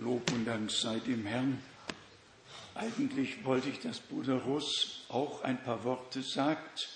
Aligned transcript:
Lob 0.00 0.32
und 0.32 0.46
Dank 0.46 0.70
sei 0.70 0.98
dem 0.98 1.26
Herrn. 1.26 1.62
Eigentlich 2.74 3.44
wollte 3.44 3.68
ich, 3.68 3.80
dass 3.80 4.00
Bruder 4.00 4.36
Russ 4.36 5.04
auch 5.10 5.42
ein 5.42 5.62
paar 5.62 5.84
Worte 5.84 6.22
sagt 6.22 6.88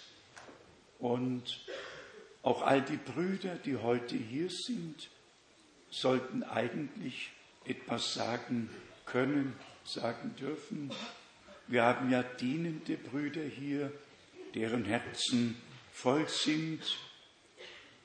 und 0.99 1.67
auch 2.43 2.63
all 2.63 2.81
die 2.81 2.97
Brüder, 2.97 3.57
die 3.57 3.77
heute 3.77 4.17
hier 4.17 4.49
sind, 4.49 5.11
sollten 5.91 6.45
eigentlich 6.45 7.31
etwas 7.67 8.15
sagen 8.15 8.71
können, 9.05 9.55
sagen 9.85 10.35
dürfen. 10.37 10.91
Wir 11.67 11.83
haben 11.83 12.11
ja 12.11 12.23
dienende 12.23 12.97
Brüder 12.97 13.45
hier, 13.45 13.93
deren 14.55 14.87
Herzen 14.87 15.61
voll 15.93 16.27
sind. 16.27 16.81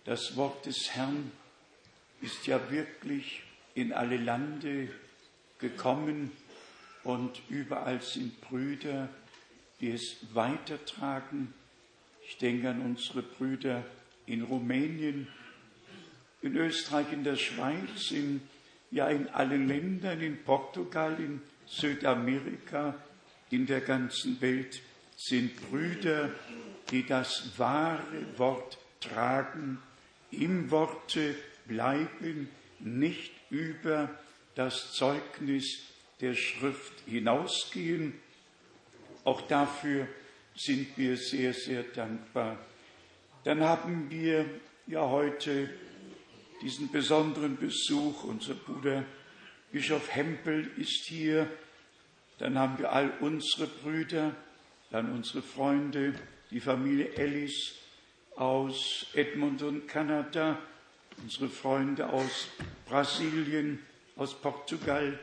Das 0.04 0.36
Wort 0.36 0.66
des 0.66 0.90
Herrn 0.90 1.32
ist 2.20 2.48
ja 2.48 2.70
wirklich 2.70 3.44
in 3.76 3.94
alle 3.94 4.18
Lande 4.18 4.90
gekommen 5.60 6.32
und 7.04 7.42
überall 7.50 8.02
sind 8.02 8.40
Brüder, 8.42 9.10
die 9.80 9.92
es 9.92 10.18
weitertragen. 10.34 11.54
Ich 12.28 12.38
denke 12.38 12.70
an 12.70 12.82
unsere 12.82 13.22
Brüder 13.22 13.84
in 14.26 14.44
Rumänien, 14.44 15.28
in 16.42 16.56
Österreich, 16.56 17.12
in 17.12 17.24
der 17.24 17.36
Schweiz, 17.36 18.12
in, 18.12 18.42
ja 18.92 19.10
in 19.10 19.28
allen 19.30 19.68
Ländern, 19.68 20.22
in 20.22 20.44
Portugal, 20.44 21.20
in 21.20 21.42
Südamerika, 21.66 22.96
in 23.50 23.66
der 23.66 23.82
ganzen 23.82 24.40
Welt 24.42 24.82
sind 25.18 25.56
Brüder, 25.70 26.30
die 26.92 27.06
das 27.06 27.58
wahre 27.58 28.38
Wort 28.38 28.78
tragen, 29.02 29.80
im 30.32 30.72
Worte 30.72 31.36
bleiben, 31.68 32.50
nicht 32.80 33.32
über 33.50 34.10
das 34.56 34.94
Zeugnis 34.94 35.80
der 36.22 36.36
Schrift 36.36 36.94
hinausgehen. 37.06 38.14
Auch 39.24 39.42
dafür 39.42 40.08
sind 40.56 40.98
wir 40.98 41.18
sehr, 41.18 41.54
sehr 41.54 41.84
dankbar. 41.84 42.58
Dann 43.44 43.62
haben 43.62 44.10
wir 44.10 44.46
ja 44.88 45.08
heute 45.08 45.70
diesen 46.62 46.92
besonderen 46.92 47.58
Besuch. 47.58 48.24
Unser 48.24 48.56
Bruder 48.56 49.06
Bischof 49.72 50.14
Hempel 50.14 50.70
ist 50.78 51.06
hier. 51.06 51.50
Dann 52.38 52.58
haben 52.58 52.78
wir 52.80 52.92
all 52.92 53.12
unsere 53.20 53.68
Brüder, 53.68 54.36
dann 54.92 55.12
unsere 55.12 55.42
Freunde, 55.42 56.14
die 56.52 56.60
Familie 56.60 57.14
Ellis 57.14 57.76
aus 58.36 59.08
Edmonton, 59.14 59.86
Kanada, 59.88 60.58
unsere 61.22 61.50
Freunde 61.50 62.10
aus 62.10 62.48
Brasilien, 62.88 63.80
aus 64.16 64.34
Portugal, 64.34 65.20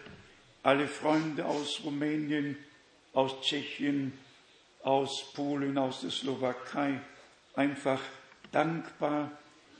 alle 0.63 0.89
Freunde 0.89 1.45
aus 1.45 1.81
Rumänien, 1.85 2.57
aus 3.13 3.41
Tschechien, 3.43 4.13
aus 4.83 5.33
Polen, 5.35 5.79
aus 5.79 6.01
der 6.01 6.11
Slowakei, 6.11 7.01
einfach 7.55 8.01
dankbar, 8.53 9.31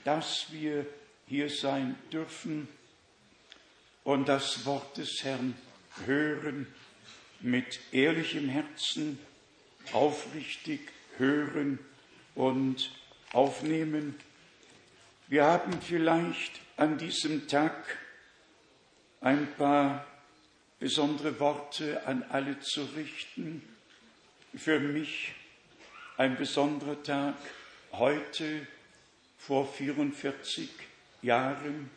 dass 0.05 0.47
wir 0.53 0.87
hier 1.27 1.51
sein 1.51 1.97
dürfen 2.13 2.69
und 4.05 4.29
das 4.29 4.65
Wort 4.65 4.97
des 4.97 5.25
Herrn 5.25 5.57
hören 6.07 6.67
mit 7.41 7.81
ehrlichem 7.93 8.49
Herzen, 8.49 9.19
aufrichtig 9.93 10.81
hören 11.19 11.79
und 12.35 12.93
aufnehmen. 13.33 14.15
Wir 15.29 15.45
haben 15.45 15.81
vielleicht 15.83 16.61
an 16.77 16.99
diesem 16.99 17.49
Tag 17.49 17.99
ein 19.21 19.53
paar 19.57 20.07
besondere 20.79 21.41
Worte 21.41 22.07
an 22.07 22.23
alle 22.29 22.61
zu 22.61 22.85
richten. 22.97 23.61
Für 24.55 24.79
mich 24.79 25.33
ein 26.17 26.37
besonderer 26.37 27.03
Tag 27.03 27.35
heute 27.91 28.69
vor 29.37 29.67
44 29.67 30.69
Jahren, 31.23 31.91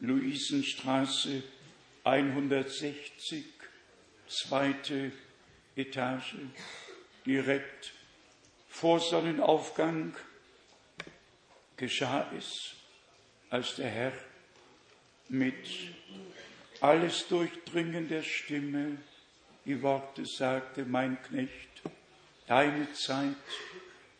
Luisenstraße 0.00 1.42
160, 2.02 3.44
zweite 4.26 5.12
Etage, 5.76 6.36
direkt 7.26 7.92
vor 8.70 9.00
Sonnenaufgang 9.00 10.16
geschah 11.82 12.30
es, 12.38 12.74
als 13.50 13.74
der 13.74 13.90
Herr 13.90 14.12
mit 15.28 15.66
alles 16.80 17.26
durchdringender 17.26 18.22
Stimme 18.22 18.98
die 19.64 19.82
Worte 19.82 20.24
sagte, 20.24 20.84
mein 20.84 21.20
Knecht, 21.24 21.82
deine 22.46 22.92
Zeit 22.92 23.34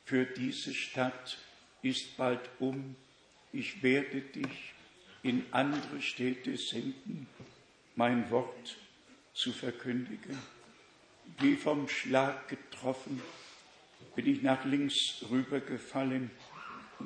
für 0.05 0.25
diese 0.25 0.75
Stadt 0.75 1.39
ist 1.83 2.17
bald 2.17 2.41
um, 2.59 2.97
ich 3.53 3.81
werde 3.81 4.23
dich 4.23 4.73
in 5.23 5.47
andere 5.53 6.03
Städte 6.03 6.57
senden, 6.57 7.29
mein 7.95 8.29
Wort 8.33 8.77
zu 9.35 9.53
verkündigen. 9.53 10.37
Wie 11.39 11.55
vom 11.55 11.89
Schlag 11.89 12.49
getroffen 12.49 13.23
bin 14.17 14.27
ich 14.27 14.43
nach 14.43 14.65
links 14.65 15.25
rübergefallen 15.31 16.33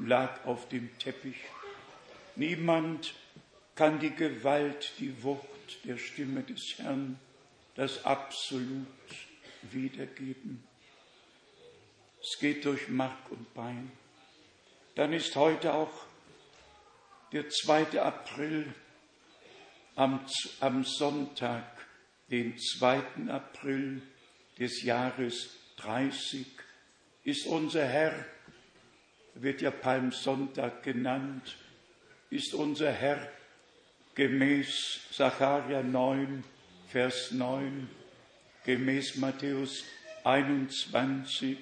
lag 0.04 0.44
auf 0.44 0.68
dem 0.68 0.98
Teppich. 0.98 1.36
Niemand 2.34 3.14
kann 3.74 3.98
die 4.00 4.14
Gewalt, 4.14 4.92
die 4.98 5.22
Wucht 5.22 5.84
der 5.84 5.96
Stimme 5.96 6.42
des 6.42 6.74
Herrn, 6.78 7.18
das 7.74 8.04
Absolut 8.04 8.86
wiedergeben. 9.62 10.64
Es 12.20 12.38
geht 12.40 12.64
durch 12.64 12.88
Mark 12.88 13.30
und 13.30 13.54
Bein. 13.54 13.92
Dann 14.96 15.12
ist 15.12 15.36
heute 15.36 15.74
auch 15.74 15.92
der 17.32 17.48
2. 17.48 18.00
April 18.00 18.74
am, 19.94 20.20
am 20.60 20.84
Sonntag, 20.84 21.64
den 22.30 22.58
2. 22.58 23.28
April 23.28 24.02
des 24.58 24.82
Jahres 24.82 25.50
30, 25.76 26.46
ist 27.24 27.46
unser 27.46 27.84
Herr, 27.84 28.24
wird 29.40 29.60
ja 29.60 29.70
Palmsonntag 29.70 30.82
genannt, 30.82 31.56
ist 32.30 32.54
unser 32.54 32.90
Herr 32.90 33.30
gemäß 34.14 35.00
Sacharja 35.10 35.82
9, 35.82 36.42
Vers 36.88 37.32
9, 37.32 37.88
gemäß 38.64 39.16
Matthäus 39.16 39.84
21 40.24 41.58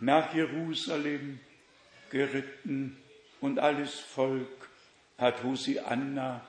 nach 0.00 0.34
Jerusalem 0.34 1.40
geritten 2.10 2.96
und 3.40 3.58
alles 3.58 3.98
Volk 3.98 4.68
hat 5.18 5.42
Hosianna 5.42 6.46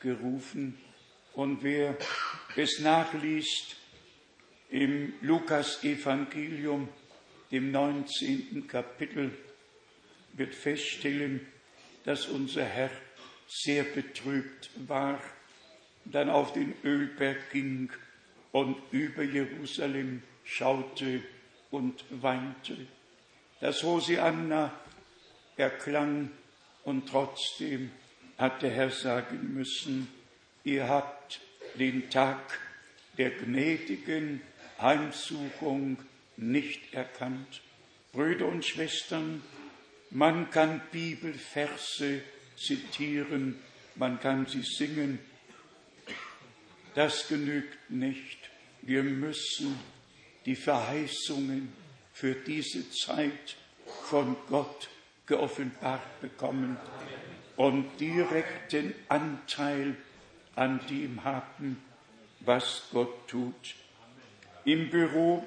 gerufen. 0.00 0.78
Und 1.34 1.62
wer 1.62 1.96
es 2.56 2.78
nachliest 2.80 3.76
im 4.70 5.12
Lukas-Evangelium, 5.20 6.88
dem 7.50 7.70
19. 7.70 8.66
Kapitel, 8.66 9.32
wird 10.36 10.54
feststellen, 10.54 11.46
dass 12.04 12.26
unser 12.26 12.64
Herr 12.64 12.90
sehr 13.48 13.84
betrübt 13.84 14.70
war, 14.86 15.20
dann 16.04 16.28
auf 16.28 16.52
den 16.52 16.74
Ölberg 16.84 17.50
ging 17.50 17.90
und 18.52 18.76
über 18.90 19.22
Jerusalem 19.22 20.22
schaute 20.44 21.22
und 21.70 22.04
weinte. 22.10 22.76
Das 23.60 23.82
Hosianna 23.82 24.72
erklang 25.56 26.30
und 26.84 27.08
trotzdem 27.08 27.90
hat 28.36 28.62
der 28.62 28.70
Herr 28.70 28.90
sagen 28.90 29.54
müssen, 29.54 30.08
ihr 30.64 30.88
habt 30.88 31.40
den 31.78 32.10
Tag 32.10 32.60
der 33.16 33.30
gnädigen 33.30 34.40
Heimsuchung 34.80 35.98
nicht 36.36 36.92
erkannt. 36.92 37.62
Brüder 38.12 38.46
und 38.46 38.64
Schwestern, 38.64 39.42
man 40.14 40.48
kann 40.50 40.80
Bibelverse 40.92 42.22
zitieren, 42.56 43.58
man 43.96 44.20
kann 44.20 44.46
sie 44.46 44.62
singen. 44.62 45.18
Das 46.94 47.26
genügt 47.28 47.90
nicht. 47.90 48.38
Wir 48.82 49.02
müssen 49.02 49.78
die 50.46 50.54
Verheißungen 50.54 51.72
für 52.12 52.34
diese 52.34 52.88
Zeit 52.90 53.56
von 54.04 54.36
Gott 54.48 54.88
geoffenbart 55.26 56.20
bekommen 56.20 56.76
und 57.56 57.98
direkten 57.98 58.94
Anteil 59.08 59.96
an 60.54 60.80
dem 60.88 61.24
haben, 61.24 61.82
was 62.40 62.84
Gott 62.92 63.26
tut. 63.26 63.74
Im 64.64 64.90
Büro 64.90 65.44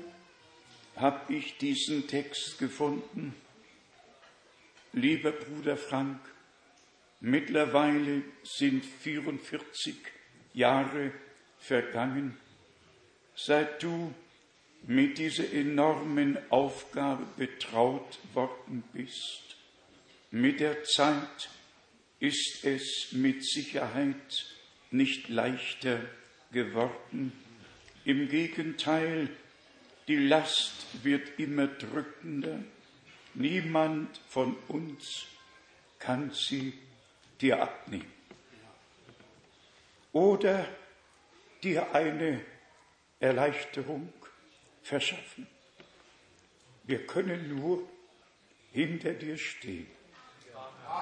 habe 0.98 1.34
ich 1.34 1.58
diesen 1.58 2.06
Text 2.08 2.60
gefunden. 2.60 3.34
Lieber 4.98 5.32
Bruder 5.32 5.78
Frank, 5.78 6.20
mittlerweile 7.20 8.24
sind 8.44 8.84
44 8.84 9.96
Jahre 10.54 11.12
vergangen, 11.60 12.36
seit 13.36 13.84
du 13.84 14.12
mit 14.88 15.20
dieser 15.20 15.54
enormen 15.54 16.40
Aufgabe 16.50 17.28
betraut 17.38 18.18
worden 18.34 18.84
bist. 18.92 19.58
Mit 20.32 20.62
der 20.62 20.84
Zeit 20.84 21.50
ist 22.20 22.66
es 22.66 23.10
mit 23.12 23.46
Sicherheit 23.46 24.48
nicht 24.90 25.30
leichter 25.30 26.00
geworden. 26.52 27.34
Im 28.04 28.30
Gegenteil, 28.30 29.30
die 30.08 30.16
Last 30.16 30.88
wird 31.04 31.38
immer 31.38 31.68
drückender. 31.68 32.64
Niemand 33.40 34.20
von 34.30 34.58
uns 34.68 35.28
kann 36.00 36.32
sie 36.32 36.74
dir 37.40 37.62
abnehmen. 37.62 38.12
Oder 40.12 40.66
dir 41.62 41.94
eine 41.94 42.44
Erleichterung 43.20 44.12
verschaffen. 44.82 45.46
Wir 46.86 47.06
können 47.06 47.56
nur 47.60 47.88
hinter 48.72 49.14
dir 49.14 49.38
stehen 49.38 49.86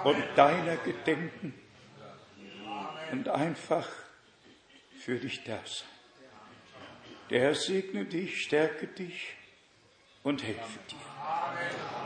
und 0.03 0.21
deiner 0.35 0.75
gedenken 0.75 1.53
und 3.13 3.29
einfach 3.29 3.87
für 4.99 5.17
dich 5.19 5.41
da 5.45 5.61
sein. 5.65 5.87
Der 7.29 7.39
Herr 7.39 7.55
segne 7.55 8.03
dich, 8.03 8.41
stärke 8.43 8.87
dich 8.87 9.35
und 10.23 10.43
helfe 10.43 10.79
dir. 10.89 12.04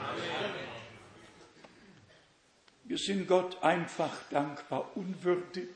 Wir 2.90 2.98
sind 2.98 3.28
Gott 3.28 3.62
einfach 3.62 4.24
dankbar, 4.32 4.98
unwürdig, 4.98 5.70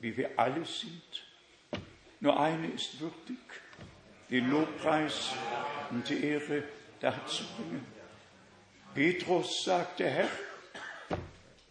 wie 0.00 0.14
wir 0.18 0.38
alle 0.38 0.66
sind. 0.66 1.24
Nur 2.20 2.38
eine 2.38 2.66
ist 2.66 3.00
würdig, 3.00 3.38
den 4.28 4.50
Lobpreis 4.50 5.30
und 5.88 6.06
die 6.06 6.22
Ehre 6.22 6.64
darzubringen. 7.00 7.86
Petrus 8.94 9.64
sagte, 9.64 10.04
Herr, 10.04 10.28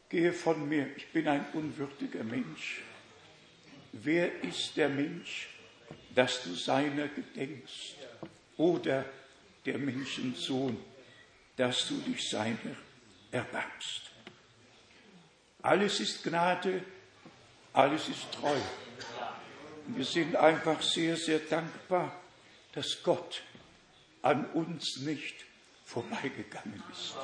gehe 0.09 0.33
von 0.33 0.67
mir, 0.67 0.87
ich 0.97 1.11
bin 1.11 1.27
ein 1.27 1.45
unwürdiger 1.53 2.23
Mensch. 2.23 2.81
Wer 3.91 4.43
ist 4.43 4.75
der 4.77 4.89
Mensch, 4.89 5.47
dass 6.15 6.41
du 6.41 6.55
seiner 6.55 7.07
gedenkst? 7.07 7.97
Oder 8.57 9.05
der 9.63 9.77
Menschensohn, 9.77 10.75
dass 11.55 11.87
du 11.87 11.97
dich 11.97 12.27
seiner 12.27 12.75
erbarmst? 13.29 14.10
Alles 15.61 15.99
ist 15.99 16.23
Gnade, 16.23 16.83
alles 17.73 18.09
ist 18.09 18.31
treu. 18.31 18.57
Und 19.87 19.97
wir 19.97 20.05
sind 20.05 20.35
einfach 20.35 20.81
sehr, 20.81 21.15
sehr 21.17 21.39
dankbar, 21.39 22.15
dass 22.73 23.03
Gott 23.03 23.43
an 24.21 24.45
uns 24.51 24.97
nicht 24.97 25.35
vorbeigegangen 25.85 26.81
ist. 26.91 27.15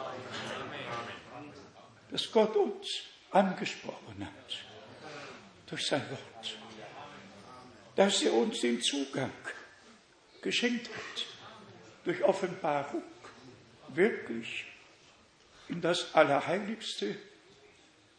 Dass 2.12 2.31
Gott 2.31 2.56
uns 2.56 2.88
angesprochen 3.31 4.25
hat 4.25 4.66
durch 5.68 5.86
sein 5.86 6.04
Wort. 6.10 6.57
Dass 7.95 8.22
er 8.22 8.34
uns 8.34 8.62
den 8.62 8.81
Zugang 8.81 9.31
geschenkt 10.42 10.89
hat 10.89 11.25
durch 12.06 12.24
Offenbarung 12.24 13.04
wirklich 13.89 14.66
in 15.68 15.81
das 15.81 16.13
Allerheiligste 16.13 17.18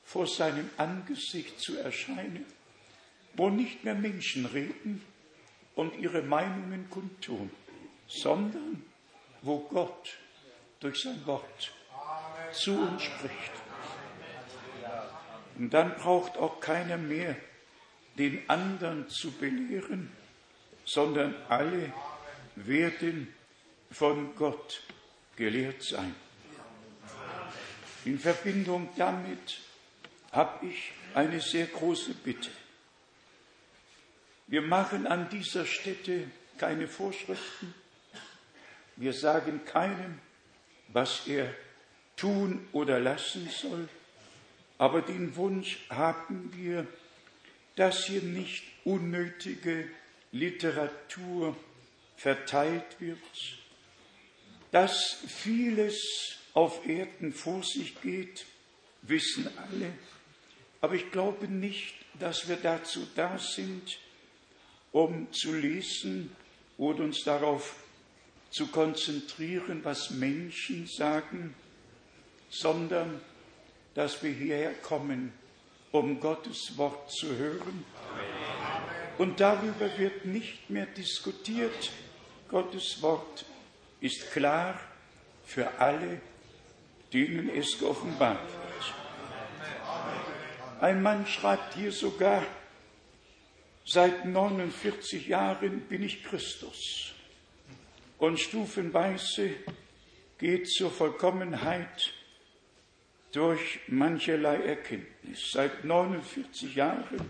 vor 0.08 0.26
seinem 0.26 0.70
Angesicht 0.78 1.60
zu 1.60 1.76
erscheinen, 1.76 2.46
wo 3.34 3.50
nicht 3.50 3.84
mehr 3.84 3.94
Menschen 3.94 4.46
reden 4.46 5.05
und 5.75 5.94
ihre 5.99 6.22
Meinungen 6.22 6.88
kundtun, 6.88 7.50
sondern 8.06 8.82
wo 9.43 9.58
Gott 9.58 10.16
durch 10.81 11.02
sein 11.02 11.26
Wort 11.26 11.75
zu 12.52 12.72
uns 12.72 13.02
spricht. 13.02 13.52
Und 15.58 15.75
dann 15.75 15.94
braucht 15.96 16.38
auch 16.38 16.58
keiner 16.58 16.96
mehr 16.96 17.37
den 18.16 18.49
anderen 18.49 19.10
zu 19.10 19.31
belehren, 19.32 20.10
sondern 20.87 21.34
alle 21.50 21.93
werden 22.56 23.34
von 23.90 24.34
Gott 24.37 24.82
gelehrt 25.37 25.82
sein. 25.82 26.14
In 28.06 28.19
Verbindung 28.19 28.88
damit 28.96 29.68
habe 30.32 30.66
ich 30.66 30.92
eine 31.14 31.40
sehr 31.40 31.66
große 31.66 32.14
Bitte. 32.14 32.50
Wir 34.46 34.62
machen 34.62 35.06
an 35.06 35.28
dieser 35.30 35.66
Stätte 35.66 36.30
keine 36.58 36.88
Vorschriften. 36.88 37.75
Wir 38.96 39.12
sagen 39.12 39.64
keinem, 39.64 40.19
was 40.88 41.26
er 41.26 41.54
tun 42.16 42.66
oder 42.72 42.98
lassen 42.98 43.48
soll. 43.48 43.88
Aber 44.78 45.02
den 45.02 45.36
Wunsch 45.36 45.78
haben 45.90 46.52
wir, 46.54 46.86
dass 47.76 48.06
hier 48.06 48.22
nicht 48.22 48.64
unnötige 48.84 49.88
Literatur 50.32 51.56
verteilt 52.16 53.00
wird, 53.00 53.19
dass 54.72 55.19
vieles 55.26 56.38
auf 56.54 56.86
Erden 56.86 57.32
vor 57.32 57.62
sich 57.62 58.00
geht, 58.00 58.46
wissen 59.02 59.48
alle. 59.56 59.92
Aber 60.80 60.94
ich 60.94 61.10
glaube 61.10 61.48
nicht, 61.48 61.94
dass 62.19 62.48
wir 62.48 62.56
dazu 62.56 63.06
da 63.14 63.38
sind, 63.38 63.98
um 64.92 65.32
zu 65.32 65.54
lesen 65.54 66.34
oder 66.76 67.04
uns 67.04 67.22
darauf 67.25 67.76
zu 68.50 68.69
konzentrieren, 68.69 69.80
was 69.84 70.10
Menschen 70.10 70.86
sagen, 70.86 71.54
sondern 72.48 73.20
dass 73.94 74.22
wir 74.22 74.30
hierher 74.30 74.75
kommen, 74.75 75.32
um 75.92 76.20
Gottes 76.20 76.76
Wort 76.76 77.10
zu 77.10 77.36
hören. 77.36 77.84
Und 79.19 79.40
darüber 79.40 79.98
wird 79.98 80.24
nicht 80.24 80.70
mehr 80.70 80.86
diskutiert. 80.86 81.90
Gottes 82.48 83.02
Wort 83.02 83.44
ist 84.00 84.31
klar 84.31 84.81
für 85.44 85.69
alle, 85.78 86.20
denen 87.12 87.50
es 87.50 87.78
geoffenbart. 87.78 88.57
Ein 90.80 91.02
Mann 91.02 91.26
schreibt 91.26 91.75
hier 91.75 91.90
sogar, 91.90 92.46
seit 93.84 94.24
49 94.24 95.26
Jahren 95.26 95.81
bin 95.82 96.05
ich 96.05 96.22
Christus 96.22 97.14
und 98.19 98.38
stufenweise 98.38 99.50
geht 100.38 100.69
zur 100.69 100.93
Vollkommenheit 100.93 102.12
durch 103.32 103.81
mancherlei 103.88 104.56
Erkenntnis. 104.62 105.50
Seit 105.50 105.84
49 105.84 106.76
Jahren 106.76 107.29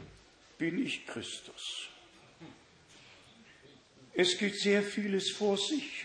bin 0.58 0.84
ich 0.84 1.06
Christus. 1.06 1.88
Es 4.12 4.36
geht 4.36 4.58
sehr 4.58 4.82
vieles 4.82 5.30
vor 5.30 5.56
sich 5.56 6.04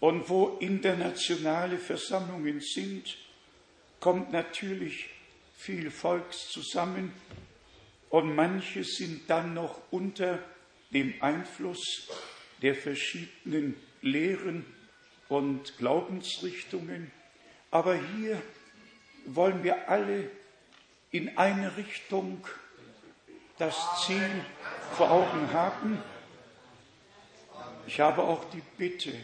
und 0.00 0.30
wo 0.30 0.56
internationale 0.60 1.76
Versammlungen 1.76 2.60
sind, 2.60 3.18
kommt 4.00 4.32
natürlich 4.32 5.10
viel 5.64 5.90
Volks 5.90 6.50
zusammen 6.50 7.10
und 8.10 8.34
manche 8.34 8.84
sind 8.84 9.30
dann 9.30 9.54
noch 9.54 9.80
unter 9.90 10.38
dem 10.92 11.14
Einfluss 11.22 12.10
der 12.60 12.74
verschiedenen 12.74 13.74
Lehren 14.02 14.66
und 15.30 15.78
Glaubensrichtungen. 15.78 17.10
Aber 17.70 17.94
hier 17.94 18.42
wollen 19.24 19.64
wir 19.64 19.88
alle 19.88 20.30
in 21.12 21.38
eine 21.38 21.74
Richtung 21.78 22.46
das 23.56 24.04
Ziel 24.04 24.44
vor 24.92 25.10
Augen 25.10 25.50
haben. 25.54 25.98
Ich 27.86 28.00
habe 28.00 28.22
auch 28.22 28.50
die 28.50 28.62
Bitte, 28.76 29.14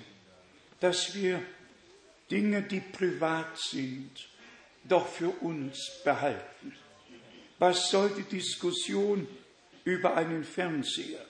dass 0.81 1.15
wir 1.15 1.43
Dinge, 2.31 2.63
die 2.63 2.81
privat 2.81 3.59
sind, 3.59 4.30
doch 4.85 5.07
für 5.07 5.31
uns 5.43 6.01
behalten. 6.05 6.75
Was 7.59 7.91
soll 7.91 8.11
die 8.11 8.23
Diskussion 8.23 9.29
über 9.85 10.17
einen 10.17 10.45
Fernseher? 10.45 11.25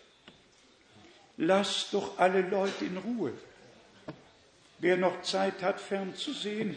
Lass 1.36 1.90
doch 1.90 2.18
alle 2.18 2.42
Leute 2.42 2.84
in 2.84 2.96
Ruhe. 2.98 3.32
Wer 4.78 4.96
noch 4.96 5.22
Zeit 5.22 5.62
hat, 5.62 5.80
fernzusehen, 5.80 6.76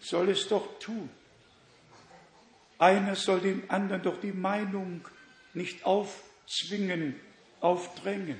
soll 0.00 0.30
es 0.30 0.48
doch 0.48 0.78
tun. 0.78 1.08
Einer 2.78 3.16
soll 3.16 3.40
dem 3.40 3.64
anderen 3.68 4.02
doch 4.02 4.20
die 4.20 4.32
Meinung 4.32 5.06
nicht 5.54 5.84
aufzwingen, 5.84 7.18
aufdrängen. 7.60 8.38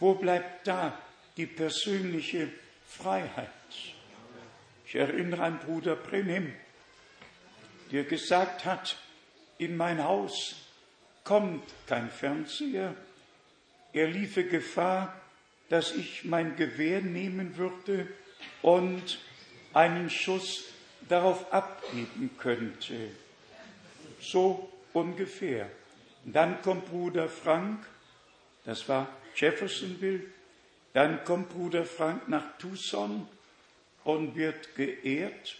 Wo 0.00 0.14
bleibt 0.14 0.66
da 0.66 0.98
die 1.36 1.46
persönliche 1.46 2.48
Freiheit? 2.86 3.48
Ich 4.86 4.94
erinnere 4.94 5.42
an 5.42 5.58
Bruder 5.58 5.96
Brenim, 5.96 6.52
der 7.94 8.02
gesagt 8.02 8.64
hat, 8.64 8.96
in 9.56 9.76
mein 9.76 10.02
Haus 10.02 10.56
kommt 11.22 11.62
kein 11.86 12.10
Fernseher. 12.10 12.92
Er 13.92 14.08
liefe 14.08 14.42
Gefahr, 14.42 15.14
dass 15.68 15.92
ich 15.92 16.24
mein 16.24 16.56
Gewehr 16.56 17.02
nehmen 17.02 17.56
würde 17.56 18.08
und 18.62 19.20
einen 19.74 20.10
Schuss 20.10 20.64
darauf 21.08 21.52
abgeben 21.52 22.30
könnte. 22.36 23.10
So 24.20 24.72
ungefähr. 24.92 25.70
Dann 26.24 26.62
kommt 26.62 26.86
Bruder 26.86 27.28
Frank, 27.28 27.86
das 28.64 28.88
war 28.88 29.06
Jeffersonville, 29.36 30.24
dann 30.94 31.22
kommt 31.22 31.50
Bruder 31.50 31.84
Frank 31.84 32.28
nach 32.28 32.58
Tucson 32.58 33.28
und 34.02 34.34
wird 34.34 34.74
geehrt 34.74 35.58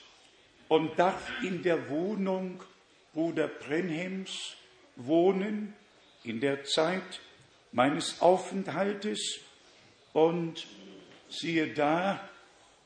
und 0.74 0.98
darf 0.98 1.30
in 1.44 1.62
der 1.62 1.88
Wohnung 1.88 2.60
Bruder 3.12 3.46
Brenhems 3.46 4.56
wohnen, 4.96 5.72
in 6.24 6.40
der 6.40 6.64
Zeit 6.64 7.20
meines 7.70 8.20
Aufenthaltes. 8.20 9.38
Und 10.12 10.66
siehe 11.28 11.68
da, 11.68 12.28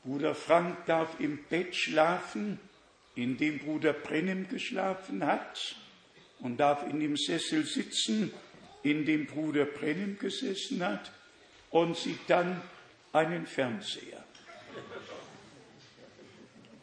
Bruder 0.05 0.35
Frank 0.35 0.85
darf 0.85 1.19
im 1.19 1.43
Bett 1.45 1.75
schlafen, 1.75 2.61
in 3.15 3.39
dem 3.39 3.59
Bruder 3.59 3.95
Brennem 3.95 4.47
geschlafen 4.51 5.25
hat, 5.25 5.75
und 6.41 6.59
darf 6.59 6.83
in 6.91 7.01
dem 7.01 7.17
Sessel 7.17 7.65
sitzen, 7.65 8.35
in 8.83 9.07
dem 9.07 9.25
Bruder 9.25 9.65
Brennem 9.65 10.19
gesessen 10.19 10.85
hat, 10.85 11.11
und 11.71 11.97
sieht 11.97 12.21
dann 12.29 12.61
einen 13.15 13.47
Fernseher. 13.47 14.28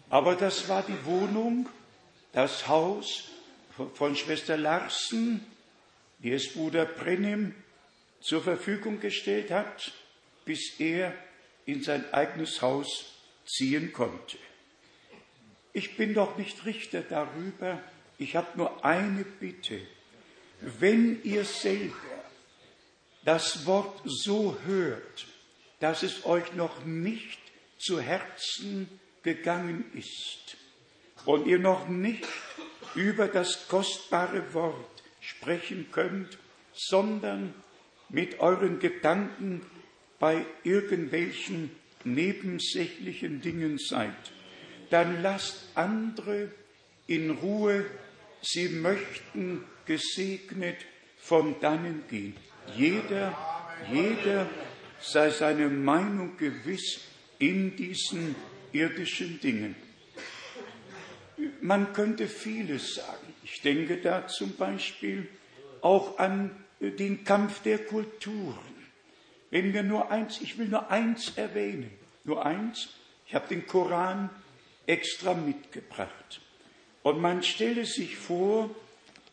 Aber 0.10 0.36
das 0.36 0.70
war 0.70 0.84
die 0.84 1.06
Wohnung, 1.06 1.68
das 2.32 2.68
Haus 2.68 3.30
von 3.96 4.16
Schwester 4.16 4.58
Larsen, 4.58 5.46
die 6.20 6.32
es 6.32 6.54
Bruder 6.54 6.86
Brennim 6.86 7.56
zur 8.22 8.42
Verfügung 8.42 9.00
gestellt 9.00 9.52
hat, 9.52 9.92
bis 10.46 10.80
er 10.80 11.14
in 11.66 11.84
sein 11.84 12.12
eigenes 12.14 12.62
Haus 12.62 13.14
ziehen 13.46 13.94
konnte. 13.94 14.38
Ich 15.74 15.98
bin 15.98 16.14
doch 16.14 16.38
nicht 16.38 16.66
Richter 16.66 17.02
darüber, 17.02 17.82
ich 18.18 18.36
habe 18.36 18.58
nur 18.58 18.86
eine 18.86 19.24
Bitte. 19.24 19.82
Wenn 20.62 21.22
ihr 21.24 21.44
selber 21.44 21.94
das 23.26 23.66
Wort 23.66 24.02
so 24.06 24.58
hört, 24.66 25.28
dass 25.80 26.04
es 26.04 26.26
euch 26.26 26.54
noch 26.54 26.86
nicht 26.86 27.40
zu 27.78 28.00
Herzen 28.00 28.88
gegangen 29.26 29.84
ist 29.94 30.56
und 31.26 31.48
ihr 31.48 31.60
noch 31.60 31.90
nicht 31.90 32.26
über 32.96 33.28
das 33.28 33.68
kostbare 33.68 34.54
Wort 34.54 35.04
sprechen 35.20 35.88
könnt, 35.92 36.38
sondern 36.74 37.54
mit 38.08 38.40
euren 38.40 38.80
Gedanken 38.80 39.66
bei 40.20 40.46
irgendwelchen 40.64 41.72
nebensächlichen 42.06 43.42
Dingen 43.42 43.78
seid, 43.78 44.14
dann 44.92 45.22
lasst 45.22 45.70
andere 45.74 46.52
in 47.08 47.32
Ruhe, 47.32 47.86
sie 48.42 48.70
möchten 48.70 49.64
gesegnet 49.86 50.78
von 51.18 51.60
dannen 51.60 52.04
gehen. 52.10 52.36
Jeder, 52.76 53.36
jeder 53.92 54.48
sei 55.02 55.32
seine 55.32 55.68
Meinung 55.70 56.38
gewiss 56.38 57.02
in 57.40 57.76
diesen 57.76 58.36
irdischen 58.76 59.40
Dingen. 59.40 59.76
Man 61.62 61.94
könnte 61.94 62.28
vieles 62.28 62.96
sagen. 62.96 63.34
Ich 63.44 63.62
denke 63.62 63.98
da 63.98 64.28
zum 64.28 64.56
Beispiel 64.56 65.28
auch 65.82 66.18
an 66.20 66.52
den 66.80 67.24
Kampf 67.24 67.62
der 67.62 67.80
Kulturen. 67.80 68.58
Wenn 69.52 69.74
wir 69.74 69.84
nur 69.84 70.12
eins, 70.12 70.42
ich 70.42 70.58
will 70.58 70.68
nur 70.68 70.90
eins 70.90 71.34
erwähnen, 71.38 71.92
nur 72.24 72.46
eins, 72.46 72.90
ich 73.28 73.36
habe 73.36 73.48
den 73.48 73.66
Koran 73.66 74.30
extra 74.86 75.34
mitgebracht. 75.34 76.42
Und 77.04 77.22
man 77.22 77.44
stelle 77.44 77.86
sich 77.86 78.16
vor, 78.18 78.70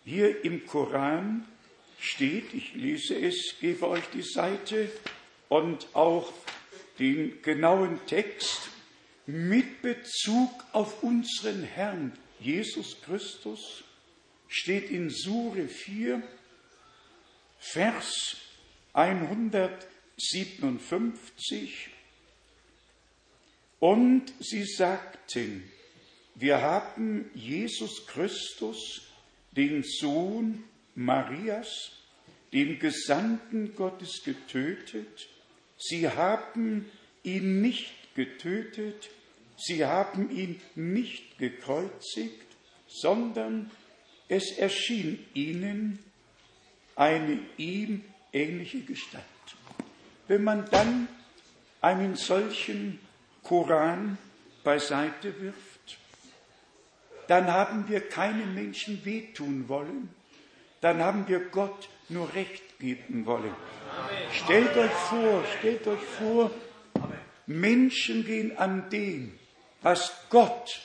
hier 0.05 0.45
im 0.45 0.67
Koran 0.67 1.47
steht, 1.99 2.53
ich 2.55 2.75
lese 2.75 3.15
es, 3.15 3.57
gebe 3.61 3.89
euch 3.89 4.05
die 4.13 4.23
Seite 4.23 4.91
und 5.49 5.89
auch 5.95 6.33
den 6.99 7.41
genauen 7.43 7.99
Text, 8.07 8.72
mit 9.33 9.81
Bezug 9.81 10.51
auf 10.73 11.03
unseren 11.03 11.63
Herrn 11.63 12.13
Jesus 12.39 13.01
Christus 13.01 13.83
steht 14.47 14.91
in 14.91 15.09
Sure 15.09 15.69
4, 15.69 16.23
Vers 17.59 18.37
157, 18.93 21.89
und 23.81 24.35
sie 24.39 24.65
sagten, 24.65 25.65
wir 26.35 26.61
haben 26.61 27.31
Jesus 27.35 28.07
Christus, 28.07 29.01
den 29.53 29.83
Sohn 29.83 30.63
Marias, 30.95 31.93
den 32.53 32.79
Gesandten 32.79 33.75
Gottes, 33.75 34.23
getötet. 34.25 35.27
Sie 35.79 36.07
haben 36.07 36.93
ihn 37.23 37.63
nicht 37.63 37.95
getötet, 38.15 39.09
sie 39.65 39.85
haben 39.85 40.31
ihn 40.31 40.61
nicht 40.75 41.39
gekreuzigt, 41.39 42.47
sondern 42.87 43.71
es 44.29 44.53
erschien 44.59 45.25
ihnen 45.35 45.99
eine 46.97 47.39
ihm 47.57 48.05
ähnliche 48.33 48.81
Gestalt. 48.81 49.25
Wenn 50.29 50.45
man 50.45 50.69
dann 50.71 51.09
einen 51.81 52.17
solchen 52.17 52.99
Koran 53.43 54.19
beiseite 54.65 55.41
wirft, 55.41 55.99
dann 57.29 57.47
haben 57.47 57.89
wir 57.89 58.01
keinem 58.01 58.55
Menschen 58.55 59.05
wehtun 59.05 59.69
wollen, 59.69 60.09
dann 60.81 61.01
haben 61.01 61.29
wir 61.29 61.41
Gott 61.41 61.89
nur 62.09 62.33
Recht 62.35 62.79
geben 62.79 63.27
wollen. 63.27 63.55
Stellt 64.33 64.77
euch 64.77 64.91
vor, 64.91 65.45
stellt 65.59 65.87
euch 65.87 66.01
vor, 66.19 66.51
Menschen 67.47 68.25
gehen 68.25 68.57
an 68.57 68.89
dem, 68.91 69.39
was 69.83 70.13
Gott 70.31 70.81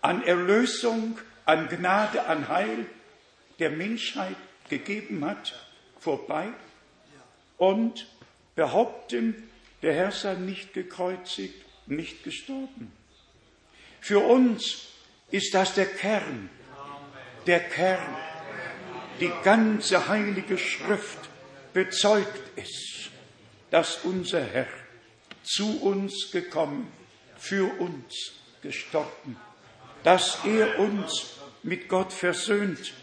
an 0.00 0.22
Erlösung, 0.24 1.18
an 1.44 1.68
Gnade, 1.68 2.26
an 2.26 2.48
Heil 2.48 2.86
der 3.58 3.70
Menschheit 3.70 4.36
gegeben 4.68 5.24
hat, 5.24 5.54
vorbei 5.98 6.48
und 7.58 8.08
behaupten, 8.54 9.50
der 9.82 9.94
Herr 9.94 10.12
sei 10.12 10.34
nicht 10.34 10.74
gekreuzigt, 10.74 11.64
nicht 11.86 12.24
gestorben. 12.24 12.92
Für 14.00 14.20
uns 14.20 14.88
ist 15.30 15.54
das 15.54 15.74
der 15.74 15.86
Kern, 15.86 16.50
der 17.46 17.60
Kern. 17.60 18.16
Die 19.20 19.32
ganze 19.44 20.08
heilige 20.08 20.58
Schrift 20.58 21.18
bezeugt 21.72 22.42
es, 22.56 23.10
dass 23.70 23.98
unser 24.04 24.42
Herr 24.42 24.66
zu 25.44 25.80
uns 25.82 26.30
gekommen, 26.32 26.90
für 27.42 27.80
uns 27.80 28.34
gestorben, 28.62 29.36
dass 30.04 30.44
er 30.44 30.78
uns 30.78 31.38
mit 31.64 31.88
Gott 31.88 32.12
versöhnt 32.12 32.94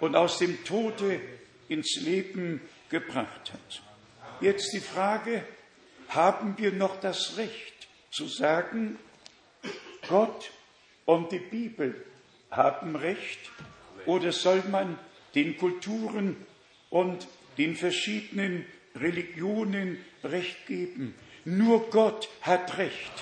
und 0.00 0.14
aus 0.14 0.36
dem 0.38 0.62
Tode 0.64 1.18
ins 1.68 1.96
Leben 2.02 2.60
gebracht 2.90 3.50
hat. 3.50 3.82
Jetzt 4.42 4.74
die 4.74 4.80
Frage, 4.80 5.42
haben 6.08 6.58
wir 6.58 6.70
noch 6.72 7.00
das 7.00 7.38
Recht 7.38 7.88
zu 8.10 8.26
sagen, 8.26 8.98
Gott 10.06 10.50
und 11.06 11.32
die 11.32 11.38
Bibel 11.38 12.04
haben 12.50 12.94
Recht 12.94 13.50
oder 14.04 14.32
soll 14.32 14.62
man 14.70 14.98
den 15.34 15.56
Kulturen 15.56 16.36
und 16.90 17.26
den 17.56 17.74
verschiedenen 17.74 18.66
Religionen 18.94 20.04
Recht 20.22 20.66
geben? 20.66 21.14
Nur 21.44 21.90
Gott 21.90 22.28
hat 22.40 22.78
Recht. 22.78 23.12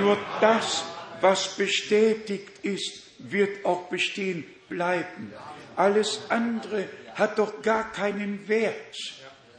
Nur 0.00 0.18
das, 0.40 0.84
was 1.20 1.56
bestätigt 1.56 2.64
ist, 2.64 3.02
wird 3.18 3.64
auch 3.64 3.88
bestehen 3.88 4.44
bleiben. 4.68 5.32
Alles 5.74 6.20
andere 6.28 6.88
hat 7.14 7.38
doch 7.38 7.62
gar 7.62 7.92
keinen 7.92 8.46
Wert. 8.48 8.96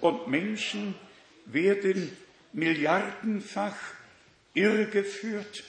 Und 0.02 0.28
Menschen 0.28 0.96
werden 1.46 2.16
milliardenfach 2.54 3.76
irregeführt, 4.54 5.64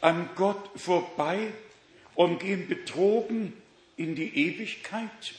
an 0.00 0.28
Gott 0.34 0.70
vorbei 0.76 1.52
und 2.14 2.40
gehen 2.40 2.68
betrogen 2.68 3.52
in 3.96 4.14
die 4.14 4.36
Ewigkeit. 4.46 5.34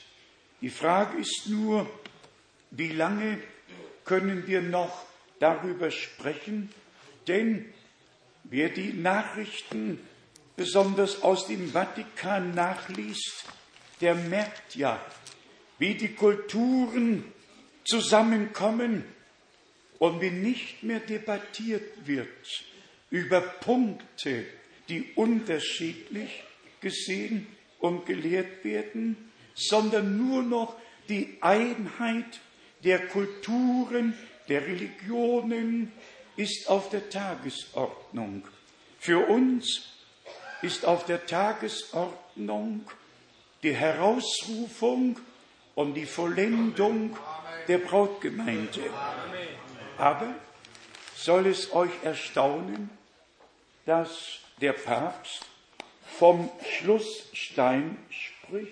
Die 0.61 0.69
Frage 0.69 1.17
ist 1.19 1.47
nur, 1.47 1.89
wie 2.71 2.91
lange 2.91 3.39
können 4.05 4.47
wir 4.47 4.61
noch 4.61 5.05
darüber 5.43 5.91
sprechen, 5.91 6.69
denn 7.27 7.65
wer 8.45 8.69
die 8.69 8.93
Nachrichten 8.93 9.99
besonders 10.55 11.21
aus 11.21 11.47
dem 11.47 11.73
Vatikan 11.73 12.55
nachliest, 12.55 13.43
der 13.99 14.15
merkt 14.15 14.77
ja, 14.77 15.05
wie 15.79 15.95
die 15.95 16.13
Kulturen 16.13 17.25
zusammenkommen 17.83 19.03
und 19.99 20.21
wie 20.21 20.31
nicht 20.31 20.81
mehr 20.81 21.01
debattiert 21.01 22.07
wird 22.07 22.29
über 23.09 23.41
Punkte, 23.41 24.45
die 24.87 25.11
unterschiedlich 25.15 26.41
gesehen 26.79 27.47
und 27.79 28.05
gelehrt 28.05 28.63
werden, 28.63 29.17
sondern 29.55 30.17
nur 30.17 30.41
noch 30.41 30.77
die 31.09 31.37
Einheit 31.41 32.39
der 32.85 33.07
Kulturen, 33.07 34.13
der 34.47 34.65
Religionen 34.65 35.91
ist 36.35 36.69
auf 36.69 36.89
der 36.89 37.09
Tagesordnung. 37.09 38.43
Für 38.99 39.27
uns 39.27 39.89
ist 40.61 40.85
auf 40.85 41.05
der 41.05 41.25
Tagesordnung 41.25 42.85
die 43.61 43.73
Herausrufung 43.73 45.19
und 45.75 45.93
die 45.93 46.05
Vollendung 46.05 47.17
der 47.67 47.77
Brautgemeinde. 47.77 48.89
Aber 49.97 50.33
soll 51.15 51.47
es 51.47 51.73
euch 51.73 51.91
erstaunen, 52.03 52.89
dass 53.85 54.39
der 54.59 54.73
Papst 54.73 55.45
vom 56.17 56.49
Schlussstein 56.77 57.97
spricht, 58.09 58.71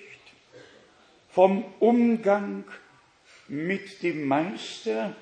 vom 1.30 1.64
Umgang 1.80 2.66
mit 3.48 4.04
dem 4.04 4.28
Meister 4.28 5.16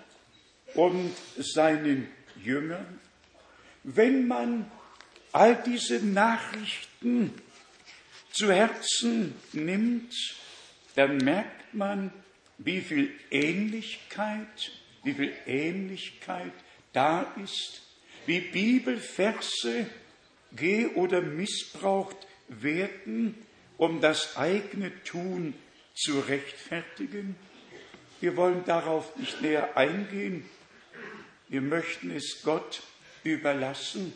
und 0.76 1.14
seinen 1.38 2.08
Jüngern. 2.44 3.00
Wenn 3.84 4.28
man 4.28 4.70
all 5.32 5.62
diese 5.66 6.06
Nachrichten 6.06 7.34
zu 8.32 8.52
Herzen 8.52 9.36
nimmt, 9.54 10.14
dann 10.96 11.18
merkt 11.18 11.74
man, 11.74 12.12
wie 12.58 12.82
viel 12.82 13.12
Ähnlichkeit, 13.32 14.72
wie 15.04 15.14
viel 15.14 15.34
Ähnlichkeit 15.46 16.52
da 16.94 17.34
ist, 17.42 17.82
wie 18.26 18.42
Bibelverse 18.42 19.88
geh- 20.56 20.88
oder 20.88 21.22
missbraucht 21.22 22.18
werden, 22.48 23.36
um 23.78 24.02
das 24.02 24.36
eigene 24.36 24.92
Tun 25.04 25.54
zu 25.96 26.20
rechtfertigen. 26.20 27.36
Wir 28.20 28.36
wollen 28.36 28.66
darauf 28.66 29.16
nicht 29.16 29.42
näher 29.42 29.78
eingehen. 29.78 30.44
Wir 31.50 31.62
möchten 31.62 32.12
es 32.12 32.42
Gott 32.44 32.82
überlassen. 33.24 34.14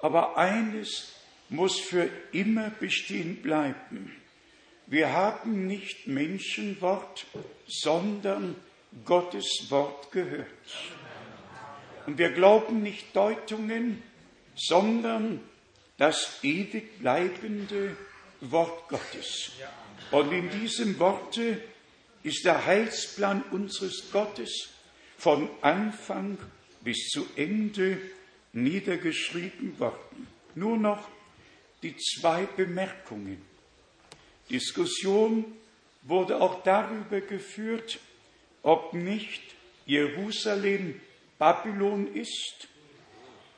Aber 0.00 0.36
eines 0.36 1.12
muss 1.48 1.78
für 1.78 2.10
immer 2.32 2.70
bestehen 2.70 3.40
bleiben. 3.40 4.14
Wir 4.86 5.12
haben 5.12 5.66
nicht 5.66 6.06
Menschenwort, 6.06 7.26
sondern 7.66 8.56
Gottes 9.04 9.66
Wort 9.68 10.12
gehört. 10.12 10.46
Und 12.06 12.18
wir 12.18 12.30
glauben 12.30 12.82
nicht 12.82 13.14
Deutungen, 13.14 14.02
sondern 14.54 15.40
das 15.98 16.38
ewig 16.42 16.98
bleibende 17.00 17.96
Wort 18.40 18.88
Gottes. 18.88 19.52
Und 20.10 20.32
in 20.32 20.50
diesem 20.50 20.98
Worte 20.98 21.60
ist 22.22 22.44
der 22.44 22.64
Heilsplan 22.64 23.42
unseres 23.50 24.10
Gottes 24.12 24.68
von 25.16 25.48
Anfang 25.62 26.38
bis 26.86 27.08
zu 27.08 27.26
Ende 27.34 27.98
niedergeschrieben 28.52 29.76
worden. 29.80 30.28
Nur 30.54 30.78
noch 30.78 31.08
die 31.82 31.96
zwei 31.96 32.44
Bemerkungen. 32.46 33.42
Diskussion 34.48 35.44
wurde 36.02 36.40
auch 36.40 36.62
darüber 36.62 37.20
geführt, 37.20 37.98
ob 38.62 38.94
nicht 38.94 39.42
Jerusalem 39.84 41.00
Babylon 41.40 42.14
ist 42.14 42.68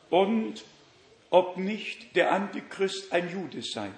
und 0.08 0.64
ob 1.28 1.58
nicht 1.58 2.16
der 2.16 2.32
Antichrist 2.32 3.12
ein 3.12 3.30
Jude 3.30 3.60
sei. 3.62 3.90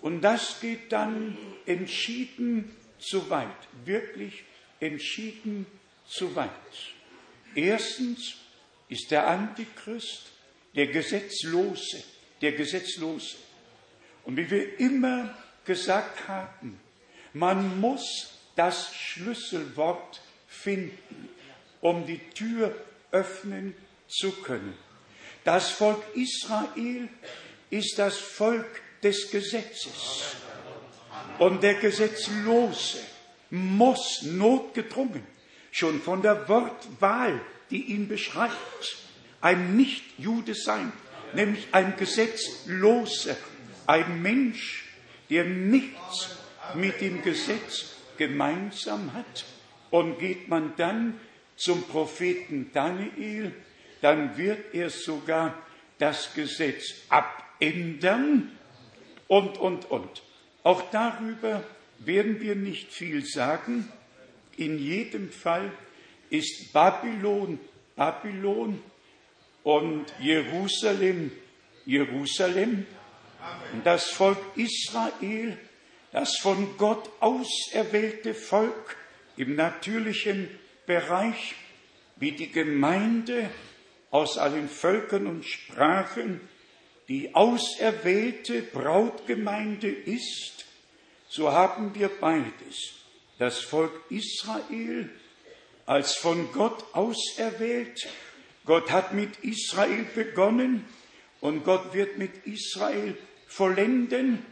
Und 0.00 0.22
das 0.22 0.58
geht 0.58 0.90
dann 0.90 1.36
entschieden 1.66 2.74
zu 2.98 3.28
weit, 3.28 3.50
wirklich 3.84 4.44
entschieden 4.80 5.66
zu 6.06 6.34
weit. 6.34 6.93
Erstens 7.54 8.34
ist 8.88 9.10
der 9.10 9.26
Antichrist 9.26 10.22
der 10.74 10.88
Gesetzlose, 10.88 12.02
der 12.40 12.52
Gesetzlose. 12.52 13.36
Und 14.24 14.36
wie 14.36 14.50
wir 14.50 14.80
immer 14.80 15.36
gesagt 15.64 16.28
haben, 16.28 16.80
man 17.32 17.80
muss 17.80 18.30
das 18.56 18.94
Schlüsselwort 18.94 20.20
finden, 20.48 21.28
um 21.80 22.06
die 22.06 22.18
Tür 22.30 22.74
öffnen 23.10 23.74
zu 24.08 24.32
können. 24.32 24.76
Das 25.44 25.70
Volk 25.70 26.02
Israel 26.14 27.08
ist 27.70 27.98
das 27.98 28.16
Volk 28.16 28.82
des 29.02 29.30
Gesetzes. 29.30 30.36
Und 31.38 31.62
der 31.62 31.74
Gesetzlose 31.74 32.98
muss 33.50 34.22
notgedrungen 34.22 35.33
schon 35.74 36.00
von 36.00 36.22
der 36.22 36.48
Wortwahl, 36.48 37.40
die 37.68 37.82
ihn 37.92 38.06
beschreibt, 38.06 38.96
ein 39.40 39.76
Nicht-Jude 39.76 40.54
sein, 40.54 40.92
nämlich 41.34 41.66
ein 41.72 41.96
Gesetzloser, 41.96 43.36
ein 43.84 44.22
Mensch, 44.22 44.84
der 45.30 45.44
nichts 45.44 46.38
mit 46.74 47.00
dem 47.00 47.22
Gesetz 47.22 47.96
gemeinsam 48.16 49.12
hat. 49.14 49.44
Und 49.90 50.20
geht 50.20 50.46
man 50.46 50.74
dann 50.76 51.18
zum 51.56 51.82
Propheten 51.82 52.70
Daniel, 52.72 53.52
dann 54.00 54.38
wird 54.38 54.74
er 54.74 54.90
sogar 54.90 55.58
das 55.98 56.34
Gesetz 56.34 56.94
abändern 57.08 58.52
und, 59.26 59.58
und, 59.58 59.90
und. 59.90 60.22
Auch 60.62 60.82
darüber 60.92 61.64
werden 61.98 62.40
wir 62.40 62.54
nicht 62.54 62.92
viel 62.92 63.26
sagen. 63.26 63.88
In 64.56 64.78
jedem 64.78 65.30
Fall 65.30 65.72
ist 66.30 66.72
Babylon 66.72 67.58
Babylon 67.96 68.82
und 69.62 70.06
Jerusalem 70.20 71.30
Jerusalem. 71.86 72.86
Und 73.72 73.84
das 73.84 74.10
Volk 74.10 74.38
Israel, 74.56 75.58
das 76.12 76.36
von 76.38 76.76
Gott 76.78 77.10
auserwählte 77.20 78.34
Volk 78.34 78.96
im 79.36 79.54
natürlichen 79.54 80.48
Bereich, 80.86 81.54
wie 82.16 82.32
die 82.32 82.50
Gemeinde 82.50 83.50
aus 84.10 84.38
allen 84.38 84.68
Völkern 84.68 85.26
und 85.26 85.44
Sprachen, 85.44 86.40
die 87.08 87.34
auserwählte 87.34 88.62
Brautgemeinde 88.62 89.88
ist, 89.88 90.64
so 91.28 91.52
haben 91.52 91.94
wir 91.94 92.08
beides. 92.08 93.03
Das 93.38 93.60
Volk 93.60 93.92
Israel 94.10 95.10
als 95.86 96.14
von 96.14 96.52
Gott 96.52 96.84
auserwählt. 96.92 98.08
Gott 98.64 98.90
hat 98.90 99.12
mit 99.12 99.38
Israel 99.42 100.04
begonnen 100.14 100.84
und 101.40 101.64
Gott 101.64 101.92
wird 101.94 102.16
mit 102.16 102.46
Israel 102.46 103.16
vollenden, 103.46 104.44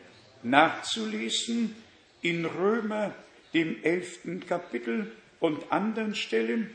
nachzulesen 0.42 1.74
in 2.20 2.44
Römer, 2.44 3.14
dem 3.54 3.82
elften 3.82 4.44
Kapitel 4.46 5.12
und 5.40 5.72
anderen 5.72 6.14
Stellen. 6.14 6.70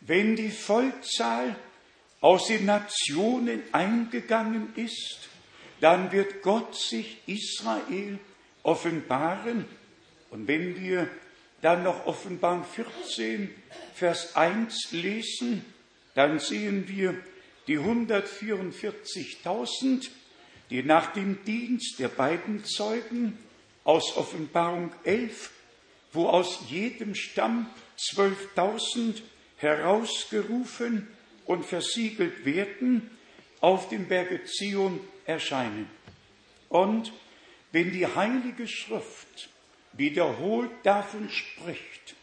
Wenn 0.00 0.36
die 0.36 0.50
Vollzahl 0.50 1.56
aus 2.20 2.46
den 2.48 2.66
Nationen 2.66 3.62
eingegangen 3.72 4.72
ist, 4.76 5.28
dann 5.80 6.12
wird 6.12 6.42
Gott 6.42 6.74
sich 6.74 7.18
Israel 7.26 8.18
offenbaren. 8.62 9.66
Und 10.34 10.46
wenn 10.48 10.80
wir 10.80 11.08
dann 11.62 11.84
noch 11.84 12.06
Offenbarung 12.06 12.64
14, 12.64 13.48
Vers 13.94 14.34
1 14.34 14.90
lesen, 14.90 15.64
dann 16.16 16.40
sehen 16.40 16.88
wir 16.88 17.14
die 17.68 17.78
144.000, 17.78 20.08
die 20.70 20.82
nach 20.82 21.12
dem 21.12 21.44
Dienst 21.44 22.00
der 22.00 22.08
beiden 22.08 22.64
Zeugen 22.64 23.38
aus 23.84 24.16
Offenbarung 24.16 24.90
11, 25.04 25.52
wo 26.12 26.26
aus 26.26 26.62
jedem 26.68 27.14
Stamm 27.14 27.68
12.000 27.96 29.22
herausgerufen 29.58 31.06
und 31.44 31.64
versiegelt 31.64 32.44
werden, 32.44 33.08
auf 33.60 33.88
dem 33.88 34.08
Berge 34.08 34.42
Zion 34.46 34.98
erscheinen. 35.26 35.88
Und 36.68 37.12
wenn 37.70 37.92
die 37.92 38.08
Heilige 38.08 38.66
Schrift 38.66 39.53
wiederholt 39.96 40.70
davon 40.82 41.28
spricht, 41.30 42.14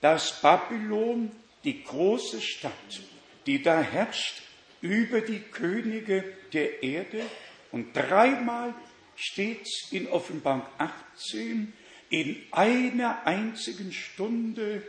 dass 0.00 0.40
Babylon, 0.40 1.30
die 1.64 1.82
große 1.82 2.40
Stadt, 2.40 2.72
die 3.46 3.62
da 3.62 3.80
herrscht 3.80 4.42
über 4.80 5.20
die 5.20 5.40
Könige 5.40 6.24
der 6.52 6.82
Erde, 6.82 7.22
und 7.72 7.92
dreimal 7.94 8.74
steht 9.16 9.66
in 9.90 10.06
Offenbarung 10.08 10.62
18, 10.78 11.72
in 12.10 12.36
einer 12.52 13.26
einzigen 13.26 13.92
Stunde 13.92 14.82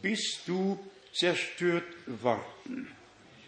bist 0.00 0.40
du 0.46 0.78
zerstört 1.12 1.84
worden. 2.06 2.90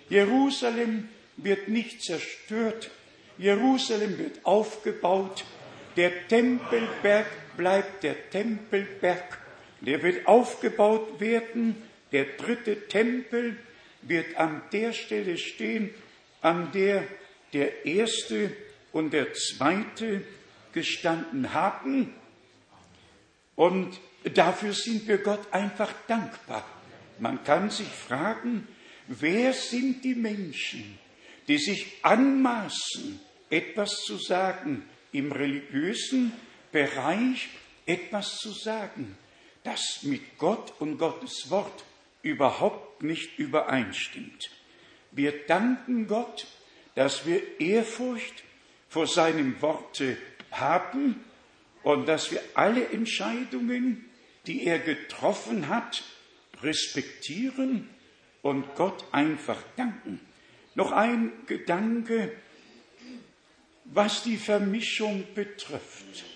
Jerusalem 0.09 1.09
wird 1.37 1.69
nicht 1.69 2.03
zerstört, 2.03 2.91
Jerusalem 3.39 4.19
wird 4.19 4.45
aufgebaut, 4.45 5.45
der 5.97 6.29
Tempelberg 6.29 7.27
bleibt 7.57 8.03
der 8.03 8.31
Tempelberg, 8.31 9.39
der 9.81 10.03
wird 10.03 10.27
aufgebaut 10.27 11.21
werden, 11.21 11.77
der 12.13 12.25
dritte 12.25 12.89
Tempel 12.89 13.57
wird 14.03 14.37
an 14.37 14.63
der 14.73 14.93
Stelle 14.93 15.37
stehen, 15.39 15.91
an 16.41 16.71
der 16.73 17.05
der 17.55 17.87
erste 17.87 18.55
und 18.93 19.13
der 19.13 19.33
zweite 19.33 20.23
gestanden 20.73 21.55
haben. 21.55 22.13
Und 23.55 23.99
dafür 24.35 24.73
sind 24.73 25.07
wir 25.07 25.19
Gott 25.19 25.53
einfach 25.53 25.93
dankbar. 26.09 26.69
Man 27.21 27.43
kann 27.45 27.71
sich 27.71 27.87
fragen, 27.87 28.67
wer 29.07 29.53
sind 29.53 30.05
die 30.05 30.17
Menschen, 30.17 30.99
die 31.47 31.59
sich 31.59 31.93
anmaßen, 32.03 33.21
etwas 33.49 34.03
zu 34.05 34.17
sagen, 34.17 34.83
im 35.13 35.31
religiösen 35.31 36.33
Bereich 36.75 37.51
etwas 37.87 38.39
zu 38.39 38.51
sagen, 38.51 39.17
das 39.63 40.03
mit 40.03 40.39
Gott 40.39 40.73
und 40.81 40.99
Gottes 40.99 41.49
Wort 41.49 41.85
überhaupt 42.23 43.05
nicht 43.05 43.39
übereinstimmt. 43.39 44.51
Wir 45.13 45.47
danken 45.47 46.09
Gott, 46.09 46.49
dass 46.97 47.27
wir 47.27 47.61
Ehrfurcht 47.61 48.43
vor 48.89 49.07
seinem 49.07 49.63
Worte 49.63 50.17
haben 50.51 51.25
und 51.85 52.09
dass 52.09 52.33
wir 52.33 52.43
alle 52.55 52.89
Entscheidungen, 52.89 54.11
die 54.49 54.67
er 54.67 54.81
getroffen 54.81 55.69
hat, 55.69 56.03
respektieren 56.61 57.89
und 58.43 58.75
Gott 58.75 59.05
einfach 59.13 59.63
danken. 59.77 60.19
Noch 60.75 60.91
ein 60.91 61.31
Gedanke, 61.47 62.33
was 63.85 64.25
die 64.25 64.39
Vermischung 64.39 65.25
betrifft. 65.37 66.34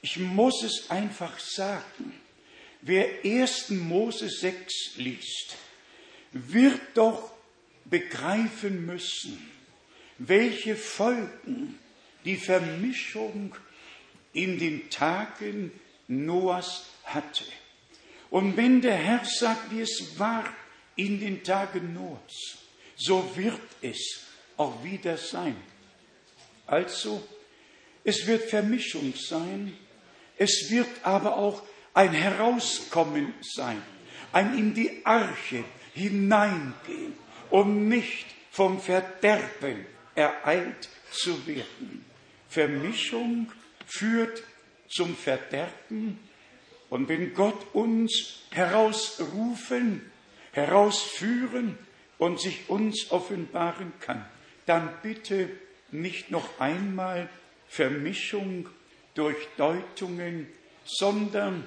Ich 0.00 0.18
muss 0.18 0.62
es 0.62 0.90
einfach 0.90 1.38
sagen. 1.38 2.12
Wer 2.80 3.24
1. 3.24 3.70
Mose 3.70 4.28
6 4.28 4.96
liest, 4.96 5.56
wird 6.32 6.80
doch 6.94 7.32
begreifen 7.84 8.86
müssen, 8.86 9.50
welche 10.18 10.76
Folgen 10.76 11.78
die 12.24 12.36
Vermischung 12.36 13.54
in 14.32 14.58
den 14.58 14.90
Tagen 14.90 15.72
Noahs 16.06 16.86
hatte. 17.04 17.44
Und 18.30 18.56
wenn 18.56 18.80
der 18.80 18.96
Herr 18.96 19.24
sagt, 19.24 19.72
wie 19.72 19.80
es 19.80 20.18
war 20.18 20.44
in 20.96 21.18
den 21.18 21.42
Tagen 21.42 21.94
Noahs, 21.94 22.58
so 22.96 23.36
wird 23.36 23.60
es 23.80 24.24
auch 24.56 24.84
wieder 24.84 25.16
sein. 25.16 25.56
Also, 26.66 27.26
es 28.04 28.26
wird 28.26 28.50
Vermischung 28.50 29.14
sein, 29.16 29.76
es 30.38 30.70
wird 30.70 30.88
aber 31.02 31.36
auch 31.36 31.62
ein 31.94 32.12
Herauskommen 32.12 33.34
sein, 33.42 33.82
ein 34.32 34.56
in 34.56 34.74
die 34.74 35.04
Arche 35.04 35.64
hineingehen, 35.94 37.14
um 37.50 37.88
nicht 37.88 38.26
vom 38.50 38.80
Verderben 38.80 39.84
ereilt 40.14 40.88
zu 41.10 41.46
werden. 41.46 42.04
Vermischung 42.48 43.52
führt 43.86 44.42
zum 44.88 45.16
Verderben. 45.16 46.18
Und 46.88 47.08
wenn 47.08 47.34
Gott 47.34 47.74
uns 47.74 48.42
herausrufen, 48.50 50.10
herausführen 50.52 51.76
und 52.16 52.40
sich 52.40 52.68
uns 52.68 53.10
offenbaren 53.10 53.92
kann, 54.00 54.24
dann 54.66 54.90
bitte 55.02 55.50
nicht 55.90 56.30
noch 56.30 56.60
einmal 56.60 57.28
Vermischung 57.68 58.68
durch 59.18 59.48
Deutungen, 59.56 60.46
sondern 60.84 61.66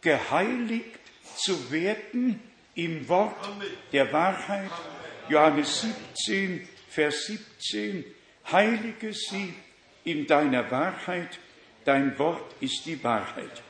geheiligt 0.00 0.98
zu 1.36 1.70
werden 1.70 2.40
im 2.74 3.08
Wort 3.08 3.48
der 3.92 4.12
Wahrheit. 4.12 4.70
Johannes 5.28 5.86
17, 6.16 6.68
Vers 6.88 7.26
17, 7.26 8.04
heilige 8.50 9.12
sie 9.12 9.54
in 10.02 10.26
deiner 10.26 10.68
Wahrheit, 10.72 11.38
dein 11.84 12.18
Wort 12.18 12.56
ist 12.60 12.84
die 12.84 13.02
Wahrheit. 13.04 13.62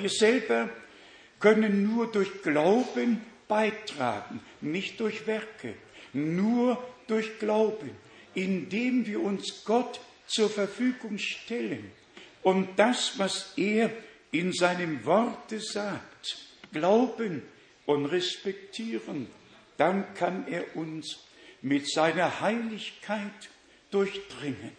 Wir 0.00 0.10
selber 0.10 0.70
können 1.38 1.84
nur 1.84 2.10
durch 2.10 2.42
Glauben 2.42 3.24
beitragen, 3.46 4.40
nicht 4.60 4.98
durch 4.98 5.24
Werke, 5.28 5.74
nur 6.12 6.82
durch 7.06 7.38
Glauben, 7.38 7.90
indem 8.34 9.06
wir 9.06 9.22
uns 9.22 9.62
Gott 9.64 10.00
zur 10.26 10.50
Verfügung 10.50 11.16
stellen 11.18 11.92
und 12.42 12.78
das, 12.78 13.18
was 13.18 13.52
er 13.56 13.90
in 14.32 14.52
seinem 14.52 15.04
Worte 15.04 15.60
sagt, 15.60 16.38
glauben 16.72 17.42
und 17.86 18.06
respektieren, 18.06 19.26
dann 19.76 20.14
kann 20.14 20.46
er 20.46 20.76
uns 20.76 21.18
mit 21.62 21.90
seiner 21.90 22.40
Heiligkeit 22.40 23.50
durchdringen 23.90 24.72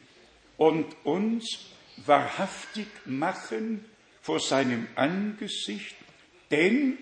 und 0.57 0.85
uns 1.03 1.67
wahrhaftig 2.05 2.87
machen 3.05 3.85
vor 4.21 4.39
seinem 4.39 4.87
Angesicht, 4.95 5.95
denn 6.49 6.97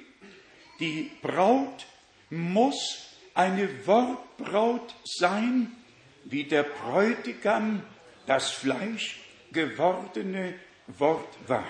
die 0.80 1.12
Braut 1.22 1.86
muss 2.30 3.10
eine 3.34 3.86
Wortbraut 3.86 4.96
sein, 5.04 5.72
wie 6.26 6.44
der 6.44 6.64
Bräutigam 6.64 7.84
das 8.28 8.52
Fleisch 8.52 9.20
gewordene 9.52 10.54
Wort 10.88 11.36
war. 11.48 11.68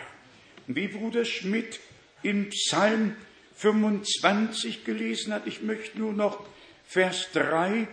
Wie 0.67 0.87
Bruder 0.87 1.25
Schmidt 1.25 1.79
im 2.23 2.49
Psalm 2.49 3.15
25 3.55 4.85
gelesen 4.85 5.33
hat, 5.33 5.47
ich 5.47 5.61
möchte 5.61 5.99
nur 5.99 6.13
noch 6.13 6.45
Vers 6.87 7.29
3 7.33 7.87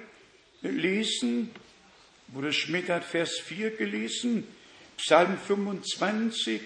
lesen. 0.62 1.50
Bruder 2.28 2.52
Schmidt 2.52 2.88
hat 2.88 3.04
Vers 3.04 3.38
4 3.38 3.76
gelesen, 3.76 4.46
Psalm 4.96 5.38
25, 5.38 6.60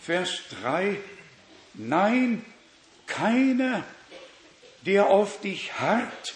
Vers 0.00 0.42
3. 0.62 0.96
Nein, 1.74 2.44
keiner, 3.06 3.84
der 4.86 5.08
auf 5.08 5.40
dich 5.40 5.78
harrt, 5.78 6.34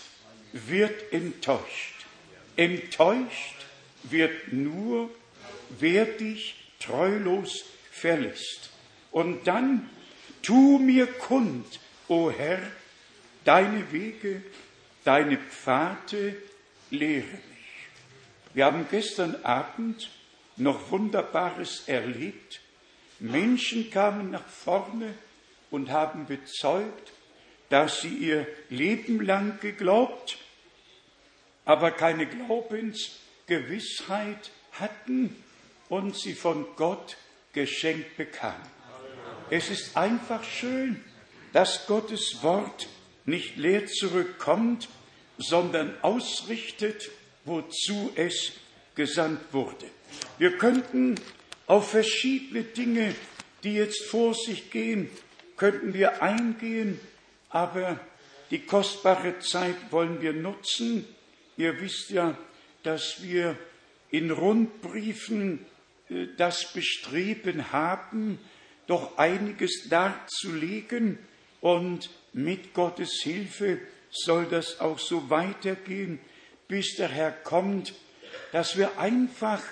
wird 0.52 1.12
enttäuscht. 1.12 1.94
Enttäuscht 2.56 3.54
wird 4.04 4.52
nur, 4.52 5.10
wer 5.80 6.04
dich 6.04 6.56
treulos 6.80 7.64
verlässt. 7.90 8.70
Und 9.10 9.46
dann 9.46 9.88
tu 10.42 10.78
mir 10.78 11.06
kund, 11.06 11.64
o 12.08 12.30
Herr, 12.30 12.60
deine 13.44 13.90
Wege, 13.92 14.42
deine 15.04 15.38
Pfade 15.38 16.36
lehre 16.90 17.24
mich. 17.24 17.40
Wir 18.52 18.66
haben 18.66 18.86
gestern 18.90 19.42
Abend 19.44 20.10
noch 20.56 20.90
Wunderbares 20.90 21.84
erlebt. 21.86 22.60
Menschen 23.18 23.90
kamen 23.90 24.30
nach 24.30 24.46
vorne 24.46 25.14
und 25.70 25.90
haben 25.90 26.26
bezeugt, 26.26 27.12
dass 27.70 28.02
sie 28.02 28.14
ihr 28.14 28.46
Leben 28.68 29.20
lang 29.20 29.58
geglaubt, 29.60 30.36
aber 31.64 31.90
keine 31.90 32.26
Glaubensgewissheit 32.26 34.50
hatten 34.72 35.34
und 35.94 36.16
sie 36.16 36.34
von 36.34 36.66
Gott 36.74 37.16
geschenkt 37.52 38.16
bekamen. 38.16 38.66
Es 39.48 39.70
ist 39.70 39.96
einfach 39.96 40.42
schön, 40.42 41.00
dass 41.52 41.86
Gottes 41.86 42.42
Wort 42.42 42.88
nicht 43.26 43.56
leer 43.56 43.86
zurückkommt, 43.86 44.88
sondern 45.38 45.94
ausrichtet, 46.02 47.10
wozu 47.44 48.10
es 48.16 48.54
gesandt 48.96 49.40
wurde. 49.52 49.86
Wir 50.38 50.58
könnten 50.58 51.14
auf 51.68 51.90
verschiedene 51.90 52.64
Dinge, 52.64 53.14
die 53.62 53.74
jetzt 53.74 54.04
vor 54.06 54.34
sich 54.34 54.72
gehen, 54.72 55.08
könnten 55.56 55.94
wir 55.94 56.22
eingehen, 56.22 56.98
aber 57.50 58.00
die 58.50 58.66
kostbare 58.66 59.38
Zeit 59.38 59.76
wollen 59.92 60.20
wir 60.20 60.32
nutzen. 60.32 61.06
Ihr 61.56 61.80
wisst 61.80 62.10
ja, 62.10 62.36
dass 62.82 63.22
wir 63.22 63.56
in 64.10 64.32
Rundbriefen 64.32 65.64
das 66.36 66.72
Bestreben 66.72 67.72
haben, 67.72 68.38
doch 68.86 69.18
einiges 69.18 69.88
darzulegen. 69.88 71.18
Und 71.60 72.10
mit 72.32 72.74
Gottes 72.74 73.20
Hilfe 73.22 73.78
soll 74.10 74.46
das 74.46 74.80
auch 74.80 74.98
so 74.98 75.30
weitergehen, 75.30 76.18
bis 76.68 76.96
der 76.96 77.08
Herr 77.08 77.32
kommt, 77.32 77.94
dass 78.52 78.76
wir 78.76 78.98
einfach 78.98 79.62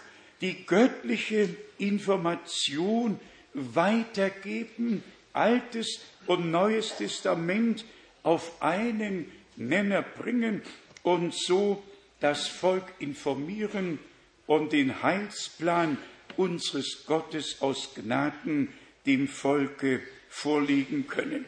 die 0.40 0.64
göttliche 0.66 1.48
Information 1.78 3.20
weitergeben, 3.54 5.02
Altes 5.32 6.00
und 6.26 6.50
Neues 6.50 6.96
Testament 6.96 7.84
auf 8.22 8.60
einen 8.62 9.30
Nenner 9.56 10.02
bringen 10.02 10.62
und 11.02 11.34
so 11.34 11.82
das 12.20 12.48
Volk 12.48 12.84
informieren 12.98 13.98
und 14.46 14.72
den 14.72 15.02
Heilsplan 15.02 15.98
unseres 16.36 17.04
Gottes 17.06 17.60
aus 17.60 17.94
Gnaden 17.94 18.72
dem 19.06 19.28
Volke 19.28 20.00
vorlegen 20.28 21.06
können. 21.06 21.44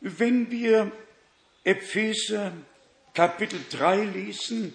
Wenn 0.00 0.50
wir 0.50 0.92
Epheser 1.64 2.52
Kapitel 3.14 3.60
3 3.70 4.04
lesen, 4.04 4.74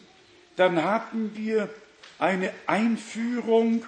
dann 0.55 0.83
haben 0.83 1.36
wir 1.36 1.69
eine 2.19 2.53
Einführung 2.67 3.86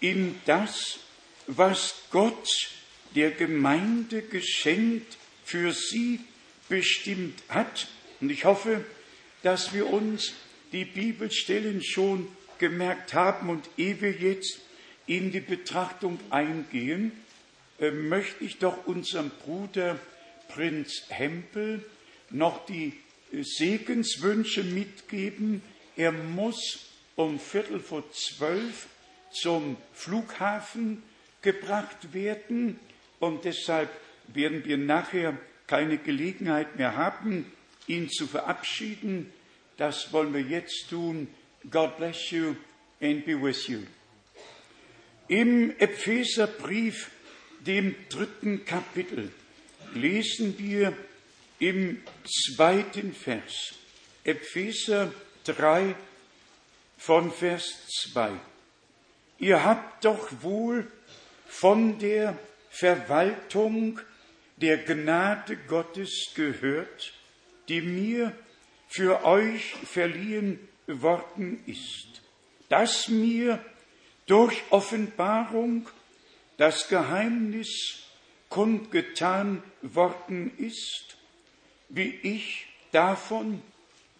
in 0.00 0.38
das, 0.46 1.00
was 1.46 1.94
Gott 2.10 2.48
der 3.14 3.30
Gemeinde 3.30 4.22
geschenkt 4.22 5.16
für 5.44 5.72
sie 5.72 6.20
bestimmt 6.68 7.42
hat. 7.48 7.88
Und 8.20 8.30
ich 8.30 8.44
hoffe, 8.44 8.84
dass 9.42 9.72
wir 9.72 9.88
uns 9.88 10.32
die 10.72 10.84
Bibelstellen 10.84 11.82
schon 11.82 12.28
gemerkt 12.58 13.14
haben 13.14 13.50
und 13.50 13.68
ehe 13.76 14.00
wir 14.00 14.12
jetzt 14.12 14.60
in 15.06 15.30
die 15.32 15.40
Betrachtung 15.40 16.18
eingehen, 16.30 17.12
äh, 17.78 17.90
möchte 17.90 18.44
ich 18.44 18.58
doch 18.58 18.86
unserem 18.86 19.30
Bruder 19.30 19.98
Prinz 20.48 21.04
Hempel 21.08 21.84
noch 22.30 22.66
die 22.66 22.92
äh, 23.32 23.42
Segenswünsche 23.42 24.64
mitgeben. 24.64 25.62
Er 25.96 26.12
muss 26.12 26.90
um 27.14 27.38
Viertel 27.38 27.80
vor 27.80 28.04
zwölf 28.12 28.86
zum 29.30 29.76
Flughafen 29.92 31.02
gebracht 31.42 32.12
werden 32.12 32.78
und 33.20 33.44
deshalb 33.44 33.90
werden 34.28 34.64
wir 34.64 34.76
nachher 34.76 35.36
keine 35.66 35.98
Gelegenheit 35.98 36.76
mehr 36.76 36.96
haben, 36.96 37.50
ihn 37.86 38.08
zu 38.08 38.26
verabschieden. 38.26 39.32
Das 39.76 40.12
wollen 40.12 40.32
wir 40.32 40.40
jetzt 40.40 40.88
tun. 40.90 41.28
God 41.70 41.96
bless 41.96 42.30
you 42.30 42.56
and 43.00 43.24
be 43.24 43.34
with 43.34 43.68
you. 43.68 43.86
Im 45.28 45.74
Epheserbrief, 45.78 47.10
dem 47.60 47.96
dritten 48.08 48.64
Kapitel, 48.64 49.32
lesen 49.94 50.56
wir 50.58 50.92
im 51.58 52.02
zweiten 52.24 53.12
Vers, 53.12 53.74
Epheser 54.22 55.12
3 55.44 55.96
von 56.98 57.32
Vers 57.32 57.64
2. 58.12 58.32
Ihr 59.38 59.64
habt 59.64 60.04
doch 60.04 60.28
wohl 60.42 60.86
von 61.48 61.98
der 61.98 62.38
Verwaltung 62.70 63.98
der 64.56 64.78
Gnade 64.78 65.56
Gottes 65.56 66.32
gehört, 66.34 67.12
die 67.68 67.80
mir 67.80 68.32
für 68.88 69.24
euch 69.24 69.74
verliehen 69.84 70.60
worden 70.86 71.62
ist, 71.66 72.22
dass 72.68 73.08
mir 73.08 73.64
durch 74.26 74.62
Offenbarung 74.70 75.88
das 76.56 76.88
Geheimnis 76.88 78.02
kundgetan 78.48 79.62
worden 79.82 80.56
ist, 80.58 81.16
wie 81.88 82.18
ich 82.22 82.66
davon 82.92 83.62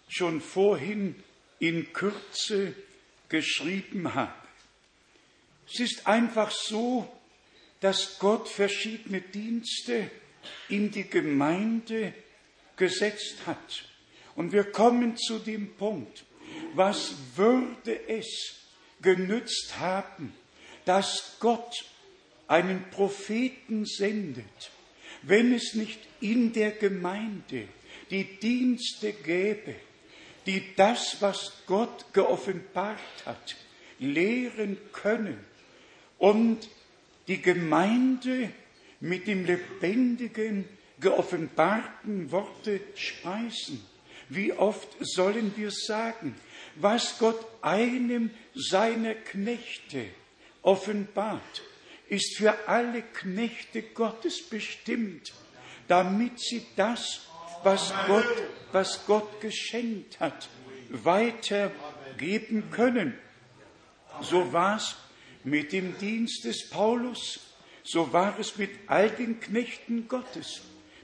schon 0.08 0.40
vorhin 0.40 1.16
in 1.58 1.92
Kürze 1.92 2.74
geschrieben 3.28 4.14
habe. 4.14 4.32
Es 5.66 5.80
ist 5.80 6.06
einfach 6.06 6.50
so, 6.50 7.10
dass 7.80 8.18
Gott 8.18 8.48
verschiedene 8.48 9.20
Dienste 9.20 10.10
in 10.68 10.90
die 10.90 11.08
Gemeinde 11.08 12.14
gesetzt 12.76 13.46
hat. 13.46 13.84
Und 14.36 14.52
wir 14.52 14.64
kommen 14.70 15.16
zu 15.16 15.38
dem 15.38 15.74
Punkt, 15.74 16.25
was 16.74 17.14
würde 17.36 18.08
es 18.08 18.56
genützt 19.02 19.78
haben, 19.78 20.32
dass 20.84 21.36
Gott 21.40 21.84
einen 22.48 22.90
Propheten 22.90 23.84
sendet, 23.86 24.70
wenn 25.22 25.52
es 25.52 25.74
nicht 25.74 25.98
in 26.20 26.52
der 26.52 26.70
Gemeinde 26.70 27.68
die 28.10 28.24
Dienste 28.24 29.12
gäbe, 29.12 29.74
die 30.46 30.62
das, 30.76 31.16
was 31.20 31.52
Gott 31.66 32.12
geoffenbart 32.12 33.00
hat, 33.24 33.56
lehren 33.98 34.78
können 34.92 35.38
und 36.18 36.68
die 37.26 37.42
Gemeinde 37.42 38.50
mit 39.00 39.26
dem 39.26 39.44
lebendigen, 39.44 40.64
geoffenbarten 41.00 42.30
Worte 42.30 42.80
speisen. 42.94 43.84
Wie 44.28 44.52
oft 44.52 44.88
sollen 45.00 45.52
wir 45.56 45.70
sagen, 45.70 46.34
was 46.76 47.18
Gott 47.18 47.46
einem 47.62 48.30
seiner 48.54 49.14
Knechte 49.14 50.08
offenbart, 50.62 51.62
ist 52.08 52.36
für 52.36 52.68
alle 52.68 53.02
Knechte 53.02 53.82
Gottes 53.82 54.42
bestimmt, 54.42 55.32
damit 55.88 56.40
sie 56.40 56.66
das, 56.76 57.22
was 57.62 57.92
Gott, 58.06 58.42
was 58.72 59.06
Gott 59.06 59.40
geschenkt 59.40 60.20
hat, 60.20 60.48
weitergeben 60.90 62.70
können. 62.70 63.16
So 64.22 64.52
war 64.52 64.76
es 64.76 64.96
mit 65.44 65.72
dem 65.72 65.96
Dienst 65.98 66.44
des 66.44 66.68
Paulus, 66.68 67.40
so 67.84 68.12
war 68.12 68.38
es 68.38 68.56
mit 68.56 68.70
all 68.88 69.10
den 69.10 69.38
Knechten 69.40 70.08
Gottes. 70.08 70.62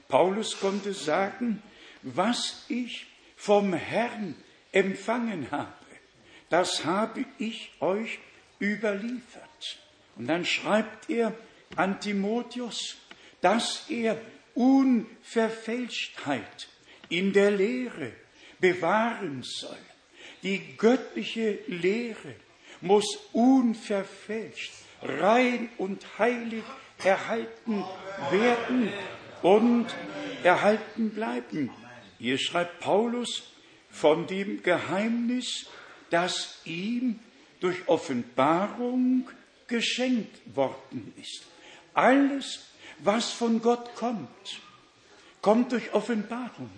Paulus 0.09 0.59
konnte 0.59 0.93
sagen, 0.93 1.61
was 2.01 2.65
ich 2.67 3.07
vom 3.43 3.73
Herrn 3.73 4.35
empfangen 4.71 5.51
habe, 5.51 5.73
das 6.49 6.85
habe 6.85 7.25
ich 7.39 7.73
euch 7.81 8.19
überliefert. 8.61 9.79
Und 10.15 10.27
dann 10.27 10.45
schreibt 10.45 11.09
er 11.09 11.33
an 11.75 11.99
Timotheus, 11.99 12.95
dass 13.41 13.89
er 13.89 14.17
Unverfälschtheit 14.53 16.69
in 17.09 17.33
der 17.33 17.51
Lehre 17.51 18.13
bewahren 18.61 19.43
soll. 19.43 19.75
Die 20.41 20.77
göttliche 20.77 21.59
Lehre 21.67 22.35
muss 22.79 23.19
unverfälscht, 23.33 24.71
rein 25.01 25.69
und 25.77 26.17
heilig 26.17 26.63
erhalten 27.03 27.83
werden 28.31 28.87
und 29.41 29.87
erhalten 30.45 31.09
bleiben. 31.09 31.69
Hier 32.23 32.37
schreibt 32.37 32.79
Paulus 32.79 33.43
von 33.89 34.27
dem 34.27 34.63
Geheimnis, 34.63 35.65
das 36.09 36.61
ihm 36.63 37.19
durch 37.59 37.85
Offenbarung 37.89 39.29
geschenkt 39.67 40.55
worden 40.55 41.13
ist. 41.21 41.43
Alles, 41.93 42.63
was 42.99 43.33
von 43.33 43.61
Gott 43.61 43.93
kommt, 43.95 44.61
kommt 45.41 45.73
durch 45.73 45.93
Offenbarung. 45.93 46.69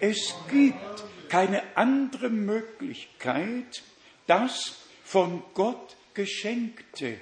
Es 0.00 0.34
gibt 0.50 1.04
keine 1.30 1.62
andere 1.78 2.28
Möglichkeit, 2.28 3.82
das 4.26 4.74
von 5.02 5.42
Gott 5.54 5.96
Geschenkte 6.12 7.18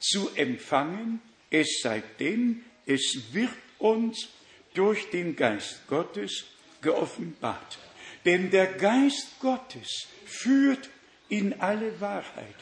zu 0.00 0.30
empfangen, 0.34 1.22
es 1.48 1.80
sei 1.80 2.02
denn, 2.18 2.64
es 2.86 3.22
wird 3.30 3.50
uns 3.78 4.30
durch 4.74 5.10
den 5.10 5.36
Geist 5.36 5.86
Gottes 5.86 6.46
geoffenbart. 6.82 7.78
Denn 8.24 8.50
der 8.50 8.66
Geist 8.66 9.40
Gottes 9.40 10.08
führt 10.26 10.90
in 11.28 11.60
alle 11.60 12.00
Wahrheit. 12.00 12.54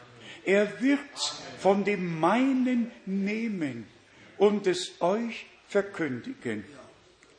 Er 0.44 0.80
wird 0.80 1.00
von 1.58 1.84
dem 1.84 2.18
meinen 2.18 2.90
nehmen 3.04 3.86
und 4.38 4.66
es 4.66 5.00
euch 5.00 5.46
verkündigen. 5.68 6.64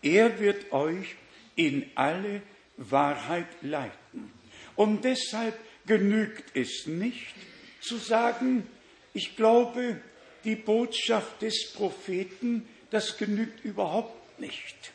Er 0.01 0.39
wird 0.39 0.71
euch 0.71 1.15
in 1.55 1.89
alle 1.95 2.41
Wahrheit 2.77 3.47
leiten. 3.61 4.31
Und 4.75 5.03
deshalb 5.03 5.57
genügt 5.85 6.55
es 6.55 6.85
nicht 6.87 7.33
zu 7.81 7.97
sagen, 7.97 8.67
ich 9.13 9.35
glaube, 9.35 9.99
die 10.43 10.55
Botschaft 10.55 11.41
des 11.41 11.73
Propheten, 11.73 12.67
das 12.89 13.17
genügt 13.17 13.63
überhaupt 13.65 14.39
nicht. 14.39 14.91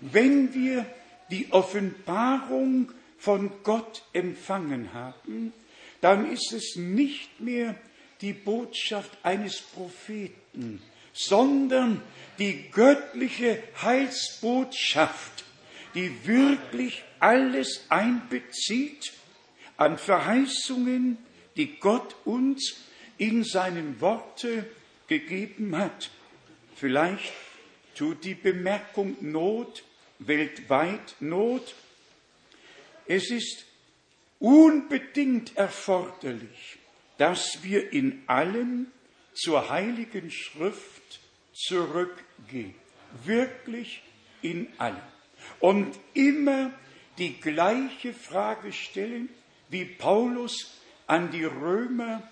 Wenn 0.00 0.52
wir 0.54 0.86
die 1.30 1.52
Offenbarung 1.52 2.92
von 3.18 3.50
Gott 3.62 4.02
empfangen 4.12 4.92
haben, 4.92 5.52
dann 6.00 6.30
ist 6.30 6.52
es 6.52 6.76
nicht 6.76 7.40
mehr 7.40 7.74
die 8.20 8.32
Botschaft 8.32 9.10
eines 9.22 9.60
Propheten, 9.60 10.82
sondern 11.12 12.02
die 12.38 12.70
göttliche 12.70 13.62
Heilsbotschaft, 13.80 15.44
die 15.94 16.26
wirklich 16.26 17.04
alles 17.20 17.86
einbezieht 17.88 19.12
an 19.76 19.96
Verheißungen, 19.96 21.18
die 21.56 21.78
Gott 21.78 22.16
uns 22.24 22.76
in 23.16 23.44
seinen 23.44 24.00
Worte 24.00 24.66
gegeben 25.06 25.76
hat. 25.76 26.10
Vielleicht 26.74 27.32
tut 27.94 28.24
die 28.24 28.34
Bemerkung 28.34 29.16
Not 29.20 29.84
weltweit 30.26 31.16
Not. 31.20 31.74
Es 33.06 33.30
ist 33.30 33.64
unbedingt 34.38 35.56
erforderlich, 35.56 36.78
dass 37.18 37.62
wir 37.62 37.92
in 37.92 38.22
allem 38.26 38.86
zur 39.34 39.68
Heiligen 39.68 40.30
Schrift 40.30 41.20
zurückgehen. 41.52 42.74
Wirklich 43.24 44.02
in 44.42 44.68
allem. 44.78 44.96
Und 45.60 45.98
immer 46.14 46.72
die 47.18 47.40
gleiche 47.40 48.12
Frage 48.12 48.72
stellen, 48.72 49.28
wie 49.68 49.84
Paulus 49.84 50.78
an 51.06 51.30
die 51.30 51.44
Römer 51.44 52.22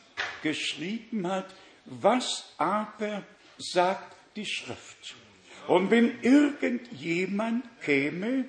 geschrieben 0.42 1.26
hat, 1.26 1.55
was 1.85 2.52
aber 2.59 3.24
sagt 3.59 4.16
die 4.37 4.46
Schrift? 4.46 5.14
Und 5.68 5.90
wenn 5.90 6.20
irgendjemand 6.22 7.64
käme 7.83 8.46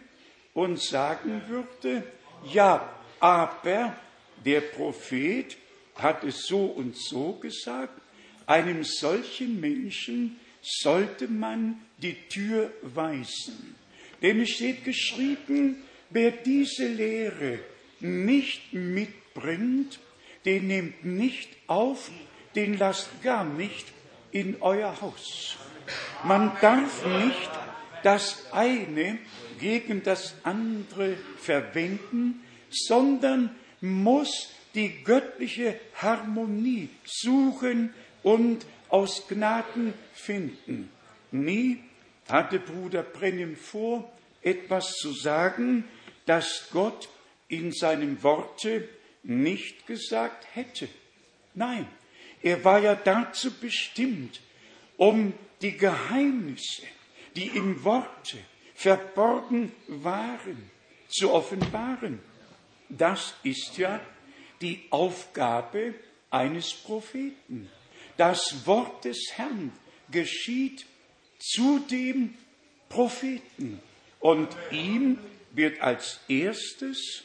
und 0.54 0.80
sagen 0.80 1.42
würde, 1.48 2.04
ja, 2.52 2.90
aber 3.20 3.96
der 4.44 4.62
Prophet 4.62 5.58
hat 5.96 6.24
es 6.24 6.46
so 6.48 6.66
und 6.66 6.98
so 6.98 7.34
gesagt, 7.34 8.02
einem 8.46 8.84
solchen 8.84 9.60
Menschen 9.60 10.40
sollte 10.62 11.28
man 11.28 11.80
die 11.98 12.16
Tür 12.30 12.72
weisen. 12.82 13.76
Denn 14.22 14.42
es 14.42 14.50
steht 14.52 14.84
geschrieben, 14.84 15.84
wer 16.10 16.32
diese 16.32 16.88
Lehre 16.88 17.60
nicht 18.00 18.74
mitbringt, 18.74 20.00
den 20.46 20.68
nehmt 20.68 21.06
nicht 21.06 21.50
auf, 21.68 22.12
den 22.56 22.78
lasst 22.78 23.10
gar 23.24 23.46
nicht 23.46 23.86
in 24.32 24.62
euer 24.62 25.00
Haus. 25.02 25.58
Man 26.24 26.52
darf 26.62 27.06
nicht 27.06 27.50
das 28.04 28.52
eine 28.52 29.18
gegen 29.60 30.04
das 30.04 30.36
andere 30.44 31.16
verwenden, 31.38 32.44
sondern 32.70 33.50
muss 33.82 34.50
die 34.76 35.04
göttliche 35.04 35.80
Harmonie 35.96 36.90
suchen 37.06 37.94
und 38.24 38.66
aus 38.90 39.28
Gnaden 39.28 39.94
finden. 40.14 40.90
Nie 41.32 41.80
hatte 42.30 42.60
Bruder 42.60 43.04
Brennim 43.04 43.56
vor, 43.56 44.12
etwas 44.42 44.94
zu 44.98 45.14
sagen, 45.14 45.86
das 46.26 46.70
Gott 46.72 47.10
in 47.48 47.72
seinem 47.72 48.24
Worte 48.24 48.88
nicht 49.24 49.88
gesagt 49.88 50.48
hätte. 50.54 50.88
Nein, 51.54 51.88
er 52.42 52.64
war 52.64 52.80
ja 52.80 52.96
dazu 52.96 53.52
bestimmt, 53.52 54.42
um 54.98 55.34
die 55.64 55.78
Geheimnisse, 55.78 56.84
die 57.36 57.48
im 57.48 57.84
Worte 57.84 58.38
verborgen 58.76 59.72
waren, 59.88 60.70
zu 61.08 61.32
offenbaren. 61.32 62.20
Das 62.90 63.34
ist 63.44 63.78
ja 63.78 64.00
die 64.62 64.84
Aufgabe 64.90 65.96
eines 66.30 66.74
Propheten. 66.74 67.70
Das 68.18 68.68
Wort 68.68 69.06
des 69.06 69.32
Herrn 69.36 69.72
geschieht 70.12 70.86
zu 71.40 71.80
dem 71.90 72.36
Propheten 72.90 73.80
und 74.20 74.50
ihm 74.72 75.18
wird 75.54 75.82
als 75.82 76.20
erstes 76.28 77.24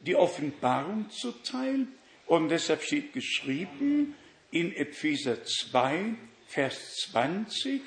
die 0.00 0.16
Offenbarung 0.16 1.08
zuteil 1.10 1.86
und 2.26 2.48
deshalb 2.48 2.82
steht 2.82 3.12
geschrieben 3.12 4.14
in 4.50 4.74
Epheser 4.74 5.44
2, 5.44 6.14
Vers 6.46 7.08
20, 7.10 7.82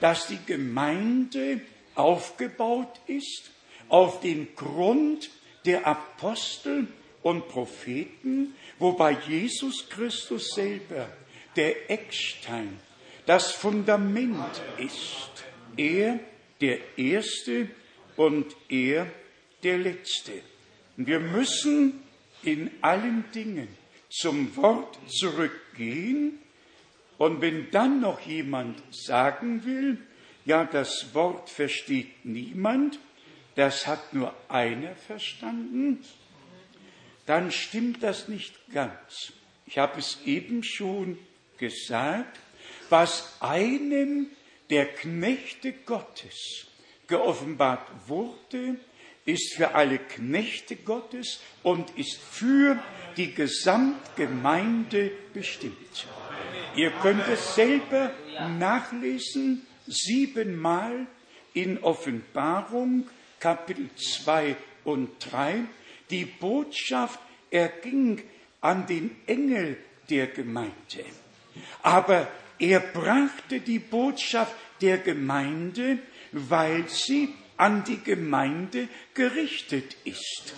dass 0.00 0.26
die 0.26 0.38
Gemeinde 0.46 1.60
aufgebaut 1.94 3.00
ist 3.06 3.50
auf 3.88 4.20
den 4.20 4.54
Grund 4.54 5.30
der 5.64 5.86
Apostel 5.86 6.88
und 7.22 7.48
Propheten, 7.48 8.54
wobei 8.78 9.16
Jesus 9.26 9.88
Christus 9.88 10.50
selber 10.54 11.08
der 11.56 11.90
Eckstein, 11.90 12.78
das 13.26 13.52
Fundament 13.52 14.60
ist. 14.78 15.44
Er 15.76 16.20
der 16.60 16.78
Erste 16.98 17.68
und 18.16 18.54
er 18.68 19.06
der 19.62 19.78
Letzte. 19.78 20.32
Wir 20.96 21.20
müssen 21.20 22.02
in 22.42 22.70
allen 22.82 23.24
Dingen 23.32 23.68
zum 24.10 24.54
Wort 24.56 24.98
zurückgehen 25.08 26.38
und 27.18 27.40
wenn 27.40 27.70
dann 27.70 28.00
noch 28.00 28.20
jemand 28.20 28.82
sagen 28.90 29.64
will, 29.64 29.98
ja, 30.44 30.64
das 30.64 31.14
Wort 31.14 31.48
versteht 31.48 32.24
niemand, 32.24 32.98
das 33.54 33.86
hat 33.86 34.12
nur 34.12 34.34
einer 34.48 34.94
verstanden, 34.94 36.04
dann 37.26 37.50
stimmt 37.50 38.02
das 38.02 38.28
nicht 38.28 38.54
ganz. 38.72 39.32
Ich 39.66 39.78
habe 39.78 39.98
es 39.98 40.18
eben 40.26 40.62
schon 40.62 41.18
gesagt, 41.56 42.38
was 42.90 43.40
einem 43.40 44.28
der 44.70 44.86
Knechte 44.86 45.72
Gottes 45.72 46.66
geoffenbart 47.06 47.86
wurde, 48.08 48.76
ist 49.24 49.54
für 49.54 49.74
alle 49.74 49.98
Knechte 49.98 50.76
Gottes 50.76 51.40
und 51.62 51.96
ist 51.96 52.18
für 52.20 52.78
die 53.16 53.32
Gesamtgemeinde 53.32 55.10
bestimmt. 55.32 56.06
Ihr 56.76 56.90
könnt 56.90 57.26
es 57.28 57.54
selber 57.54 58.10
nachlesen, 58.58 59.66
siebenmal 59.86 61.06
in 61.52 61.82
Offenbarung, 61.82 63.08
Kapitel 63.38 63.90
2 63.96 64.56
und 64.84 65.10
3. 65.30 65.60
Die 66.10 66.24
Botschaft 66.24 67.20
erging 67.50 68.22
an 68.60 68.86
den 68.86 69.14
Engel 69.26 69.76
der 70.10 70.26
Gemeinde. 70.26 71.04
Aber 71.82 72.28
er 72.58 72.80
brachte 72.80 73.60
die 73.60 73.78
Botschaft 73.78 74.54
der 74.80 74.98
Gemeinde, 74.98 75.98
weil 76.32 76.88
sie 76.88 77.32
an 77.56 77.84
die 77.84 78.02
Gemeinde 78.02 78.88
gerichtet 79.14 79.96
ist. 80.04 80.54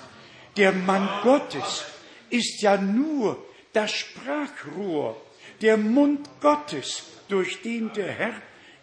Der 0.56 0.72
Mann 0.72 1.08
Gottes 1.22 1.84
ist 2.30 2.62
ja 2.62 2.78
nur 2.78 3.44
das 3.72 3.92
Sprachrohr 3.92 5.20
der 5.60 5.76
Mund 5.76 6.28
Gottes, 6.40 7.04
durch 7.28 7.62
den 7.62 7.92
der 7.92 8.12
Herr 8.12 8.34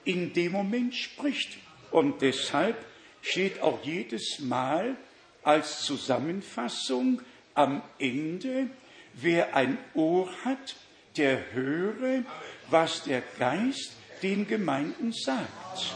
in 0.04 0.34
dem 0.34 0.52
Moment 0.52 0.96
spricht. 0.96 1.58
Und 1.92 2.22
deshalb 2.22 2.76
steht 3.22 3.62
auch 3.62 3.80
jedes 3.84 4.40
Mal 4.40 4.96
als 5.44 5.82
Zusammenfassung 5.82 7.22
am 7.54 7.82
Ende, 8.00 8.68
wer 9.14 9.56
ein 9.56 9.78
Ohr 9.94 10.30
hat, 10.44 10.76
der 11.18 11.54
höre, 11.54 12.24
was 12.70 13.04
der 13.04 13.22
Geist 13.38 13.94
den 14.24 14.48
Gemeinden 14.48 15.12
sagt. 15.12 15.96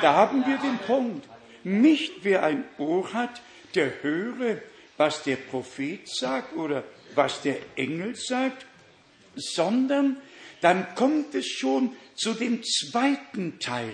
Da 0.00 0.14
haben 0.14 0.44
wir 0.46 0.58
den 0.58 0.78
Punkt. 0.78 1.28
Nicht 1.64 2.24
wer 2.24 2.42
ein 2.42 2.64
Ohr 2.78 3.12
hat, 3.12 3.42
der 3.74 4.02
höre, 4.02 4.58
was 4.96 5.22
der 5.22 5.36
Prophet 5.36 6.08
sagt 6.08 6.56
oder 6.56 6.84
was 7.14 7.42
der 7.42 7.56
Engel 7.76 8.14
sagt, 8.16 8.66
sondern 9.36 10.16
dann 10.60 10.94
kommt 10.94 11.34
es 11.34 11.46
schon 11.46 11.96
zu 12.14 12.34
dem 12.34 12.62
zweiten 12.62 13.58
Teil. 13.58 13.92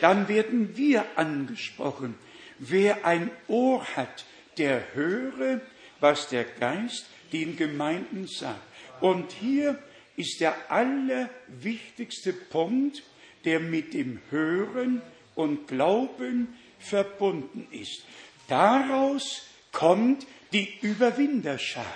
Dann 0.00 0.28
werden 0.28 0.76
wir 0.76 1.04
angesprochen. 1.16 2.14
Wer 2.58 3.06
ein 3.06 3.30
Ohr 3.48 3.84
hat, 3.96 4.26
der 4.58 4.94
höre, 4.94 5.60
was 6.00 6.28
der 6.28 6.44
Geist 6.44 7.06
den 7.32 7.56
Gemeinden 7.56 8.26
sagt. 8.26 8.60
Und 9.00 9.32
hier 9.32 9.78
ist 10.16 10.40
der 10.40 10.70
allerwichtigste 10.70 12.32
Punkt, 12.34 13.02
der 13.46 13.60
mit 13.60 13.94
dem 13.94 14.20
Hören 14.30 15.00
und 15.34 15.68
Glauben 15.68 16.48
verbunden 16.78 17.66
ist. 17.70 18.04
Daraus 18.48 19.46
kommt 19.72 20.26
die 20.52 20.68
Überwinderschar. 20.82 21.86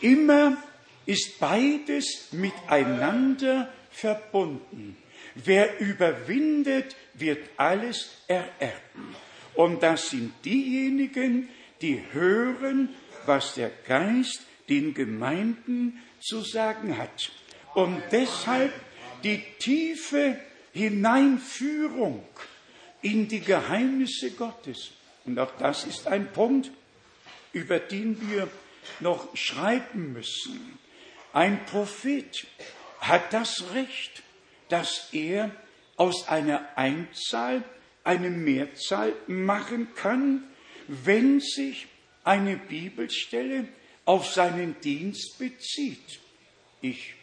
Immer 0.00 0.56
ist 1.06 1.38
beides 1.38 2.28
miteinander 2.32 3.72
verbunden. 3.90 4.96
Wer 5.34 5.80
überwindet, 5.80 6.96
wird 7.14 7.48
alles 7.56 8.10
ererben. 8.28 9.14
Und 9.54 9.82
das 9.82 10.10
sind 10.10 10.32
diejenigen, 10.44 11.48
die 11.80 12.02
hören, 12.12 12.90
was 13.26 13.54
der 13.54 13.70
Geist 13.86 14.42
den 14.68 14.94
Gemeinden 14.94 16.00
zu 16.20 16.40
sagen 16.40 16.96
hat. 16.98 17.30
Und 17.74 18.02
deshalb 18.10 18.72
die 19.24 19.42
tiefe 19.58 20.38
Hineinführung 20.72 22.24
in 23.02 23.28
die 23.28 23.40
Geheimnisse 23.40 24.30
Gottes. 24.32 24.92
Und 25.24 25.38
auch 25.38 25.52
das 25.58 25.84
ist 25.84 26.06
ein 26.06 26.32
Punkt, 26.32 26.70
über 27.52 27.78
den 27.78 28.30
wir 28.30 28.48
noch 29.00 29.36
schreiben 29.36 30.12
müssen. 30.12 30.78
Ein 31.32 31.64
Prophet 31.66 32.46
hat 33.00 33.32
das 33.32 33.64
Recht, 33.74 34.22
dass 34.68 35.08
er 35.12 35.50
aus 35.96 36.28
einer 36.28 36.76
Einzahl 36.76 37.62
eine 38.04 38.30
Mehrzahl 38.30 39.12
machen 39.26 39.88
kann, 39.94 40.44
wenn 40.88 41.40
sich 41.40 41.86
eine 42.24 42.56
Bibelstelle 42.56 43.66
auf 44.04 44.26
seinen 44.26 44.80
Dienst 44.80 45.38
bezieht. 45.38 46.20
Ich 46.80 47.14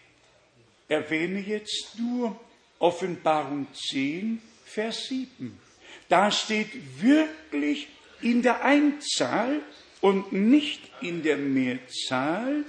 erwähne 0.88 1.40
jetzt 1.40 2.00
nur 2.00 2.40
Offenbarung 2.80 3.68
10, 3.74 4.42
Vers 4.66 5.08
7. 5.08 5.60
Da 6.08 6.32
steht 6.32 7.02
wirklich 7.02 7.88
in 8.22 8.42
der 8.42 8.64
Einzahl 8.64 9.62
und 10.02 10.32
nicht 10.32 10.82
in 11.02 11.24
der 11.24 11.38
Mehrzahl 11.38 12.64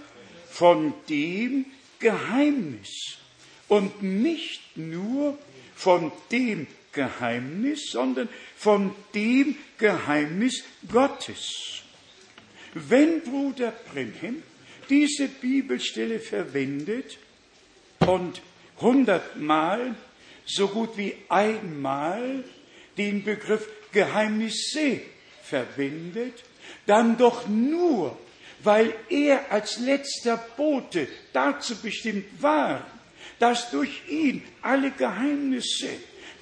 von 0.51 0.92
dem 1.09 1.66
Geheimnis. 1.98 3.18
Und 3.68 4.03
nicht 4.03 4.76
nur 4.76 5.38
von 5.76 6.12
dem 6.30 6.66
Geheimnis, 6.92 7.90
sondern 7.90 8.28
von 8.57 8.94
dem 9.14 9.57
Geheimnis 9.78 10.64
Gottes. 10.90 11.82
Wenn 12.74 13.22
Bruder 13.22 13.72
Brenhem 13.92 14.42
diese 14.88 15.28
Bibelstelle 15.28 16.18
verwendet 16.18 17.18
und 18.01 18.42
hundertmal 18.80 19.94
so 20.44 20.68
gut 20.68 20.96
wie 20.96 21.14
einmal 21.28 22.44
den 22.98 23.22
Begriff 23.22 23.68
Geheimnisse 23.92 25.01
verwendet, 25.42 26.44
dann 26.86 27.16
doch 27.16 27.48
nur, 27.48 28.18
weil 28.62 28.94
er 29.08 29.50
als 29.50 29.78
letzter 29.78 30.36
Bote 30.56 31.08
dazu 31.32 31.76
bestimmt 31.76 32.26
war, 32.42 32.86
dass 33.38 33.70
durch 33.70 34.02
ihn 34.08 34.42
alle 34.62 34.90
Geheimnisse 34.90 35.88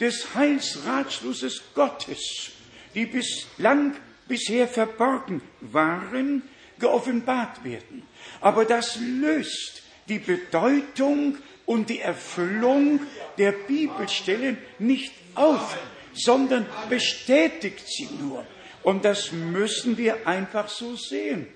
des 0.00 0.34
Heilsratschlusses 0.34 1.62
Gottes, 1.74 2.50
die 2.94 3.06
bislang 3.06 3.94
bisher 4.26 4.68
verborgen 4.68 5.40
waren, 5.60 6.42
geoffenbart 6.78 7.64
werden. 7.64 8.02
Aber 8.40 8.64
das 8.64 8.98
löst 9.00 9.82
die 10.08 10.18
Bedeutung 10.18 11.38
und 11.66 11.90
die 11.90 12.00
Erfüllung 12.00 13.00
der 13.36 13.52
Bibelstellen 13.52 14.58
nicht 14.78 15.12
auf, 15.34 15.76
sondern 16.14 16.66
bestätigt 16.88 17.84
sie 17.86 18.08
nur. 18.20 18.44
Und 18.82 19.04
das 19.04 19.32
müssen 19.32 19.98
wir 19.98 20.26
einfach 20.26 20.68
so 20.68 20.96
sehen. 20.96 21.46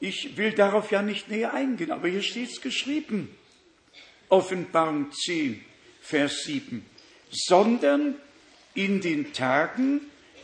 Ich 0.00 0.36
will 0.36 0.52
darauf 0.52 0.90
ja 0.90 1.02
nicht 1.02 1.28
näher 1.28 1.54
eingehen, 1.54 1.90
aber 1.90 2.08
hier 2.08 2.22
steht 2.22 2.50
es 2.50 2.60
geschrieben. 2.60 3.34
Offenbarung 4.28 5.10
10, 5.12 5.64
Vers 6.00 6.44
7. 6.44 6.84
Sondern 7.30 8.14
in 8.74 9.00
den 9.00 9.32
Tagen, 9.32 10.02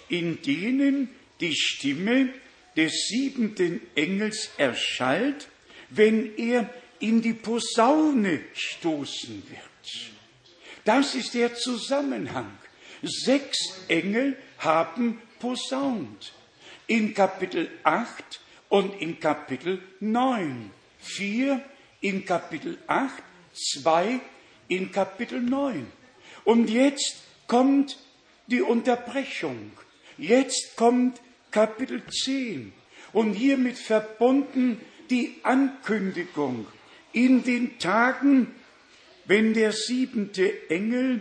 in 0.09 0.43
denen 0.43 1.09
die 1.41 1.55
Stimme 1.55 2.31
des 2.77 3.07
siebenten 3.09 3.81
Engels 3.95 4.51
erschallt, 4.57 5.49
wenn 5.91 6.37
er 6.37 6.69
in 6.99 7.23
die 7.23 7.35
Posaune 7.35 8.41
stoßen 8.55 9.43
wird. 9.49 10.13
Das 10.85 11.15
ist 11.15 11.35
der 11.35 11.55
Zusammenhang. 11.55 12.51
Sechs 13.03 13.59
Engel 13.89 14.37
haben 14.59 15.21
posaunt. 15.39 16.33
In 16.87 17.15
Kapitel 17.15 17.71
8 17.83 18.41
und 18.75 19.01
in 19.01 19.21
Kapitel 19.21 19.81
9. 20.01 20.69
Vier 20.99 21.63
in 22.01 22.25
Kapitel 22.25 22.77
8, 22.89 23.23
zwei 23.53 24.19
in 24.67 24.91
Kapitel 24.91 25.41
9. 25.41 25.87
Und 26.43 26.69
jetzt 26.69 27.23
kommt 27.47 27.97
die 28.49 28.63
Unterbrechung. 28.63 29.71
Jetzt 30.19 30.75
kommt 30.75 31.21
Kapitel 31.53 32.03
10. 32.05 32.73
Und 33.13 33.35
hiermit 33.35 33.79
verbunden 33.79 34.81
die 35.09 35.37
Ankündigung 35.45 36.67
in 37.13 37.45
den 37.45 37.79
Tagen, 37.79 38.57
wenn 39.27 39.55
der 39.55 39.71
siebente 39.71 40.69
Engel 40.69 41.21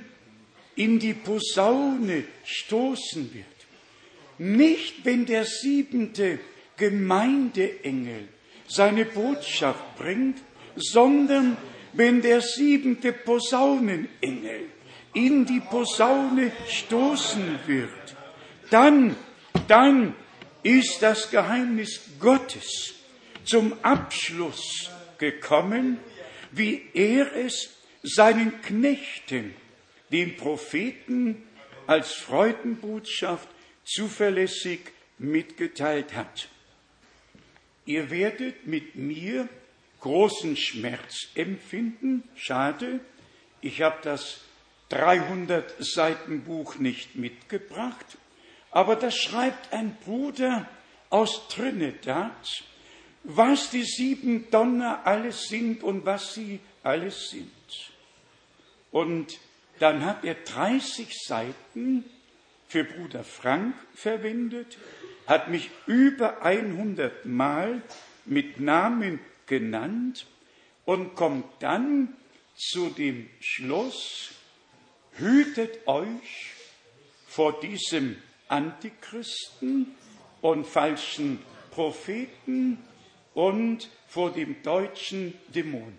in 0.75 0.97
die 0.97 1.13
Posaune 1.13 2.23
stoßen 2.43 3.31
wird. 3.31 3.45
Nicht, 4.39 5.05
wenn 5.05 5.27
der 5.27 5.45
siebente 5.45 6.39
Gemeindeengel 6.77 8.27
seine 8.67 9.05
Botschaft 9.05 9.97
bringt, 9.97 10.41
sondern 10.75 11.57
wenn 11.93 12.21
der 12.21 12.41
siebente 12.41 13.13
Posaunenengel 13.13 14.69
in 15.13 15.45
die 15.45 15.59
Posaune 15.59 16.51
stoßen 16.67 17.59
wird, 17.67 18.15
dann, 18.71 19.15
dann 19.67 20.15
ist 20.63 21.01
das 21.01 21.29
Geheimnis 21.29 22.01
Gottes 22.19 22.95
zum 23.43 23.73
Abschluss 23.83 24.89
gekommen, 25.19 25.99
wie 26.51 26.81
er 26.93 27.35
es 27.35 27.69
seinen 28.01 28.61
Knechten, 28.61 29.53
den 30.11 30.35
Propheten, 30.35 31.43
als 31.85 32.13
Freudenbotschaft 32.13 33.47
zuverlässig 33.83 34.79
mitgeteilt 35.17 36.15
hat. 36.15 36.49
Ihr 37.85 38.09
werdet 38.09 38.65
mit 38.65 38.95
mir 38.95 39.49
großen 39.99 40.55
Schmerz 40.57 41.27
empfinden. 41.35 42.23
Schade, 42.35 42.99
ich 43.61 43.81
habe 43.81 43.97
das 44.03 44.41
300 44.89 45.75
Seiten 45.79 46.43
Buch 46.43 46.77
nicht 46.77 47.15
mitgebracht, 47.15 48.17
aber 48.71 48.95
das 48.95 49.15
schreibt 49.15 49.73
ein 49.73 49.95
Bruder 50.05 50.67
aus 51.09 51.47
Trinidad, 51.47 52.63
was 53.23 53.69
die 53.69 53.83
sieben 53.83 54.49
Donner 54.51 55.05
alles 55.05 55.47
sind 55.47 55.83
und 55.83 56.05
was 56.05 56.33
sie 56.33 56.59
alles 56.83 57.29
sind. 57.29 57.51
Und 58.91 59.39
dann 59.79 60.05
hat 60.05 60.23
er 60.23 60.35
30 60.35 61.07
Seiten 61.25 62.05
für 62.67 62.83
Bruder 62.83 63.23
Frank 63.23 63.75
verwendet, 63.93 64.77
hat 65.27 65.49
mich 65.49 65.69
über 65.87 66.41
100 66.41 67.25
Mal 67.25 67.81
mit 68.25 68.59
Namen 68.59 69.19
genannt 69.45 70.25
und 70.85 71.15
kommt 71.15 71.45
dann 71.59 72.15
zu 72.55 72.89
dem 72.89 73.29
Schluss, 73.39 74.31
hütet 75.13 75.87
euch 75.87 76.53
vor 77.27 77.59
diesem 77.59 78.17
Antichristen 78.47 79.95
und 80.41 80.67
falschen 80.67 81.39
Propheten 81.71 82.77
und 83.33 83.89
vor 84.07 84.31
dem 84.31 84.61
deutschen 84.61 85.33
Dämon. 85.53 85.97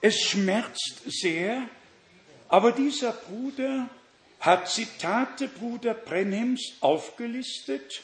Es 0.00 0.20
schmerzt 0.20 1.02
sehr, 1.06 1.62
aber 2.48 2.72
dieser 2.72 3.12
Bruder 3.12 3.88
hat 4.40 4.68
Zitate 4.68 5.48
Bruder 5.48 5.94
Brenhems 5.94 6.74
aufgelistet 6.80 8.02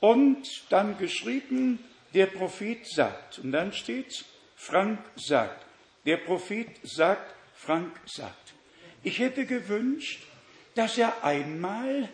und 0.00 0.46
dann 0.70 0.98
geschrieben, 0.98 1.78
der 2.14 2.26
Prophet 2.26 2.86
sagt. 2.86 3.38
Und 3.38 3.52
dann 3.52 3.72
steht's, 3.72 4.24
Frank 4.54 4.98
sagt. 5.16 5.64
Der 6.04 6.18
Prophet 6.18 6.68
sagt, 6.82 7.34
Frank 7.54 7.92
sagt. 8.06 8.54
Ich 9.02 9.18
hätte 9.18 9.46
gewünscht, 9.46 10.22
dass 10.74 10.98
er 10.98 11.24
einmal 11.24 12.08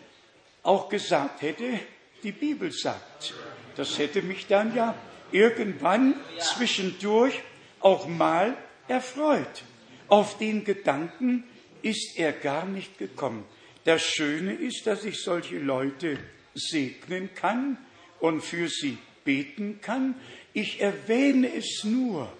auch 0.62 0.88
gesagt 0.88 1.42
hätte, 1.42 1.80
die 2.22 2.32
Bibel 2.32 2.70
sagt. 2.70 3.34
Das 3.76 3.98
hätte 3.98 4.22
mich 4.22 4.46
dann 4.46 4.74
ja 4.74 4.94
irgendwann 5.32 6.14
zwischendurch 6.38 7.40
auch 7.80 8.06
mal 8.06 8.56
erfreut. 8.88 9.64
Auf 10.08 10.38
den 10.38 10.64
Gedanken 10.64 11.44
ist 11.82 12.18
er 12.18 12.32
gar 12.32 12.64
nicht 12.64 12.98
gekommen. 12.98 13.44
Das 13.84 14.02
Schöne 14.02 14.54
ist, 14.54 14.86
dass 14.86 15.04
ich 15.04 15.20
solche 15.20 15.58
Leute 15.58 16.18
segnen 16.54 17.30
kann 17.34 17.76
und 18.20 18.42
für 18.42 18.68
sie 18.68 18.98
beten 19.24 19.80
kann. 19.80 20.14
Ich 20.52 20.80
erwähne 20.80 21.52
es 21.54 21.82
nur, 21.84 22.32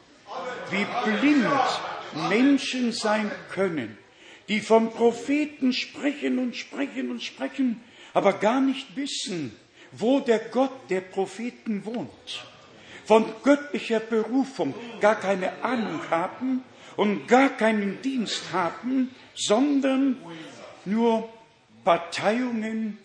wie 0.71 0.87
blind 1.05 1.49
Menschen 2.29 2.93
sein 2.93 3.31
können, 3.51 3.97
die 4.49 4.61
vom 4.61 4.93
Propheten 4.93 5.73
sprechen 5.73 6.39
und 6.39 6.57
sprechen 6.57 7.11
und 7.11 7.23
sprechen, 7.23 7.83
aber 8.15 8.35
gar 8.35 8.61
nicht 8.61 8.97
wissen, 8.97 9.57
wo 9.93 10.21
der 10.21 10.39
Gott 10.39 10.73
der 10.91 11.01
Propheten 11.01 11.85
wohnt, 11.85 12.45
von 13.05 13.25
göttlicher 13.43 14.01
Berufung 14.01 14.75
gar 15.01 15.19
keine 15.19 15.63
Ahnung 15.63 16.01
haben 16.11 16.63
und 16.97 17.27
gar 17.29 17.51
keinen 17.51 18.03
Dienst 18.03 18.53
haben, 18.53 19.11
sondern 19.35 20.17
nur 20.85 21.29
Parteiungen 21.85 22.99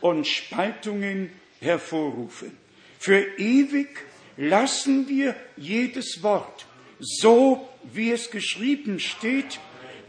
und 0.00 0.26
Spaltungen 0.26 1.30
hervorrufen. 1.60 2.56
Für 2.98 3.20
ewig 3.38 3.88
lassen 4.36 5.08
wir 5.08 5.36
jedes 5.56 6.22
Wort 6.22 6.66
so 7.00 7.68
wie 7.92 8.10
es 8.12 8.30
geschrieben 8.30 8.98
steht, 8.98 9.60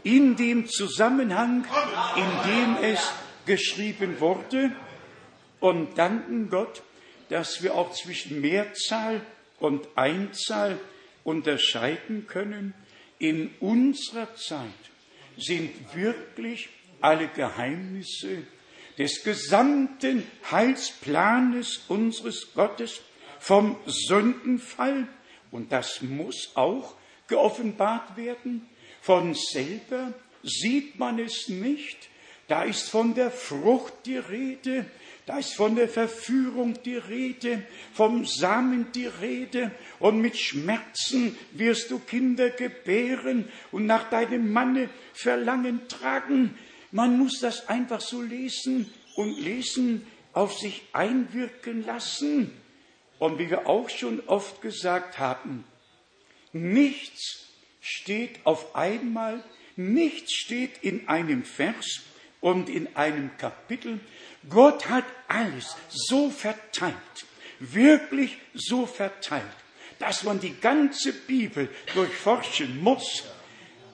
in 0.02 0.36
dem 0.36 0.68
Zusammenhang, 0.68 1.66
in 2.16 2.50
dem 2.50 2.76
es 2.82 3.12
geschrieben 3.44 4.20
wurde 4.20 4.72
und 5.60 5.98
danken 5.98 6.48
Gott, 6.48 6.82
dass 7.28 7.62
wir 7.62 7.74
auch 7.74 7.92
zwischen 7.92 8.40
Mehrzahl 8.40 9.20
und 9.58 9.88
Einzahl 9.96 10.78
unterscheiden 11.24 12.26
können. 12.28 12.72
In 13.18 13.50
unserer 13.60 14.34
Zeit 14.36 14.62
sind 15.38 15.72
wirklich 15.94 16.68
alle 17.00 17.28
Geheimnisse 17.28 18.42
des 18.98 19.22
gesamten 19.22 20.26
Heilsplanes 20.50 21.84
unseres 21.88 22.52
Gottes 22.54 23.00
vom 23.38 23.76
Sündenfall, 23.86 25.06
und 25.50 25.72
das 25.72 26.02
muss 26.02 26.50
auch 26.54 26.94
geoffenbart 27.28 28.16
werden, 28.16 28.68
von 29.00 29.34
selber 29.34 30.12
sieht 30.42 30.98
man 30.98 31.18
es 31.18 31.48
nicht, 31.48 31.96
da 32.48 32.64
ist 32.64 32.88
von 32.88 33.14
der 33.14 33.30
Frucht 33.30 33.92
die 34.04 34.18
Rede, 34.18 34.86
da 35.26 35.38
ist 35.38 35.54
von 35.54 35.74
der 35.74 35.88
Verführung 35.88 36.80
die 36.84 36.96
Rede, 36.96 37.62
vom 37.92 38.24
Samen 38.24 38.92
die 38.92 39.06
Rede, 39.06 39.72
und 39.98 40.20
mit 40.20 40.38
Schmerzen 40.38 41.36
wirst 41.52 41.90
du 41.90 41.98
Kinder 41.98 42.50
gebären 42.50 43.50
und 43.72 43.86
nach 43.86 44.08
deinem 44.08 44.52
Manne 44.52 44.88
Verlangen 45.12 45.88
tragen. 45.88 46.56
Man 46.92 47.18
muss 47.18 47.40
das 47.40 47.68
einfach 47.68 48.00
so 48.00 48.22
lesen 48.22 48.92
und 49.16 49.38
lesen, 49.40 50.06
auf 50.32 50.56
sich 50.58 50.82
einwirken 50.92 51.84
lassen. 51.84 52.52
Und 53.18 53.38
wie 53.38 53.50
wir 53.50 53.66
auch 53.66 53.88
schon 53.88 54.20
oft 54.26 54.60
gesagt 54.60 55.18
haben, 55.18 55.64
nichts 56.52 57.48
steht 57.80 58.44
auf 58.44 58.76
einmal, 58.76 59.42
nichts 59.76 60.34
steht 60.34 60.82
in 60.82 61.08
einem 61.08 61.42
Vers 61.42 62.02
und 62.40 62.68
in 62.68 62.94
einem 62.96 63.30
Kapitel. 63.38 63.98
Gott 64.48 64.88
hat 64.88 65.04
alles 65.28 65.76
so 65.88 66.30
verteilt, 66.30 66.94
wirklich 67.58 68.38
so 68.54 68.86
verteilt, 68.86 69.44
dass 69.98 70.24
man 70.24 70.40
die 70.40 70.54
ganze 70.60 71.12
Bibel 71.12 71.68
durchforschen 71.94 72.82
muss, 72.82 73.24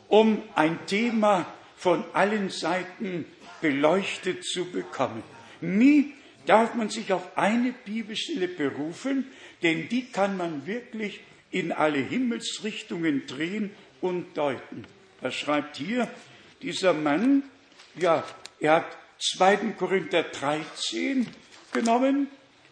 um 0.08 0.42
ein 0.54 0.86
Thema 0.86 1.46
von 1.76 2.04
allen 2.12 2.50
Seiten 2.50 3.24
beleuchtet 3.60 4.44
zu 4.44 4.66
bekommen. 4.66 5.22
Nie 5.60 6.12
darf 6.46 6.74
man 6.74 6.90
sich 6.90 7.12
auf 7.12 7.36
eine 7.36 7.72
Bibelstelle 7.72 8.48
berufen, 8.48 9.26
denn 9.62 9.88
die 9.88 10.06
kann 10.06 10.36
man 10.36 10.66
wirklich 10.66 11.20
in 11.50 11.70
alle 11.70 11.98
Himmelsrichtungen 11.98 13.26
drehen 13.26 13.70
und 14.00 14.36
deuten. 14.36 14.84
Er 15.20 15.30
schreibt 15.30 15.76
hier 15.76 16.08
dieser 16.62 16.92
Mann, 16.92 17.44
ja, 17.94 18.24
er 18.58 18.76
hat 18.76 18.86
2. 19.22 19.74
Korinther 19.78 20.24
13 20.24 21.28
genommen 21.72 22.26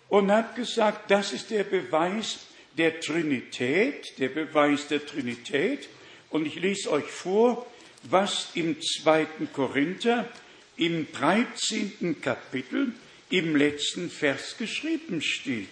und 0.09 0.33
hat 0.33 0.57
gesagt, 0.57 1.11
das 1.11 1.33
ist 1.33 1.51
der 1.51 1.63
Beweis 1.63 2.41
der 2.77 3.01
Trinität, 3.01 4.19
der 4.19 4.31
Beweis 4.31 4.89
der 4.89 5.07
Trinität. 5.07 5.89
Und 6.31 6.47
ich 6.47 6.57
lese 6.57 6.91
euch 6.91 7.05
vor, 7.05 7.67
was 8.03 8.49
im 8.55 8.77
2. 8.81 9.27
Korinther 9.53 10.29
im 10.77 11.07
13. 11.13 12.21
Kapitel 12.21 12.93
im 13.29 13.55
letzten 13.55 14.11
Vers 14.11 14.57
geschrieben 14.59 15.23
steht. 15.23 15.69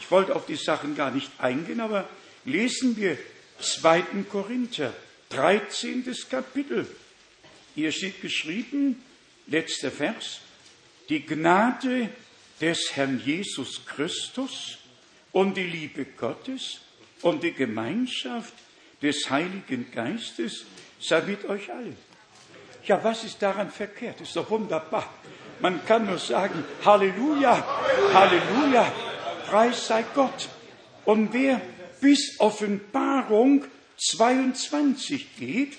Ich 0.00 0.10
wollte 0.10 0.36
auf 0.36 0.44
die 0.44 0.56
Sachen 0.56 0.96
gar 0.96 1.10
nicht 1.10 1.30
eingehen, 1.38 1.80
aber 1.80 2.08
lesen 2.44 2.96
wir 2.96 3.16
2. 3.60 4.02
Korinther, 4.30 4.92
13. 5.30 6.04
Kapitel. 6.30 6.86
Hier 7.74 7.92
steht 7.92 8.20
geschrieben, 8.20 9.02
letzter 9.48 9.90
Vers, 9.90 10.40
die 11.08 11.24
Gnade 11.24 12.10
des 12.60 12.96
Herrn 12.96 13.20
Jesus 13.24 13.84
Christus 13.86 14.78
und 15.32 15.56
die 15.56 15.64
Liebe 15.66 16.04
Gottes 16.04 16.80
und 17.22 17.42
die 17.42 17.52
Gemeinschaft 17.52 18.52
des 19.02 19.30
Heiligen 19.30 19.90
Geistes 19.90 20.64
sei 21.00 21.22
mit 21.22 21.44
euch 21.44 21.70
allen. 21.70 21.96
Ja, 22.84 23.02
was 23.02 23.24
ist 23.24 23.40
daran 23.42 23.70
verkehrt? 23.70 24.20
Ist 24.20 24.34
doch 24.36 24.50
wunderbar. 24.50 25.12
Man 25.60 25.84
kann 25.84 26.06
nur 26.06 26.18
sagen, 26.18 26.64
Halleluja, 26.84 27.64
Halleluja, 28.14 28.92
Preis 29.46 29.86
sei 29.86 30.04
Gott. 30.14 30.48
Und 31.04 31.32
wer 31.32 31.60
bis 32.00 32.38
Offenbarung 32.38 33.64
22 33.96 35.36
geht, 35.36 35.76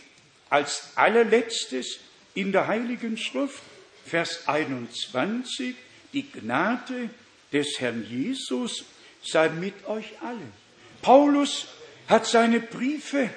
als 0.50 0.92
allerletztes 0.96 2.00
in 2.40 2.54
der 2.54 2.68
Heiligen 2.68 3.18
Schrift, 3.18 3.62
Vers 4.06 4.48
21, 4.48 5.76
die 6.14 6.32
Gnade 6.32 7.10
des 7.52 7.82
Herrn 7.82 8.06
Jesus 8.10 8.86
sei 9.22 9.50
mit 9.50 9.86
euch 9.88 10.22
allen. 10.22 10.54
Paulus 11.02 11.68
hat 12.08 12.26
seine 12.26 12.62
Briefe 12.62 13.30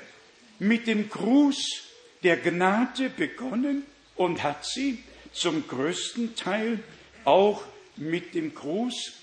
mit 0.61 0.87
dem 0.87 1.11
Gruß 1.11 1.83
der 2.23 2.37
Gnade 2.37 3.09
begonnen 3.11 3.83
und 4.15 4.45
hat 4.45 4.65
sie 4.65 5.03
zum 5.33 5.67
größten 5.67 6.37
Teil 6.37 6.79
auch 7.25 7.65
mit 7.97 8.35
dem 8.35 8.55
Gruß 8.55 9.15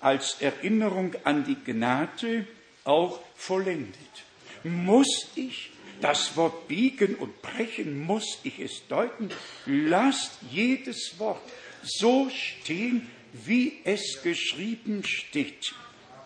als 0.00 0.42
Erinnerung 0.42 1.14
an 1.24 1.44
die 1.44 1.56
Gnade 1.56 2.46
auch 2.84 3.20
vollendet. 3.34 3.96
Muss 4.62 5.28
ich 5.36 5.70
das 6.00 6.36
Wort 6.36 6.68
biegen 6.68 7.14
und 7.16 7.42
brechen, 7.42 8.00
muss 8.00 8.38
ich 8.42 8.58
es 8.58 8.86
deuten? 8.88 9.30
Lasst 9.66 10.38
jedes 10.50 11.18
Wort 11.18 11.42
so 11.82 12.30
stehen, 12.30 13.08
wie 13.32 13.78
es 13.84 14.22
geschrieben 14.22 15.02
steht. 15.04 15.74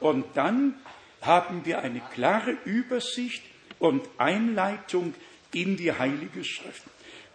Und 0.01 0.25
dann 0.35 0.75
haben 1.21 1.65
wir 1.65 1.81
eine 1.83 2.01
klare 2.15 2.57
Übersicht 2.65 3.43
und 3.79 4.03
Einleitung 4.19 5.15
in 5.53 5.77
die 5.77 5.93
Heilige 5.93 6.45
Schrift. 6.45 6.85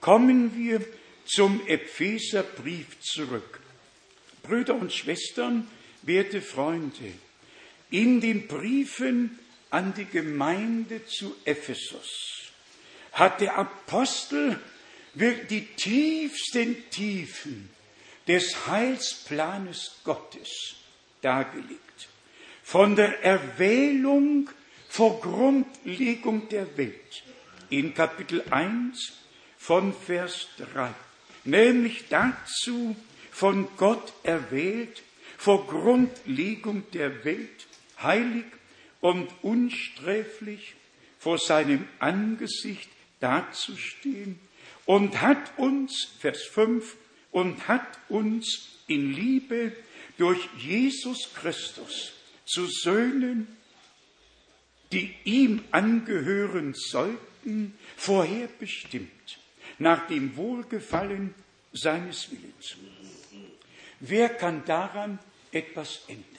Kommen 0.02 0.56
wir 0.56 0.82
zum 1.26 1.66
Epheserbrief 1.68 3.00
zurück. 3.02 3.60
Brüder 4.44 4.76
und 4.76 4.94
Schwestern, 4.94 5.68
werte 6.04 6.42
Freunde, 6.42 7.14
in 7.90 8.22
den 8.22 8.48
Briefen 8.48 9.40
an 9.76 9.94
die 9.94 10.06
Gemeinde 10.06 11.06
zu 11.06 11.36
Ephesus. 11.44 12.44
Hat 13.12 13.42
der 13.42 13.58
Apostel 13.58 14.58
die 15.14 15.68
tiefsten 15.76 16.90
Tiefen 16.90 17.70
des 18.26 18.68
Heilsplanes 18.68 19.98
Gottes 20.06 20.78
dargelegt. 21.22 22.08
Von 22.64 22.96
der 22.96 23.22
Erwählung 23.22 24.50
vor 24.88 25.20
Grundlegung 25.20 26.48
der 26.48 26.78
Welt. 26.78 27.24
In 27.70 27.94
Kapitel 27.94 28.46
1 28.50 29.12
von 29.58 29.94
Vers 29.94 30.48
3 30.74 30.94
nämlich 31.44 32.06
dazu 32.08 32.96
von 33.30 33.68
Gott 33.76 34.14
erwählt, 34.24 35.04
vor 35.38 35.68
Grundlegung 35.68 36.90
der 36.94 37.26
Welt, 37.26 37.68
heilig 38.02 38.46
und 39.06 39.30
unsträflich 39.44 40.74
vor 41.20 41.38
seinem 41.38 41.88
Angesicht 42.00 42.90
dazustehen 43.20 44.40
und 44.88 45.22
hat 45.22 45.60
uns, 45.60 46.08
Vers 46.20 46.42
5, 46.46 46.96
und 47.30 47.68
hat 47.68 48.00
uns 48.10 48.80
in 48.88 49.14
Liebe 49.14 49.74
durch 50.18 50.40
Jesus 50.58 51.32
Christus 51.36 52.14
zu 52.46 52.66
Söhnen, 52.66 53.46
die 54.92 55.14
ihm 55.24 55.64
angehören 55.70 56.74
sollten, 56.74 57.78
vorherbestimmt 57.98 59.38
nach 59.78 60.08
dem 60.08 60.36
Wohlgefallen 60.36 61.36
seines 61.74 62.32
Willens. 62.32 62.76
Wer 64.00 64.30
kann 64.30 64.66
daran 64.66 65.20
etwas 65.52 66.06
ändern? 66.08 66.35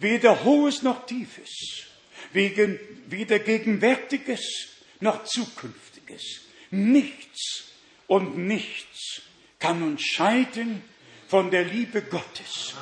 Weder 0.00 0.44
Hohes 0.44 0.82
noch 0.82 1.06
Tiefes, 1.06 1.84
weder 2.32 3.38
Gegenwärtiges 3.38 4.68
noch 5.00 5.24
Zukünftiges. 5.24 6.42
Nichts 6.70 7.72
und 8.06 8.38
nichts 8.38 9.22
kann 9.58 9.82
uns 9.82 10.02
scheiden 10.02 10.82
von 11.26 11.50
der 11.50 11.64
Liebe 11.64 12.02
Gottes, 12.02 12.74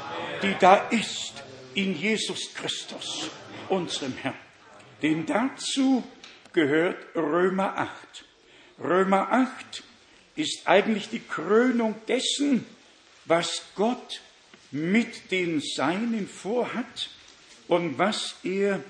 die 0.42 0.54
da 0.60 0.88
ist 0.90 1.42
in 1.74 1.98
Jesus 1.98 2.54
Christus, 2.54 3.30
unserem 3.68 4.16
Herrn. 4.16 4.34
Denn 5.02 5.26
dazu 5.26 6.04
gehört 6.52 7.14
Römer 7.14 7.76
8. 7.76 8.24
Römer 8.78 9.30
8 9.32 9.82
ist 10.36 10.66
eigentlich 10.66 11.08
die 11.08 11.20
Krönung 11.20 11.94
dessen, 12.06 12.66
was 13.24 13.62
Gott 13.74 14.20
mit 14.76 15.30
den 15.30 15.60
Seinen 15.60 16.28
vorhat 16.28 17.10
und 17.68 17.98
was 17.98 18.36
er 18.44 18.82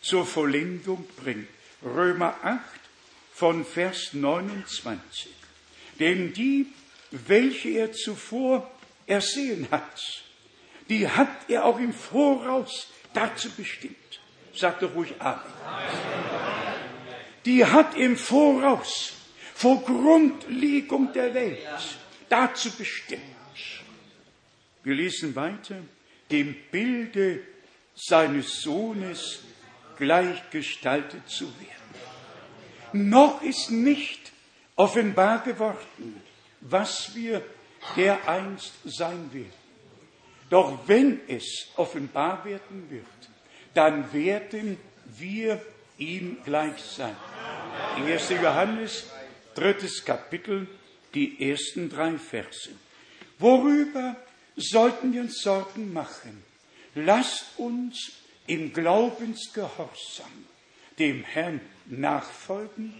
zur 0.00 0.26
Vollendung 0.26 1.04
bringt. 1.16 1.48
Römer 1.84 2.36
8 2.42 2.60
von 3.32 3.64
Vers 3.64 4.10
29. 4.12 5.30
Denn 5.98 6.32
die, 6.32 6.66
welche 7.10 7.70
er 7.70 7.92
zuvor 7.92 8.70
ersehen 9.06 9.66
hat, 9.70 10.22
die 10.88 11.08
hat 11.08 11.48
er 11.48 11.64
auch 11.64 11.78
im 11.78 11.92
Voraus 11.92 12.88
dazu 13.12 13.50
bestimmt. 13.50 13.96
Sagt 14.54 14.82
doch 14.82 14.94
ruhig 14.94 15.14
Amen. 15.18 15.40
Die 17.44 17.64
hat 17.64 17.96
im 17.96 18.16
Voraus, 18.16 19.14
vor 19.54 19.82
Grundlegung 19.84 21.12
der 21.12 21.34
Welt, 21.34 21.58
dazu 22.28 22.70
bestimmt. 22.70 23.22
Wir 24.84 24.94
lesen 24.94 25.34
weiter, 25.36 25.76
dem 26.30 26.56
Bilde 26.70 27.40
seines 27.94 28.62
Sohnes 28.62 29.40
gleichgestaltet 29.96 31.28
zu 31.28 31.46
werden. 31.46 33.10
Noch 33.10 33.42
ist 33.42 33.70
nicht 33.70 34.32
offenbar 34.76 35.42
geworden, 35.44 36.20
was 36.60 37.14
wir 37.14 37.42
dereinst 37.96 38.72
sein 38.84 39.32
werden. 39.32 39.52
Doch 40.50 40.86
wenn 40.86 41.20
es 41.28 41.68
offenbar 41.76 42.44
werden 42.44 42.90
wird, 42.90 43.06
dann 43.74 44.12
werden 44.12 44.76
wir 45.16 45.60
ihm 45.96 46.38
gleich 46.44 46.78
sein. 46.82 47.16
1. 47.96 48.30
Johannes, 48.30 49.10
drittes 49.54 50.04
Kapitel, 50.04 50.66
die 51.14 51.50
ersten 51.50 51.88
drei 51.88 52.18
Verse. 52.18 52.70
Worüber 53.38 54.16
sollten 54.56 55.12
wir 55.12 55.22
uns 55.22 55.40
Sorgen 55.40 55.92
machen? 55.92 56.42
Lasst 56.94 57.58
uns 57.58 58.12
im 58.46 58.72
Glaubensgehorsam 58.72 60.46
dem 60.98 61.24
Herrn 61.24 61.60
nachfolgen, 61.86 62.92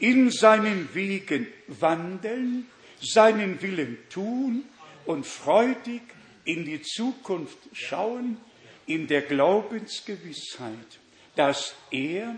in 0.00 0.30
seinen 0.30 0.94
Wegen 0.94 1.46
wandeln, 1.68 2.66
seinen 3.00 3.62
Willen 3.62 3.98
tun 4.10 4.64
und 5.04 5.26
freudig 5.26 6.02
in 6.44 6.64
die 6.64 6.82
Zukunft 6.82 7.58
schauen, 7.72 8.38
in 8.86 9.06
der 9.06 9.22
Glaubensgewissheit, 9.22 11.00
dass 11.34 11.74
er, 11.90 12.36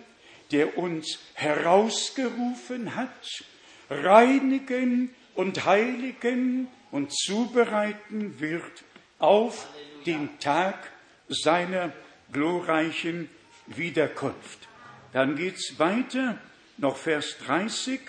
der 0.51 0.79
uns 0.79 1.19
herausgerufen 1.35 2.97
hat, 2.97 3.45
reinigen 3.91 5.15
und 5.35 5.65
heiligen 5.65 6.69
und 6.91 7.13
zubereiten 7.13 8.41
wird 8.41 8.85
auf 9.19 9.69
den 10.07 10.39
Tag 10.39 10.91
seiner 11.29 11.93
glorreichen 12.33 13.29
Wiederkunft. 13.67 14.69
Dann 15.13 15.37
geht's 15.37 15.79
weiter, 15.79 16.39
noch 16.77 16.97
Vers 16.97 17.37
30. 17.47 18.01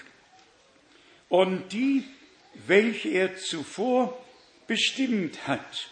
Und 1.27 1.71
die, 1.71 2.03
welche 2.67 3.09
er 3.09 3.37
zuvor 3.37 4.17
bestimmt 4.67 5.47
hat, 5.47 5.89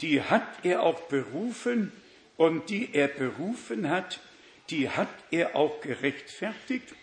die 0.00 0.22
hat 0.22 0.64
er 0.64 0.82
auch 0.82 1.00
berufen 1.02 1.92
und 2.36 2.70
die 2.70 2.94
er 2.94 3.08
berufen 3.08 3.90
hat, 3.90 4.20
die 4.70 4.88
hat 4.88 5.08
er 5.30 5.56
auch 5.56 5.80
gerechtfertigt 5.80 6.94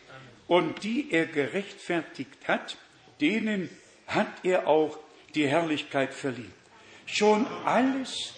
und 0.47 0.83
die 0.83 1.11
er 1.11 1.25
gerechtfertigt 1.25 2.47
hat, 2.47 2.77
denen 3.19 3.69
hat 4.07 4.27
er 4.43 4.67
auch 4.67 4.97
die 5.37 5.47
Herrlichkeit 5.47 6.13
verliehen. 6.13 6.53
Schon 7.05 7.45
alles 7.63 8.33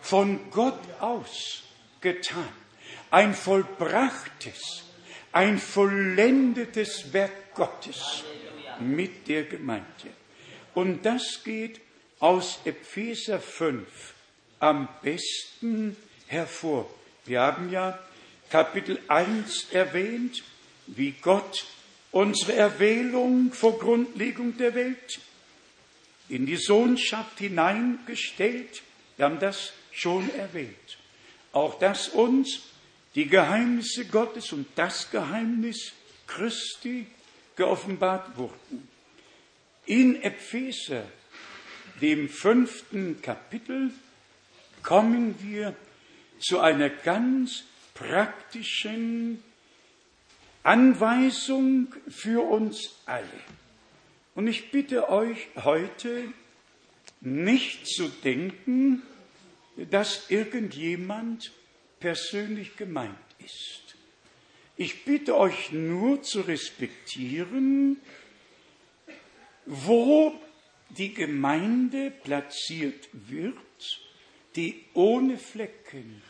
von 0.00 0.50
Gott 0.50 0.78
aus 1.00 1.64
getan. 2.00 2.48
Ein 3.10 3.34
vollbrachtes, 3.34 4.84
ein 5.32 5.58
vollendetes 5.58 7.12
Werk 7.12 7.54
Gottes 7.54 8.22
mit 8.78 9.26
der 9.28 9.44
Gemeinde. 9.44 10.10
Und 10.74 11.04
das 11.04 11.42
geht 11.44 11.80
aus 12.20 12.60
Epheser 12.64 13.40
5 13.40 13.86
am 14.60 14.88
besten 15.02 15.96
hervor. 16.28 16.88
Wir 17.26 17.40
haben 17.40 17.70
ja 17.70 17.98
Kapitel 18.50 19.00
1 19.08 19.72
erwähnt, 19.72 20.42
wie 20.86 21.14
Gott 21.20 21.66
unsere 22.12 22.54
Erwählung 22.54 23.52
vor 23.52 23.78
Grundlegung 23.78 24.56
der 24.56 24.74
Welt 24.74 25.20
in 26.34 26.46
die 26.46 26.56
Sohnschaft 26.56 27.38
hineingestellt. 27.38 28.82
Wir 29.16 29.26
haben 29.26 29.38
das 29.38 29.72
schon 29.92 30.28
erwähnt. 30.34 30.98
Auch 31.52 31.78
dass 31.78 32.08
uns 32.08 32.62
die 33.14 33.26
Geheimnisse 33.26 34.06
Gottes 34.06 34.52
und 34.52 34.66
das 34.74 35.12
Geheimnis 35.12 35.92
Christi 36.26 37.06
geoffenbart 37.54 38.36
wurden. 38.36 38.88
In 39.86 40.20
Epheser 40.22 41.04
dem 42.00 42.28
fünften 42.28 43.22
Kapitel 43.22 43.92
kommen 44.82 45.36
wir 45.40 45.76
zu 46.40 46.58
einer 46.58 46.88
ganz 46.88 47.62
praktischen 47.94 49.44
Anweisung 50.64 51.94
für 52.08 52.42
uns 52.42 52.96
alle. 53.06 53.28
Und 54.34 54.48
ich 54.48 54.70
bitte 54.70 55.08
euch 55.08 55.48
heute 55.56 56.32
nicht 57.20 57.86
zu 57.86 58.08
denken, 58.08 59.02
dass 59.90 60.30
irgendjemand 60.30 61.52
persönlich 62.00 62.76
gemeint 62.76 63.16
ist. 63.38 63.96
Ich 64.76 65.04
bitte 65.04 65.36
euch 65.36 65.72
nur 65.72 66.22
zu 66.22 66.40
respektieren, 66.40 68.00
wo 69.66 70.34
die 70.90 71.14
Gemeinde 71.14 72.10
platziert 72.10 73.08
wird, 73.12 73.56
die 74.56 74.84
ohne 74.94 75.38
Flecken 75.38 76.22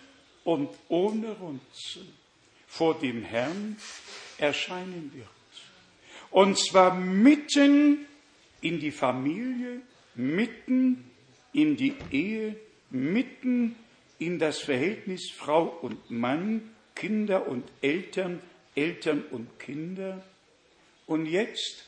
und 0.44 0.70
ohne 0.88 1.32
Runzeln 1.32 2.12
vor 2.66 2.98
dem 2.98 3.22
Herrn 3.24 3.76
erscheinen 4.38 5.11
wird. 5.14 5.34
Und 6.35 6.59
zwar 6.59 6.97
mitten 6.97 8.07
in 8.61 8.80
die 8.80 8.91
Familie, 8.91 9.82
mitten 10.16 11.09
in 11.53 11.76
die 11.76 11.95
Ehe, 12.11 12.57
mitten 12.91 13.76
in 14.18 14.41
das 14.41 14.59
Verhältnis 14.59 15.30
Frau 15.30 15.66
und 15.80 16.11
Mann, 16.11 16.74
Kinder 16.97 17.47
und 17.47 17.62
Eltern, 17.82 18.41
Eltern 18.74 19.22
und 19.30 19.61
Kinder. 19.61 20.24
Und 21.07 21.26
jetzt 21.26 21.85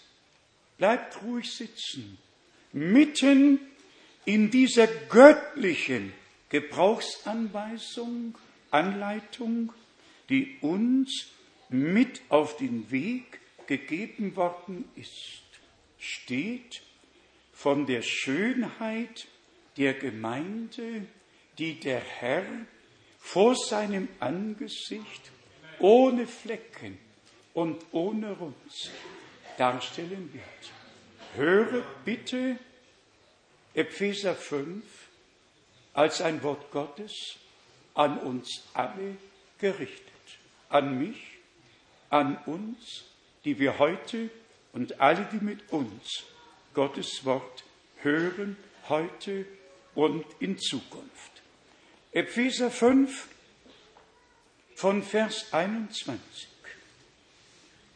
bleibt 0.79 1.21
ruhig 1.25 1.51
sitzen 1.51 2.17
mitten 2.73 3.59
in 4.27 4.53
dieser 4.53 4.87
göttlichen 4.87 6.13
Gebrauchsanweisung, 6.51 8.37
Anleitung, 8.71 9.73
die 10.29 10.59
uns 10.61 11.33
mit 11.69 12.21
auf 12.29 12.59
den 12.59 12.93
Weg 12.93 13.41
gegeben 13.67 14.37
worden 14.37 14.89
ist, 14.97 15.43
steht 15.99 16.83
von 17.53 17.87
der 17.87 18.03
Schönheit 18.03 19.27
der 19.77 19.95
Gemeinde, 19.95 21.07
die 21.59 21.81
der 21.81 22.01
Herr 22.01 22.45
vor 23.19 23.57
seinem 23.57 24.09
Angesicht 24.21 25.31
ohne 25.79 26.27
Flecken 26.27 26.99
und 27.55 27.85
ohne 27.93 28.33
Runzel 28.33 28.93
darstellen 29.57 30.31
wird. 30.33 30.45
Höre 31.35 31.83
bitte 32.05 32.59
Epheser 33.75 34.35
5 34.35 34.85
als 35.93 36.21
ein 36.21 36.43
Wort 36.43 36.71
Gottes 36.71 37.37
an 37.95 38.19
uns 38.19 38.63
alle 38.75 39.17
gerichtet. 39.59 40.13
An 40.69 40.99
mich, 40.99 41.39
an 42.11 42.37
uns, 42.47 43.05
die 43.47 43.61
wir 43.61 43.79
heute 43.79 44.29
und 44.73 45.01
alle, 45.01 45.27
die 45.33 45.43
mit 45.43 45.73
uns 45.73 46.25
Gottes 46.75 47.25
Wort 47.25 47.63
hören, 48.03 48.57
heute 48.89 49.47
und 49.95 50.25
in 50.41 50.59
Zukunft. 50.59 51.43
Epheser 52.11 52.73
5 52.73 53.29
von 54.75 55.03
Vers 55.05 55.53
21. 55.53 56.19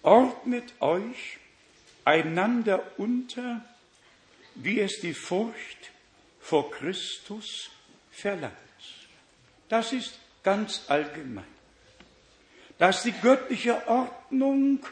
Ordnet 0.03 0.73
euch 0.81 1.39
einander 2.05 2.83
unter, 2.97 3.65
wie 4.55 4.79
es 4.79 5.01
die 5.01 5.15
Furcht 5.15 5.91
vor 6.39 6.71
Christus 6.71 7.71
verlangt. 8.13 8.55
Das 9.69 9.93
ist 9.93 10.17
ganz 10.45 10.85
allgemein. 10.87 11.45
Dass 12.79 13.03
die 13.03 13.13
göttliche 13.13 13.89
Ordnung 13.89 14.87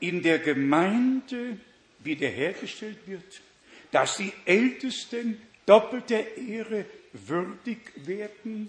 in 0.00 0.22
der 0.22 0.38
Gemeinde 0.38 1.58
wiederhergestellt 2.00 2.98
wird, 3.06 3.40
dass 3.90 4.18
die 4.18 4.32
Ältesten 4.44 5.40
doppelter 5.64 6.36
Ehre 6.36 6.84
würdig 7.12 7.78
werden, 8.06 8.68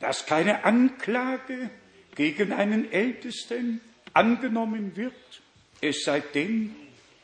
dass 0.00 0.26
keine 0.26 0.64
Anklage 0.64 1.70
gegen 2.14 2.52
einen 2.52 2.90
Ältesten 2.92 3.80
angenommen 4.12 4.96
wird, 4.96 5.42
es 5.80 6.04
sei 6.04 6.20
denn 6.20 6.74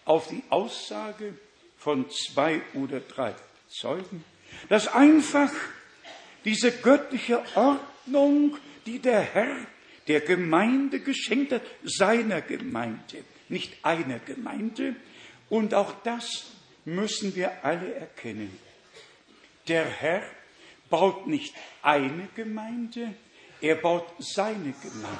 auf 0.04 0.28
die 0.28 0.42
Aussage 0.48 1.34
von 1.76 2.10
zwei 2.10 2.60
oder 2.74 3.00
drei 3.00 3.34
Zeugen, 3.68 4.24
dass 4.68 4.88
einfach 4.88 5.52
diese 6.44 6.72
göttliche 6.72 7.42
Ordnung, 7.54 8.56
die 8.86 8.98
der 8.98 9.20
Herr 9.20 9.56
der 10.08 10.20
Gemeinde 10.20 11.00
geschenkt 11.00 11.52
hat, 11.52 11.62
seiner 11.84 12.40
Gemeinde, 12.40 13.24
nicht 13.50 13.84
einer 13.84 14.18
Gemeinde, 14.18 14.96
und 15.48 15.74
auch 15.74 15.92
das 16.04 16.46
müssen 16.84 17.34
wir 17.34 17.64
alle 17.64 17.94
erkennen. 17.94 18.56
Der 19.68 19.84
Herr 19.84 20.22
baut 20.88 21.26
nicht 21.26 21.54
eine 21.82 22.28
Gemeinde, 22.34 23.14
er 23.60 23.76
baut 23.76 24.06
seine 24.18 24.72
Gemeinde. 24.82 25.18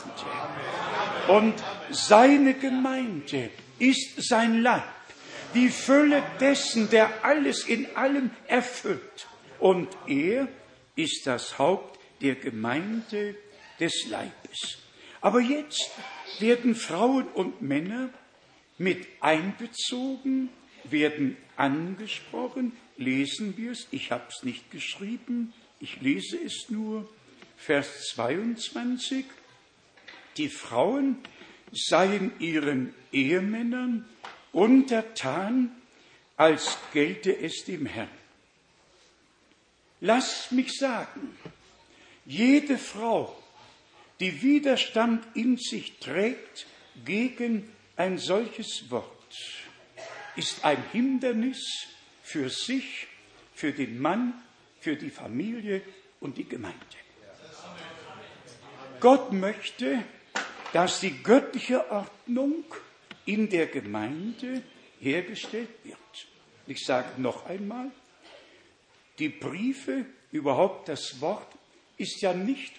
Und 1.29 1.55
seine 1.91 2.55
Gemeinde 2.55 3.51
ist 3.79 4.23
sein 4.29 4.63
Leib, 4.63 4.83
die 5.55 5.69
Fülle 5.69 6.23
dessen, 6.39 6.89
der 6.91 7.25
alles 7.25 7.67
in 7.67 7.95
allem 7.97 8.31
erfüllt. 8.47 9.29
Und 9.59 9.89
er 10.07 10.49
ist 10.97 11.27
das 11.27 11.59
Haupt 11.59 11.99
der 12.23 12.35
Gemeinde 12.37 13.35
des 13.79 14.07
Leibes. 14.09 14.79
Aber 15.21 15.41
jetzt 15.41 15.91
werden 16.39 16.75
Frauen 16.75 17.29
und 17.29 17.61
Männer 17.61 18.11
mit 18.81 19.07
einbezogen, 19.21 20.49
werden 20.85 21.37
angesprochen. 21.57 22.73
Lesen 22.97 23.57
wir 23.59 23.73
es, 23.73 23.87
ich 23.91 24.11
habe 24.11 24.25
es 24.31 24.43
nicht 24.43 24.71
geschrieben, 24.71 25.53
ich 25.81 26.01
lese 26.01 26.39
es 26.43 26.71
nur. 26.71 27.09
Vers 27.59 28.09
22. 28.15 29.27
Die 30.39 30.49
Frauen 30.49 31.19
seien 31.73 32.33
ihren 32.39 32.95
Ehemännern 33.13 34.07
untertan, 34.51 35.71
als 36.39 36.79
gelte 36.95 37.37
es 37.37 37.67
dem 37.67 37.85
Herrn. 37.85 38.09
Lass 40.01 40.51
mich 40.53 40.73
sagen, 40.73 41.37
jede 42.25 42.79
Frau, 42.79 43.37
die 44.21 44.41
Widerstand 44.41 45.23
in 45.35 45.59
sich 45.59 45.99
trägt 45.99 46.67
gegen 47.05 47.69
ein 48.01 48.17
solches 48.17 48.91
Wort, 48.91 49.37
ist 50.35 50.65
ein 50.65 50.83
Hindernis 50.91 51.87
für 52.23 52.49
sich, 52.49 53.07
für 53.55 53.73
den 53.73 54.01
Mann, 54.01 54.33
für 54.81 54.97
die 54.97 55.11
Familie 55.11 55.83
und 56.19 56.39
die 56.39 56.49
Gemeinde. 56.49 56.79
Gott 59.01 59.33
möchte, 59.33 60.03
dass 60.73 61.01
die 61.01 61.23
göttliche 61.23 61.91
Ordnung 61.91 62.65
in 63.27 63.51
der 63.51 63.67
Gemeinde 63.67 64.63
hergestellt 64.99 65.69
wird. 65.85 65.99
Ich 66.67 66.87
sage 66.87 67.21
noch 67.21 67.45
einmal, 67.45 67.91
die 69.19 69.29
Briefe, 69.29 70.07
überhaupt 70.33 70.89
das 70.89 71.21
Wort, 71.21 71.53
ist 71.99 72.23
ja 72.23 72.33
nicht 72.33 72.73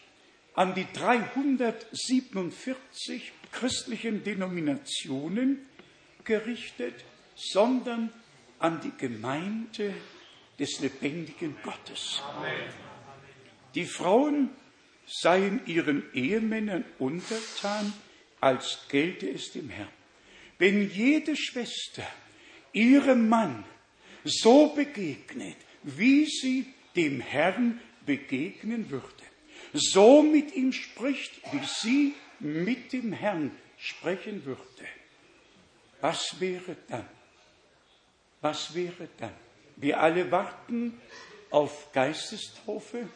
an 0.53 0.75
die 0.75 0.85
347 0.93 3.31
christlichen 3.51 4.23
Denominationen 4.23 5.65
gerichtet, 6.23 7.03
sondern 7.35 8.13
an 8.59 8.79
die 8.81 8.93
Gemeinde 8.97 9.93
des 10.59 10.79
lebendigen 10.79 11.55
Gottes. 11.63 12.21
Die 13.75 13.85
Frauen 13.85 14.49
seien 15.07 15.61
ihren 15.65 16.03
Ehemännern 16.13 16.85
untertan, 16.99 17.93
als 18.39 18.85
gelte 18.89 19.29
es 19.29 19.51
dem 19.51 19.69
Herrn. 19.69 19.89
Wenn 20.57 20.89
jede 20.89 21.35
Schwester 21.35 22.07
ihrem 22.73 23.29
Mann 23.29 23.63
so 24.23 24.69
begegnet, 24.69 25.57
wie 25.83 26.25
sie 26.25 26.65
dem 26.95 27.21
Herrn 27.21 27.79
begegnen 28.05 28.89
würde, 28.89 29.20
so 29.74 30.22
mit 30.22 30.55
ihm 30.55 30.74
spricht, 30.74 31.32
wie 31.51 31.65
sie 31.65 32.15
mit 32.39 32.93
dem 32.93 33.13
Herrn 33.13 33.51
sprechen 33.78 34.45
würde, 34.45 34.59
was 36.01 36.39
wäre 36.39 36.76
dann? 36.88 37.07
Was 38.41 38.74
wäre 38.74 39.07
dann? 39.17 39.34
Wir 39.76 39.99
alle 39.99 40.32
warten 40.32 40.99
auf 41.51 41.91
Geistestaufe. 41.93 43.07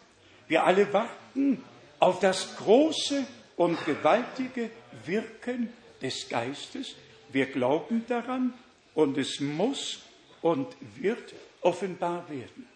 Wir 0.47 0.64
alle 0.64 0.91
warten 0.93 1.64
auf 1.99 2.20
das 2.20 2.56
große 2.58 3.26
und 3.58 3.84
gewaltige 3.86 4.70
Wirken 5.06 5.74
des 6.01 6.30
Geistes. 6.30 6.95
Wir 7.32 7.47
glauben 7.47 8.06
daran 8.08 8.53
und 8.93 9.18
es 9.18 9.39
muss 9.39 10.01
und 10.41 10.68
wird 10.95 11.34
offenbar 11.62 12.30
werden. 12.30 12.68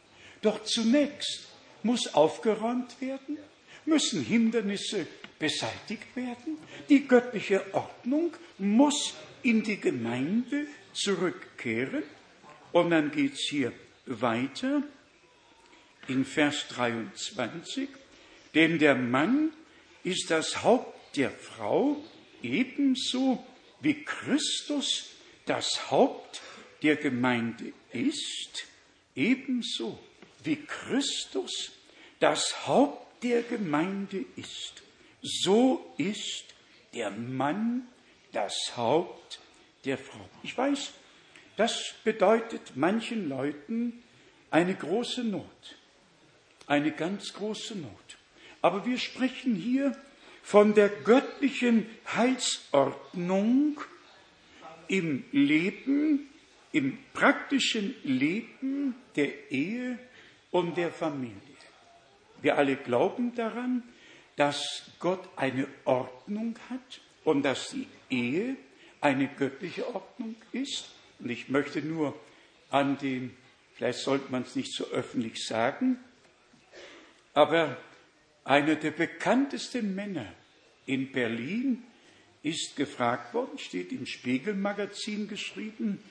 Doch 0.42 0.64
zunächst 0.64 1.48
muss 1.84 2.14
aufgeräumt 2.14 3.00
werden, 3.00 3.38
müssen 3.86 4.24
Hindernisse 4.24 5.08
beseitigt 5.38 6.16
werden, 6.16 6.58
die 6.90 7.08
göttliche 7.08 7.74
Ordnung 7.74 8.34
muss 8.58 9.14
in 9.42 9.64
die 9.64 9.80
Gemeinde 9.80 10.68
zurückkehren. 10.94 12.04
Und 12.72 12.92
dann 12.92 13.12
geht 13.12 13.34
es 13.34 13.48
hier 13.50 13.72
weiter. 14.06 14.84
In 16.08 16.26
Vers 16.26 16.68
23. 16.70 17.88
Denn 18.56 18.80
der 18.80 18.96
Mann 18.96 19.52
ist 20.04 20.32
das 20.32 20.64
Haupt 20.64 21.16
der 21.18 21.32
Frau, 21.32 22.04
ebenso 22.42 23.46
wie 23.82 24.04
Christus 24.04 25.10
das 25.46 25.92
Haupt 25.92 26.42
der 26.82 26.96
Gemeinde 26.96 27.74
ist, 27.92 28.66
ebenso 29.16 30.00
wie 30.44 30.58
Christus 30.58 31.72
das 32.20 32.68
Haupt 32.68 33.09
der 33.24 33.44
Gemeinde 33.44 34.26
ist. 34.36 34.82
So 35.22 35.94
ist 35.98 36.46
der 36.94 37.12
Mann 37.12 37.88
das 38.32 38.56
Haupt 38.76 39.40
der 39.86 39.98
Frau. 39.98 40.30
Ich 40.44 40.58
weiß, 40.58 40.92
das 41.58 41.94
bedeutet 42.04 42.74
manchen 42.76 43.28
Leuten 43.28 44.04
eine 44.52 44.74
große 44.76 45.24
Not, 45.24 45.76
eine 46.68 46.92
ganz 46.92 47.34
große 47.34 47.78
Not. 47.78 48.18
Aber 48.62 48.86
wir 48.86 48.98
sprechen 48.98 49.56
hier 49.56 49.96
von 50.42 50.74
der 50.74 50.90
göttlichen 50.90 51.86
Heilsordnung 52.16 53.80
im 54.88 55.24
Leben, 55.32 56.30
im 56.72 56.98
praktischen 57.14 57.96
Leben 58.04 58.96
der 59.16 59.52
Ehe 59.52 60.00
und 60.52 60.78
der 60.78 60.92
Familie. 60.92 61.49
Wir 62.42 62.58
alle 62.58 62.76
glauben 62.76 63.36
daran, 63.36 63.84
dass 64.36 64.92
Gott 65.00 65.28
eine 65.36 65.68
Ordnung 65.86 66.58
hat 66.70 67.02
und 67.24 67.44
dass 67.44 67.70
die 67.70 67.88
Ehe 68.10 68.56
eine 69.02 69.28
göttliche 69.28 69.94
Ordnung 69.94 70.36
ist. 70.52 70.90
Und 71.20 71.30
ich 71.30 71.50
möchte 71.50 71.82
nur 71.82 72.18
an 72.70 72.98
den, 72.98 73.36
vielleicht 73.76 74.00
sollte 74.00 74.32
man 74.32 74.44
es 74.44 74.56
nicht 74.56 74.74
so 74.74 74.86
öffentlich 74.86 75.46
sagen, 75.46 76.00
aber 77.34 77.78
einer 78.44 78.76
der 78.76 78.92
bekanntesten 78.92 79.96
Männer 79.96 80.26
in 80.86 81.12
Berlin 81.12 81.84
ist 82.42 82.76
gefragt 82.76 83.34
worden, 83.34 83.60
steht 83.60 83.92
im 83.92 84.06
Spiegelmagazin 84.06 85.28
geschrieben, 85.28 86.02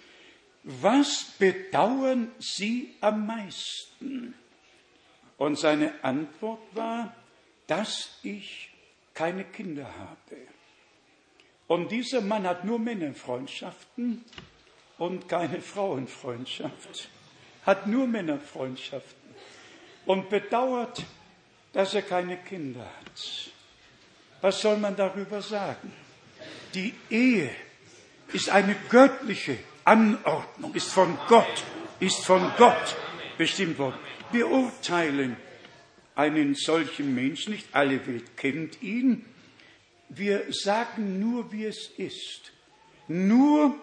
was 0.65 1.33
bedauern 1.39 2.31
Sie 2.39 2.95
am 3.01 3.27
meisten? 3.27 4.35
Und 5.39 5.59
seine 5.59 5.93
Antwort 6.03 6.61
war, 6.73 7.15
dass 7.67 8.19
ich 8.23 8.71
keine 9.15 9.45
Kinder 9.45 9.87
habe. 9.87 10.37
Und 11.69 11.91
dieser 11.91 12.21
Mann 12.21 12.47
hat 12.47 12.65
nur 12.65 12.79
Männerfreundschaften 12.79 14.25
und 14.97 15.29
keine 15.29 15.61
Frauenfreundschaft, 15.61 17.09
hat 17.65 17.87
nur 17.87 18.07
Männerfreundschaften 18.07 19.35
und 20.07 20.29
bedauert, 20.31 21.05
dass 21.73 21.95
er 21.95 22.03
keine 22.03 22.39
Kinder 22.39 22.81
hat. 22.81 23.51
Was 24.41 24.61
soll 24.61 24.79
man 24.79 24.97
darüber 24.97 25.43
sagen? 25.43 25.93
Die 26.75 26.95
Ehe 27.11 27.51
ist 28.33 28.51
eine 28.51 28.75
göttliche 28.89 29.59
Anordnung, 29.85 30.75
ist 30.75 30.91
von 30.91 31.19
Gott, 31.29 31.65
ist 32.01 32.25
von 32.25 32.51
Gott 32.57 32.97
bestimmt 33.37 33.79
worden. 33.79 33.99
Wir 34.33 34.51
urteilen 34.51 35.37
einen 36.15 36.55
solchen 36.55 37.15
Menschen 37.15 37.53
nicht, 37.53 37.69
alle 37.73 38.07
Welt 38.07 38.37
kennt 38.37 38.83
ihn. 38.83 39.25
Wir 40.09 40.45
sagen 40.51 41.21
nur, 41.21 41.53
wie 41.53 41.65
es 41.65 41.89
ist. 41.97 42.53
Nur 43.07 43.75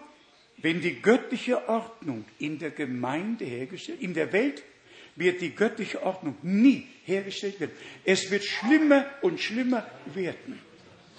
wenn 0.58 0.80
die 0.80 1.00
göttliche 1.00 1.68
Ordnung 1.68 2.24
in 2.38 2.58
der 2.58 2.70
Gemeinde 2.70 3.44
hergestellt, 3.44 4.00
in 4.00 4.14
der 4.14 4.32
Welt 4.32 4.62
wird 5.16 5.40
die 5.40 5.54
göttliche 5.54 6.02
Ordnung 6.02 6.36
nie 6.42 6.86
hergestellt 7.04 7.58
werden. 7.58 7.72
Es 8.04 8.30
wird 8.30 8.44
schlimmer 8.44 9.06
und 9.22 9.40
schlimmer 9.40 9.86
werden. 10.14 10.60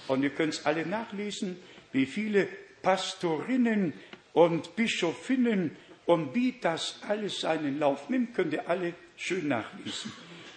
Und 0.08 0.24
ihr 0.24 0.30
könnt 0.30 0.54
es 0.54 0.66
alle 0.66 0.86
nachlesen 0.86 1.58
wie 1.92 2.06
viele 2.06 2.48
Pastorinnen 2.82 3.94
und 4.34 4.76
Bischofinnen 4.76 5.76
und 6.06 6.36
wie 6.36 6.56
das 6.62 7.00
alles 7.08 7.42
seinen 7.42 7.80
Lauf 7.80 8.10
nimmt, 8.10 8.36
könnt 8.36 8.54
ihr 8.54 8.70
alle 8.70 8.94
schön 9.18 9.48
nachlesen. 9.48 10.14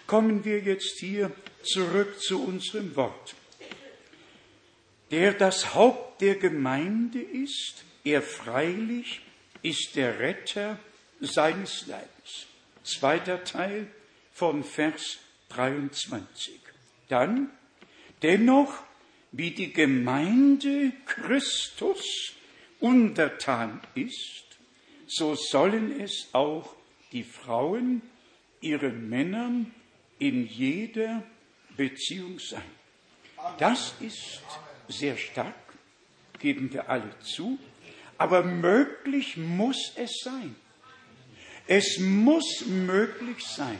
Kommen 0.07 0.45
wir 0.45 0.59
jetzt 0.59 0.99
hier 0.99 1.31
zurück 1.63 2.21
zu 2.21 2.43
unserem 2.43 2.95
Wort. 2.95 3.35
Der 5.09 5.33
das 5.33 5.73
Haupt 5.73 6.21
der 6.21 6.35
Gemeinde 6.35 7.19
ist, 7.19 7.83
er 8.03 8.21
freilich 8.21 9.21
ist 9.61 9.95
der 9.95 10.19
Retter 10.19 10.79
seines 11.19 11.87
Leibes. 11.87 12.47
Zweiter 12.83 13.43
Teil 13.43 13.87
von 14.31 14.63
Vers 14.63 15.19
23. 15.49 16.59
Dann, 17.09 17.49
dennoch, 18.21 18.73
wie 19.31 19.51
die 19.51 19.73
Gemeinde 19.73 20.93
Christus 21.05 22.33
untertan 22.79 23.81
ist, 23.95 24.45
so 25.07 25.35
sollen 25.35 25.99
es 25.99 26.29
auch 26.31 26.75
die 27.11 27.23
Frauen 27.23 28.01
ihren 28.61 29.09
Männern 29.09 29.73
in 30.19 30.47
jeder 30.47 31.23
Beziehung 31.75 32.39
sein. 32.39 32.61
Das 33.57 33.95
ist 33.99 34.41
sehr 34.87 35.17
stark, 35.17 35.55
geben 36.39 36.71
wir 36.71 36.89
alle 36.89 37.17
zu, 37.19 37.57
aber 38.17 38.43
möglich 38.43 39.35
muss 39.37 39.93
es 39.95 40.21
sein. 40.23 40.55
Es 41.67 41.99
muss 41.99 42.65
möglich 42.67 43.43
sein, 43.43 43.79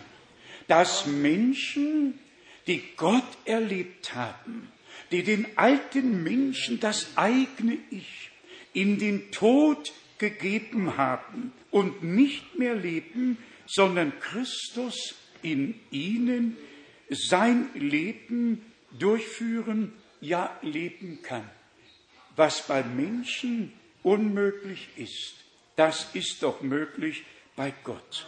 dass 0.67 1.05
Menschen, 1.05 2.19
die 2.67 2.83
Gott 2.95 3.23
erlebt 3.45 4.15
haben, 4.15 4.71
die 5.11 5.23
den 5.23 5.45
alten 5.57 6.23
Menschen 6.23 6.79
das 6.79 7.17
eigene 7.17 7.77
Ich 7.89 8.31
in 8.73 8.97
den 8.97 9.31
Tod 9.31 9.91
gegeben 10.17 10.97
haben 10.97 11.51
und 11.71 12.03
nicht 12.03 12.57
mehr 12.57 12.75
leben, 12.75 13.37
sondern 13.73 14.19
Christus 14.19 15.15
in 15.41 15.79
ihnen 15.91 16.57
sein 17.09 17.69
Leben 17.73 18.65
durchführen, 18.97 19.93
ja 20.19 20.55
leben 20.61 21.21
kann. 21.23 21.49
Was 22.35 22.67
bei 22.67 22.83
Menschen 22.83 23.73
unmöglich 24.03 24.89
ist, 24.97 25.35
das 25.75 26.07
ist 26.13 26.43
doch 26.43 26.61
möglich 26.61 27.23
bei 27.55 27.73
Gott. 27.83 28.27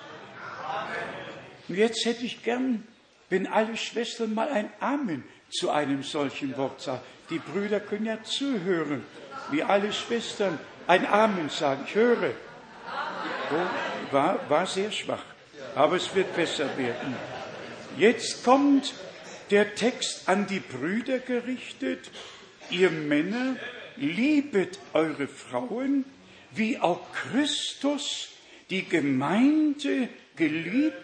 Und 1.68 1.76
jetzt 1.76 2.06
hätte 2.06 2.26
ich 2.26 2.44
gern, 2.44 2.88
wenn 3.30 3.48
alle 3.48 3.78
Schwestern 3.78 4.34
mal 4.34 4.50
ein 4.50 4.70
Amen 4.80 5.24
zu 5.50 5.70
einem 5.70 6.04
solchen 6.04 6.56
Wort 6.58 6.82
sagen. 6.82 7.02
Die 7.30 7.40
Brüder 7.40 7.80
können 7.80 8.06
ja 8.06 8.22
zuhören, 8.24 9.04
wie 9.52 9.64
alle 9.64 9.94
Schwestern 9.94 10.60
ein 10.88 11.06
Amen 11.06 11.50
sagen. 11.50 11.84
Ich 11.88 11.96
höre. 11.96 12.32
Oh, 13.52 14.14
war, 14.14 14.50
war 14.50 14.66
sehr 14.66 14.92
schwach, 14.92 15.24
aber 15.76 15.96
es 15.96 16.14
wird 16.16 16.36
besser 16.36 16.78
werden. 16.78 17.16
Jetzt 17.98 18.44
kommt 18.44 18.94
der 19.52 19.76
Text 19.76 20.28
an 20.28 20.48
die 20.48 20.60
Brüder 20.60 21.20
gerichtet. 21.20 22.10
Ihr 22.70 22.90
Männer, 22.90 23.56
liebet 23.96 24.80
eure 24.94 25.28
Frauen, 25.28 26.06
wie 26.52 26.80
auch 26.80 27.02
Christus 27.12 28.30
die 28.70 28.88
Gemeinde 28.88 30.10
geliebt 30.36 30.98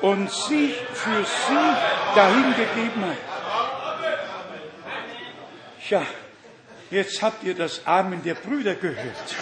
und 0.00 0.30
sich 0.30 0.74
für 0.92 1.24
sie 1.24 2.14
dahingegeben 2.14 3.04
hat. 3.04 3.16
Ja, 5.88 6.06
jetzt 6.90 7.22
habt 7.22 7.44
ihr 7.44 7.54
das 7.54 7.86
Amen 7.86 8.22
der 8.22 8.34
Brüder 8.34 8.74
gehört. 8.74 9.36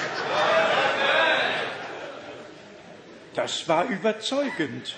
Das 3.36 3.68
war 3.68 3.86
überzeugend. 3.88 4.96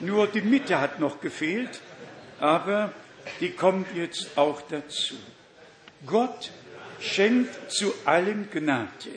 Nur 0.00 0.26
die 0.26 0.42
Mitte 0.42 0.78
hat 0.78 1.00
noch 1.00 1.22
gefehlt, 1.22 1.80
aber 2.38 2.92
die 3.40 3.50
kommt 3.50 3.86
jetzt 3.96 4.36
auch 4.36 4.60
dazu. 4.60 5.14
Gott 6.04 6.50
schenkt 7.00 7.72
zu 7.72 7.94
allen 8.04 8.50
Gnade. 8.50 9.10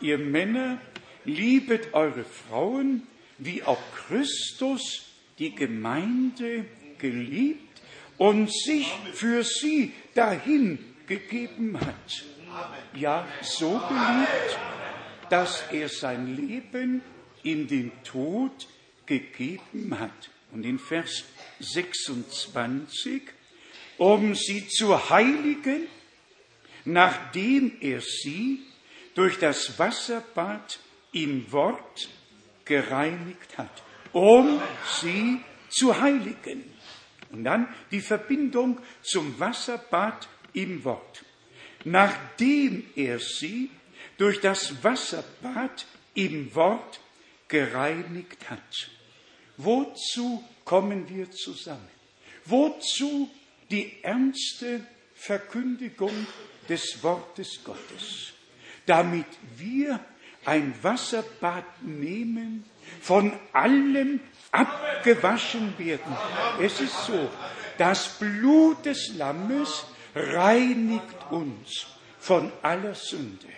Ihr 0.00 0.18
Männer, 0.18 0.78
liebet 1.24 1.94
eure 1.94 2.22
Frauen, 2.22 3.08
wie 3.38 3.64
auch 3.64 3.82
Christus 4.06 5.06
die 5.40 5.52
Gemeinde 5.52 6.64
geliebt 6.98 7.82
und 8.18 8.52
sich 8.52 8.86
für 9.14 9.42
sie 9.42 9.92
dahin 10.14 10.78
gegeben 11.08 11.76
hat. 11.80 12.24
Ja, 12.94 13.26
so 13.42 13.80
geliebt, 13.88 14.58
dass 15.28 15.64
er 15.72 15.88
sein 15.88 16.36
Leben 16.36 17.02
in 17.46 17.68
den 17.68 17.92
Tod 18.02 18.66
gegeben 19.06 19.98
hat. 19.98 20.30
Und 20.52 20.64
in 20.64 20.78
Vers 20.78 21.24
26, 21.60 23.22
um 23.98 24.34
sie 24.34 24.66
zu 24.68 25.10
heiligen, 25.10 25.86
nachdem 26.84 27.72
er 27.80 28.00
sie 28.00 28.62
durch 29.14 29.38
das 29.38 29.78
Wasserbad 29.78 30.78
im 31.12 31.50
Wort 31.52 32.08
gereinigt 32.64 33.56
hat, 33.56 33.82
um 34.12 34.60
sie 35.00 35.40
zu 35.68 36.00
heiligen. 36.00 36.64
Und 37.30 37.44
dann 37.44 37.68
die 37.90 38.00
Verbindung 38.00 38.80
zum 39.02 39.38
Wasserbad 39.38 40.28
im 40.52 40.84
Wort. 40.84 41.24
Nachdem 41.84 42.84
er 42.96 43.18
sie 43.20 43.70
durch 44.18 44.40
das 44.40 44.82
Wasserbad 44.82 45.86
im 46.14 46.54
Wort 46.54 47.00
gereinigt 47.48 48.50
hat. 48.50 48.90
Wozu 49.56 50.44
kommen 50.64 51.08
wir 51.08 51.30
zusammen? 51.30 51.88
Wozu 52.44 53.30
die 53.70 54.02
ernste 54.02 54.86
Verkündigung 55.14 56.26
des 56.68 57.02
Wortes 57.02 57.62
Gottes? 57.64 58.32
Damit 58.84 59.26
wir 59.56 60.00
ein 60.44 60.74
Wasserbad 60.82 61.64
nehmen, 61.82 62.64
von 63.00 63.32
allem 63.52 64.20
abgewaschen 64.52 65.76
werden. 65.78 66.16
Es 66.60 66.80
ist 66.80 67.04
so, 67.04 67.28
das 67.78 68.08
Blut 68.18 68.84
des 68.86 69.14
Lammes 69.16 69.84
reinigt 70.14 71.30
uns 71.30 71.86
von 72.18 72.52
aller 72.62 72.94
Sünde. 72.94 73.48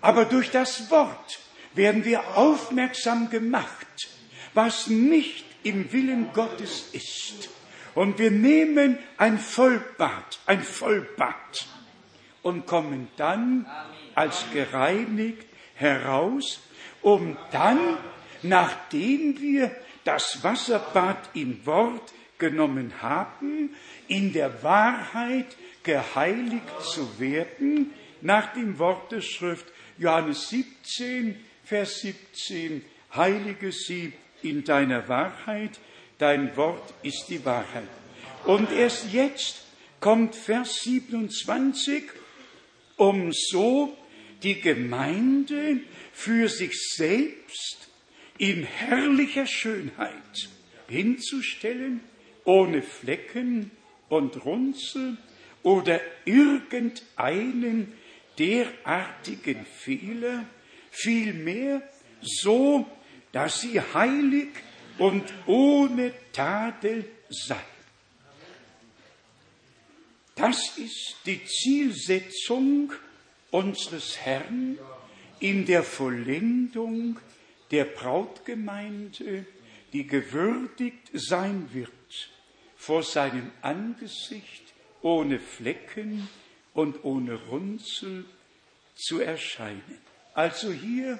Aber 0.00 0.24
durch 0.24 0.50
das 0.50 0.90
Wort 0.90 1.38
werden 1.74 2.04
wir 2.04 2.36
aufmerksam 2.36 3.30
gemacht, 3.30 4.08
was 4.54 4.88
nicht 4.88 5.44
im 5.62 5.92
Willen 5.92 6.32
Gottes 6.32 6.90
ist. 6.92 7.50
Und 7.94 8.18
wir 8.18 8.30
nehmen 8.30 8.98
ein 9.16 9.38
Vollbad, 9.38 10.40
ein 10.46 10.62
Vollbad 10.62 11.66
und 12.42 12.66
kommen 12.66 13.08
dann 13.16 13.66
als 14.14 14.44
gereinigt 14.52 15.46
heraus, 15.74 16.60
um 17.02 17.36
dann, 17.52 17.96
nachdem 18.42 19.40
wir 19.40 19.74
das 20.04 20.42
Wasserbad 20.42 21.30
im 21.34 21.64
Wort 21.66 22.12
genommen 22.38 22.92
haben, 23.00 23.74
in 24.08 24.32
der 24.32 24.62
Wahrheit 24.62 25.56
geheiligt 25.82 26.82
zu 26.82 27.18
werden, 27.18 27.92
nach 28.20 28.52
dem 28.54 28.78
Wort 28.78 29.12
der 29.12 29.20
Schrift 29.20 29.66
Johannes 29.98 30.48
17, 30.48 31.36
Vers 31.64 32.00
17, 32.00 32.84
heilige 33.14 33.72
sie 33.72 34.12
in 34.42 34.64
deiner 34.64 35.08
Wahrheit, 35.08 35.80
dein 36.18 36.56
Wort 36.56 36.92
ist 37.02 37.26
die 37.28 37.44
Wahrheit. 37.44 37.88
Und 38.44 38.70
erst 38.70 39.12
jetzt 39.12 39.64
kommt 40.00 40.36
Vers 40.36 40.82
27, 40.82 42.04
um 42.96 43.32
so 43.32 43.96
die 44.42 44.60
Gemeinde 44.60 45.80
für 46.12 46.48
sich 46.48 46.78
selbst 46.94 47.88
in 48.36 48.64
herrlicher 48.64 49.46
Schönheit 49.46 50.50
hinzustellen, 50.88 52.00
ohne 52.44 52.82
Flecken 52.82 53.70
und 54.10 54.44
Runzel 54.44 55.16
oder 55.62 55.98
irgendeinen 56.26 57.92
derartigen 58.38 59.64
Fehler, 59.64 60.44
vielmehr 60.94 61.82
so, 62.22 62.86
dass 63.32 63.60
sie 63.60 63.80
heilig 63.80 64.48
und 64.98 65.24
ohne 65.46 66.12
Tadel 66.32 67.04
sei. 67.28 67.60
Das 70.34 70.78
ist 70.78 71.16
die 71.26 71.44
Zielsetzung 71.44 72.92
unseres 73.50 74.18
Herrn 74.18 74.78
in 75.38 75.66
der 75.66 75.82
Vollendung 75.82 77.18
der 77.70 77.84
Brautgemeinde, 77.84 79.46
die 79.92 80.06
gewürdigt 80.06 81.10
sein 81.12 81.68
wird 81.72 81.90
vor 82.76 83.02
seinem 83.02 83.50
Angesicht 83.62 84.74
ohne 85.02 85.38
Flecken 85.38 86.28
und 86.72 87.04
ohne 87.04 87.34
Runzel 87.34 88.24
zu 88.94 89.20
erscheinen. 89.20 90.03
Also 90.34 90.72
hier 90.72 91.18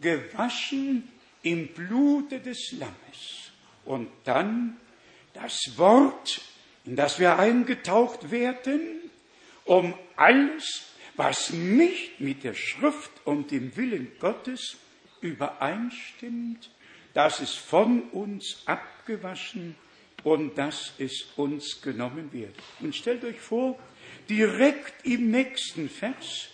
gewaschen 0.00 1.08
im 1.42 1.68
Blute 1.68 2.40
des 2.40 2.72
Lammes. 2.72 3.50
Und 3.84 4.08
dann 4.24 4.76
das 5.34 5.58
Wort, 5.76 6.40
in 6.84 6.96
das 6.96 7.18
wir 7.18 7.38
eingetaucht 7.38 8.30
werden, 8.30 8.80
um 9.64 9.94
alles, 10.16 10.84
was 11.16 11.50
nicht 11.50 12.20
mit 12.20 12.44
der 12.44 12.54
Schrift 12.54 13.10
und 13.24 13.50
dem 13.50 13.76
Willen 13.76 14.12
Gottes 14.18 14.76
übereinstimmt, 15.20 16.70
dass 17.12 17.40
es 17.40 17.54
von 17.54 18.02
uns 18.10 18.62
abgewaschen 18.66 19.76
und 20.22 20.56
dass 20.56 20.92
es 20.98 21.26
uns 21.36 21.80
genommen 21.82 22.32
wird. 22.32 22.54
Und 22.80 22.94
stellt 22.94 23.24
euch 23.24 23.40
vor, 23.40 23.78
direkt 24.28 25.06
im 25.06 25.30
nächsten 25.30 25.88
Vers 25.88 26.48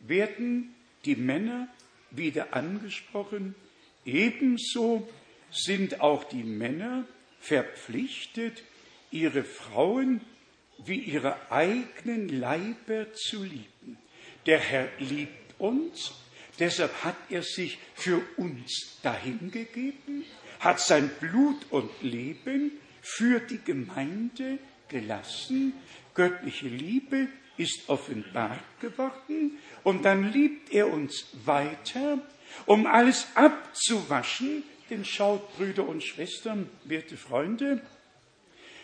werden 0.00 0.74
die 1.04 1.16
Männer 1.16 1.68
wieder 2.10 2.54
angesprochen. 2.54 3.54
Ebenso 4.04 5.08
sind 5.50 6.00
auch 6.00 6.24
die 6.24 6.44
Männer 6.44 7.04
verpflichtet, 7.40 8.62
ihre 9.10 9.44
Frauen 9.44 10.20
wie 10.84 10.98
ihre 10.98 11.50
eigenen 11.50 12.28
Leiber 12.28 13.12
zu 13.12 13.42
lieben. 13.42 13.98
Der 14.46 14.58
Herr 14.58 14.88
liebt 14.98 15.58
uns, 15.58 16.12
deshalb 16.58 17.04
hat 17.04 17.16
er 17.28 17.42
sich 17.42 17.78
für 17.94 18.22
uns 18.36 18.98
dahingegeben, 19.02 20.24
hat 20.60 20.80
sein 20.80 21.10
Blut 21.20 21.66
und 21.70 21.90
Leben 22.02 22.72
für 23.02 23.40
die 23.40 23.60
Gemeinde 23.62 24.58
gelassen. 24.88 25.74
Göttliche 26.14 26.68
Liebe 26.68 27.28
ist 27.60 27.88
offenbart 27.88 28.80
geworden 28.80 29.58
und 29.84 30.04
dann 30.04 30.32
liebt 30.32 30.72
er 30.72 30.90
uns 30.90 31.26
weiter, 31.44 32.18
um 32.64 32.86
alles 32.86 33.28
abzuwaschen. 33.34 34.62
Denn 34.88 35.04
schaut, 35.04 35.56
Brüder 35.56 35.86
und 35.86 36.02
Schwestern, 36.02 36.68
werte 36.84 37.16
Freunde, 37.16 37.82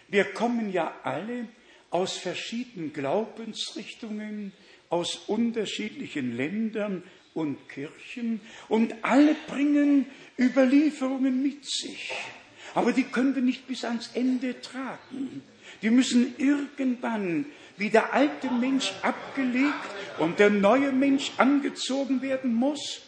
wir 0.09 0.24
kommen 0.24 0.70
ja 0.70 0.95
alle 1.03 1.49
aus 1.91 2.18
verschiedenen 2.18 2.93
Glaubensrichtungen, 2.93 4.53
aus 4.91 5.16
unterschiedlichen 5.27 6.37
Ländern 6.37 7.03
und 7.35 7.68
Kirchen 7.68 8.41
und 8.68 8.95
alle 9.03 9.35
bringen 9.49 10.07
Überlieferungen 10.39 11.43
mit 11.43 11.64
sich. 11.64 12.12
Aber 12.74 12.93
die 12.93 13.05
können 13.05 13.35
wir 13.35 13.43
nicht 13.43 13.66
bis 13.66 13.85
ans 13.85 14.11
Ende 14.14 14.61
tragen. 14.61 15.43
Die 15.83 15.91
müssen 15.91 16.35
irgendwann 16.39 17.47
wie 17.77 17.91
der 17.91 18.12
alte 18.12 18.51
Mensch 18.51 18.93
abgelegt 19.03 19.74
und 20.18 20.39
der 20.39 20.51
neue 20.51 20.93
Mensch 20.93 21.33
angezogen 21.37 22.22
werden 22.22 22.55
muss. 22.55 23.03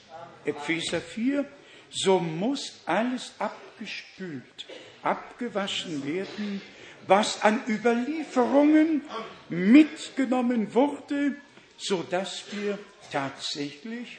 Epheser 0.45 1.01
4, 1.01 1.45
so 1.91 2.19
muss 2.19 2.81
alles 2.87 3.33
abgespült, 3.39 4.67
abgewaschen 5.03 6.07
werden, 6.07 6.61
was 7.07 7.43
an 7.43 7.61
Überlieferungen 7.67 9.03
mitgenommen 9.49 10.75
wurde, 10.75 11.37
so 11.79 12.03
dass 12.03 12.45
wir 12.53 12.79
tatsächlich 13.11 14.19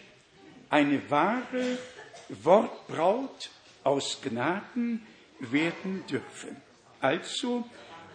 eine 0.70 1.10
wahre 1.10 1.78
Wortbraut 2.30 3.50
aus 3.84 4.20
Gnaden 4.22 5.06
werden 5.40 6.04
dürfen. 6.10 6.58
Also, 7.00 7.68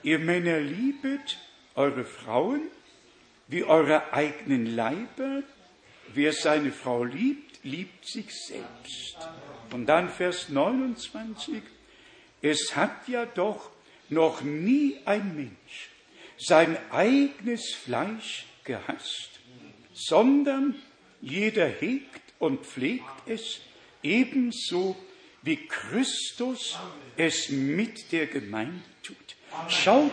ihr 0.03 0.19
Männer 0.19 0.61
liebet 0.61 1.39
eure 1.75 2.05
Frauen 2.05 2.63
wie 3.49 3.65
eure 3.65 4.13
eigenen 4.13 4.75
Leiber. 4.75 5.43
Wer 6.13 6.33
seine 6.33 6.73
Frau 6.73 7.05
liebt, 7.05 7.65
liebt 7.65 8.07
sich 8.07 8.31
selbst. 8.31 9.17
Und 9.73 9.87
dann 9.87 10.09
Vers 10.09 10.49
29. 10.49 11.63
Es 12.43 12.77
hat 12.77 13.09
ja 13.09 13.27
doch 13.27 13.71
noch 14.09 14.43
nie 14.43 14.99
ein 15.05 15.35
Mensch 15.35 15.91
sein 16.37 16.77
eigenes 16.91 17.75
Fleisch 17.75 18.47
gehasst, 18.65 19.31
sondern 19.93 20.75
jeder 21.21 21.69
hegt 21.69 22.23
und 22.39 22.67
pflegt 22.67 23.05
es 23.27 23.61
ebenso 24.03 24.97
wie 25.43 25.57
Christus 25.67 26.79
es 27.17 27.51
mit 27.51 28.13
der 28.13 28.27
Gemeinde 28.27 28.83
tut. 29.03 29.17
Schaut 29.69 30.13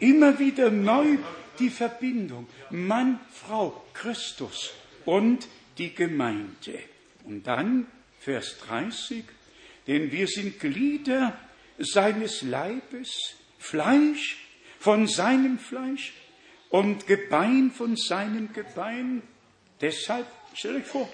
immer 0.00 0.38
wieder 0.38 0.70
neu 0.70 1.18
die 1.58 1.70
Verbindung 1.70 2.48
Mann, 2.70 3.20
Frau, 3.32 3.84
Christus 3.92 4.72
und 5.04 5.46
die 5.78 5.94
Gemeinde. 5.94 6.80
Und 7.24 7.46
dann 7.46 7.86
Vers 8.18 8.58
30, 8.66 9.24
denn 9.86 10.10
wir 10.10 10.26
sind 10.26 10.58
Glieder 10.58 11.38
seines 11.78 12.42
Leibes, 12.42 13.36
Fleisch 13.58 14.38
von 14.78 15.06
seinem 15.06 15.58
Fleisch 15.58 16.12
und 16.70 17.06
Gebein 17.06 17.70
von 17.70 17.96
seinem 17.96 18.52
Gebein. 18.52 19.22
Deshalb, 19.80 20.26
stell 20.54 20.76
euch 20.76 20.86
vor, 20.86 21.08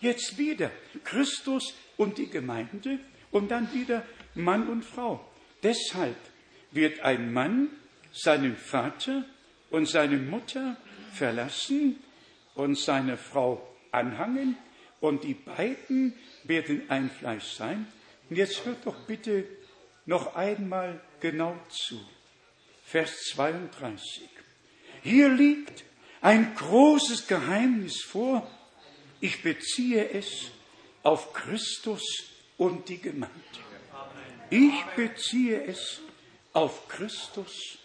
jetzt 0.00 0.38
wieder 0.38 0.70
Christus 1.04 1.74
und 1.96 2.18
die 2.18 2.28
Gemeinde 2.28 2.98
und 3.30 3.50
dann 3.50 3.72
wieder 3.72 4.04
Mann 4.34 4.68
und 4.68 4.84
Frau. 4.84 5.24
Deshalb 5.62 6.16
wird 6.72 7.00
ein 7.00 7.32
Mann 7.32 7.68
seinen 8.12 8.56
Vater 8.56 9.24
und 9.70 9.88
seine 9.88 10.18
Mutter 10.18 10.76
verlassen 11.12 11.96
und 12.54 12.78
seine 12.78 13.16
Frau 13.16 13.66
anhangen 13.90 14.56
und 15.00 15.24
die 15.24 15.34
beiden 15.34 16.14
werden 16.44 16.82
ein 16.88 17.10
Fleisch 17.10 17.52
sein. 17.52 17.86
Und 18.28 18.36
jetzt 18.36 18.64
hört 18.64 18.86
doch 18.86 18.96
bitte 19.06 19.44
noch 20.06 20.36
einmal 20.36 21.00
genau 21.20 21.56
zu. 21.68 22.00
Vers 22.84 23.24
32. 23.34 24.28
Hier 25.02 25.28
liegt 25.28 25.84
ein 26.20 26.54
großes 26.54 27.26
Geheimnis 27.26 28.02
vor. 28.02 28.48
Ich 29.20 29.42
beziehe 29.42 30.10
es 30.10 30.50
auf 31.02 31.32
Christus 31.32 32.02
und 32.58 32.88
die 32.88 32.98
Gemeinde. 32.98 33.32
Ich 34.50 34.84
beziehe 34.94 35.64
es 35.64 36.00
auf 36.52 36.86
Christus 36.88 37.78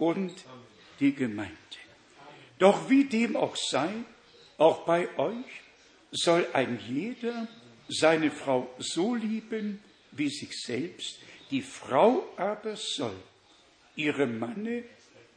und 0.00 0.34
die 0.98 1.14
Gemeinde. 1.14 1.54
Doch 2.58 2.90
wie 2.90 3.04
dem 3.04 3.36
auch 3.36 3.56
sei, 3.56 3.88
auch 4.58 4.84
bei 4.84 5.08
euch 5.18 5.62
soll 6.10 6.46
ein 6.52 6.80
jeder 6.88 7.48
seine 7.88 8.30
Frau 8.30 8.68
so 8.78 9.14
lieben 9.14 9.82
wie 10.12 10.28
sich 10.28 10.60
selbst. 10.60 11.20
Die 11.50 11.62
Frau 11.62 12.28
aber 12.36 12.76
soll 12.76 13.16
ihrem 13.96 14.38
Manne 14.38 14.84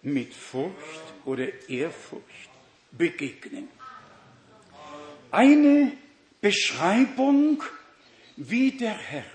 mit 0.01 0.33
Furcht 0.33 1.13
oder 1.25 1.47
Ehrfurcht 1.69 2.49
begegnen. 2.91 3.67
Eine 5.31 5.93
Beschreibung, 6.41 7.63
wie 8.35 8.71
der 8.71 8.97
Herr 8.97 9.25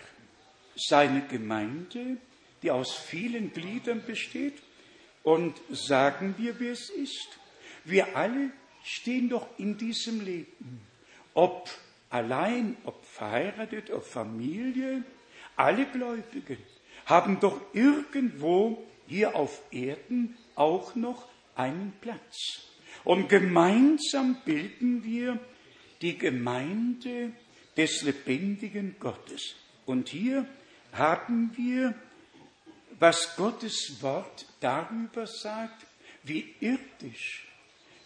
seine 0.77 1.27
Gemeinde, 1.27 2.19
die 2.63 2.71
aus 2.71 2.95
vielen 2.95 3.53
Gliedern 3.53 4.03
besteht, 4.07 4.55
und 5.29 5.61
sagen 5.69 6.37
wir, 6.39 6.59
wie 6.59 6.69
es 6.69 6.89
ist. 6.89 7.39
Wir 7.85 8.17
alle 8.17 8.51
stehen 8.83 9.29
doch 9.29 9.47
in 9.59 9.77
diesem 9.77 10.25
Leben, 10.25 10.81
ob 11.35 11.69
allein, 12.09 12.79
ob 12.85 13.05
verheiratet, 13.05 13.91
ob 13.91 14.05
Familie, 14.05 15.05
alle 15.55 15.85
Gläubigen 15.85 16.57
haben 17.05 17.41
doch 17.41 17.61
irgendwo 17.75 18.83
hier 19.07 19.37
auf 19.37 19.61
Erden 19.71 20.35
auch 20.55 20.95
noch 20.95 21.29
einen 21.55 21.93
Platz. 22.01 22.63
Und 23.05 23.29
gemeinsam 23.29 24.39
bilden 24.47 25.05
wir 25.05 25.39
die 26.01 26.17
Gemeinde 26.17 27.33
des 27.77 28.01
lebendigen 28.01 28.97
Gottes. 28.99 29.57
Und 29.85 30.09
hier 30.09 30.47
haben 30.95 31.53
wir 31.55 31.95
was 32.99 33.37
Gottes 33.37 34.03
Wort 34.03 34.47
darüber 34.61 35.27
sagt, 35.27 35.87
wie 36.25 36.55
irdisch 36.61 37.47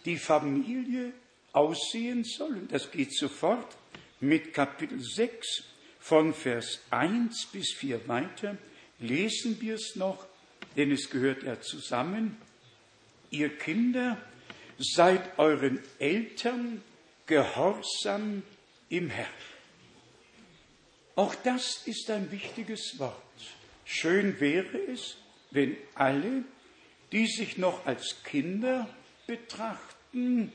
die 0.05 0.17
Familie 0.17 1.13
aussehen 1.51 2.23
soll. 2.23 2.53
Und 2.53 2.71
das 2.71 2.91
geht 2.91 3.13
sofort 3.15 3.75
mit 4.19 4.53
Kapitel 4.53 5.01
6 5.01 5.63
von 5.99 6.33
Vers 6.33 6.79
1 6.89 7.47
bis 7.47 7.73
4 7.73 8.07
weiter. 8.07 8.57
Lesen 8.99 9.59
wir 9.61 9.75
es 9.75 9.95
noch, 9.95 10.25
denn 10.75 10.91
es 10.91 11.09
gehört 11.09 11.43
ja 11.43 11.59
zusammen. 11.61 12.37
Ihr 13.29 13.57
Kinder, 13.57 14.17
seid 14.77 15.37
euren 15.37 15.79
Eltern 15.99 16.81
gehorsam 17.25 18.43
im 18.89 19.09
Herrn. 19.09 19.29
Auch 21.15 21.35
das 21.35 21.85
ist 21.85 22.09
ein 22.09 22.31
wichtiges 22.31 22.97
Wort. 22.99 23.22
Schön 23.85 24.39
wäre 24.39 24.77
es, 24.91 25.17
wenn 25.51 25.75
alle, 25.95 26.43
die 27.11 27.27
sich 27.27 27.57
noch 27.57 27.85
als 27.85 28.23
Kinder 28.23 28.89
betrachten, 29.27 30.51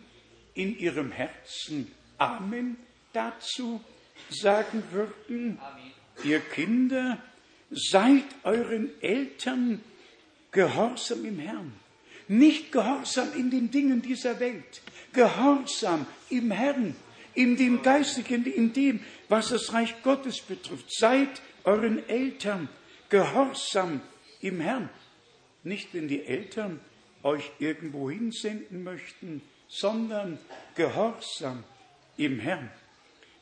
in 0.54 0.78
ihrem 0.78 1.12
Herzen 1.12 1.92
Amen 2.18 2.76
dazu 3.12 3.80
sagen 4.28 4.82
würden. 4.90 5.58
Amen. 5.60 5.92
Ihr 6.24 6.40
Kinder, 6.40 7.22
seid 7.70 8.24
euren 8.42 8.90
Eltern 9.00 9.80
gehorsam 10.50 11.24
im 11.24 11.38
Herrn. 11.38 11.72
Nicht 12.26 12.72
gehorsam 12.72 13.32
in 13.36 13.50
den 13.50 13.70
Dingen 13.70 14.02
dieser 14.02 14.40
Welt, 14.40 14.82
gehorsam 15.12 16.06
im 16.28 16.50
Herrn, 16.50 16.96
in 17.34 17.56
dem 17.56 17.82
Geistlichen, 17.82 18.44
in 18.46 18.72
dem, 18.72 19.00
was 19.28 19.50
das 19.50 19.72
Reich 19.72 20.02
Gottes 20.02 20.40
betrifft. 20.40 20.86
Seid 20.92 21.40
euren 21.64 22.06
Eltern 22.08 22.68
gehorsam 22.68 22.78
im 24.40 24.60
Herrn. 24.60 24.88
Nicht, 25.64 25.94
wenn 25.94 26.08
die 26.08 26.24
Eltern 26.24 26.80
euch 27.22 27.50
irgendwo 27.58 28.10
hinsenden 28.10 28.84
möchten, 28.84 29.42
sondern 29.68 30.38
gehorsam 30.74 31.64
im 32.16 32.38
Herrn. 32.38 32.70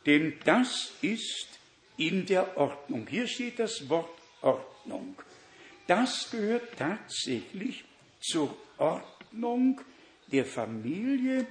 Denn 0.06 0.34
das 0.44 0.92
ist 1.02 1.48
in 1.96 2.26
der 2.26 2.56
Ordnung. 2.56 3.06
Hier 3.08 3.26
steht 3.26 3.58
das 3.58 3.88
Wort 3.88 4.10
Ordnung. 4.42 5.16
Das 5.86 6.30
gehört 6.30 6.78
tatsächlich 6.78 7.84
zur 8.20 8.56
Ordnung 8.78 9.80
der 10.32 10.44
Familie, 10.44 11.46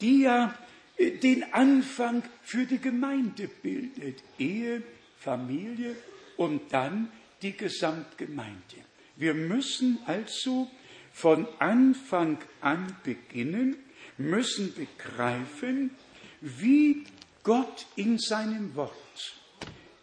die 0.00 0.22
ja 0.22 0.56
äh, 0.96 1.12
den 1.12 1.52
Anfang 1.52 2.22
für 2.42 2.64
die 2.64 2.78
Gemeinde 2.78 3.48
bildet. 3.48 4.22
Ehe, 4.38 4.82
Familie 5.18 5.96
und 6.36 6.72
dann 6.72 7.10
die 7.42 7.56
Gesamtgemeinde. 7.56 8.76
Wir 9.16 9.34
müssen 9.34 9.98
also 10.06 10.70
von 11.12 11.46
Anfang 11.58 12.38
an 12.60 12.94
beginnen, 13.02 13.76
müssen 14.18 14.74
begreifen, 14.74 15.90
wie 16.40 17.04
Gott 17.42 17.86
in 17.96 18.18
seinem 18.18 18.74
Wort 18.74 18.94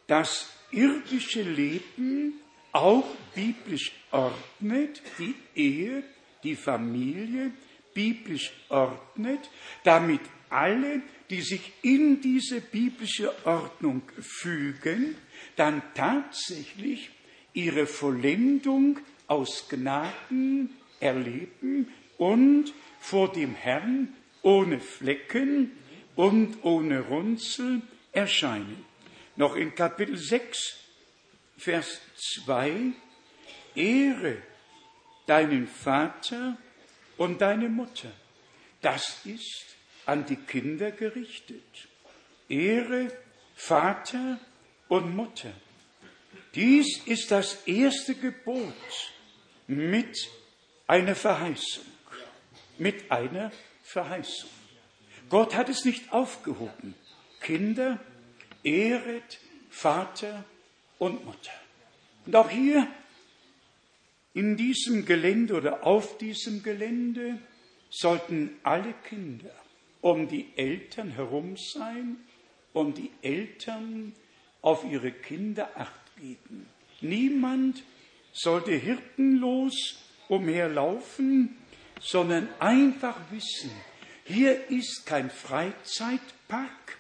das 0.08 0.50
irdische 0.72 1.44
Leben 1.44 2.34
auch 2.72 3.06
biblisch 3.36 3.92
ordnet, 4.12 5.02
die 5.20 5.36
Ehe, 5.56 6.04
die 6.44 6.56
Familie 6.56 7.52
biblisch 7.94 8.52
ordnet, 8.70 9.50
damit 9.84 10.22
alle, 10.50 11.02
die 11.30 11.42
sich 11.42 11.74
in 11.82 12.22
diese 12.22 12.62
biblische 12.62 13.32
Ordnung 13.46 14.04
fügen, 14.20 15.16
dann 15.56 15.82
tatsächlich 15.94 17.12
ihre 17.54 17.86
Vollendung 17.86 19.00
aus 19.28 19.68
Gnaden 19.70 20.70
erleben 21.00 21.88
und 22.18 22.74
vor 23.00 23.32
dem 23.32 23.56
Herrn 23.56 24.14
ohne 24.42 24.80
Flecken 24.80 25.72
und 26.16 26.64
ohne 26.64 27.02
Runzel 27.02 27.82
erscheinen. 28.12 28.86
Noch 29.36 29.56
in 29.56 29.74
Kapitel 29.74 30.18
6, 30.18 30.78
Vers 31.58 32.02
2, 32.46 32.94
Ehre 33.76 34.38
deinen 35.26 35.68
Vater 35.68 36.58
und 37.18 37.42
deine 37.42 37.70
Mutter. 37.70 38.12
Das 38.82 39.26
ist 39.26 39.76
an 40.06 40.26
die 40.26 40.36
Kinder 40.36 40.92
gerichtet. 40.92 41.88
Ehre 42.50 43.12
Vater 43.56 44.40
und 44.90 45.16
Mutter. 45.16 45.54
Dies 46.56 47.02
ist 47.06 47.32
das 47.32 47.66
erste 47.66 48.14
Gebot 48.14 48.74
mit 49.68 50.30
einer 50.86 51.16
Verheißung. 51.16 51.86
Mit 52.78 53.12
einer 53.12 53.52
Verheißung. 53.84 54.50
Gott 55.30 55.56
hat 55.56 55.70
es 55.70 55.84
nicht 55.84 56.12
aufgehoben. 56.12 56.94
Kinder, 57.42 58.00
ehret 58.64 59.40
Vater 59.70 60.46
und 61.00 61.26
Mutter. 61.26 61.52
Und 62.26 62.36
auch 62.36 62.50
hier 62.50 62.88
in 64.36 64.56
diesem 64.56 65.06
Gelände 65.06 65.56
oder 65.56 65.86
auf 65.86 66.18
diesem 66.20 66.62
Gelände 66.62 67.40
sollten 67.90 68.60
alle 68.64 68.94
Kinder 69.08 69.52
um 70.02 70.28
die 70.28 70.48
Eltern 70.56 71.12
herum 71.12 71.56
sein, 71.58 72.18
um 72.74 72.94
die 72.94 73.12
Eltern 73.22 74.14
auf 74.62 74.84
ihre 74.84 75.12
Kinder 75.12 75.70
acht 75.76 76.03
geben. 76.20 76.68
Niemand 77.02 77.84
sollte 78.32 78.72
hirtenlos 78.72 79.98
umherlaufen, 80.28 81.58
sondern 82.00 82.48
einfach 82.60 83.18
wissen, 83.32 83.72
hier 84.26 84.70
ist 84.70 85.06
kein 85.06 85.30
Freizeitpark, 85.30 86.98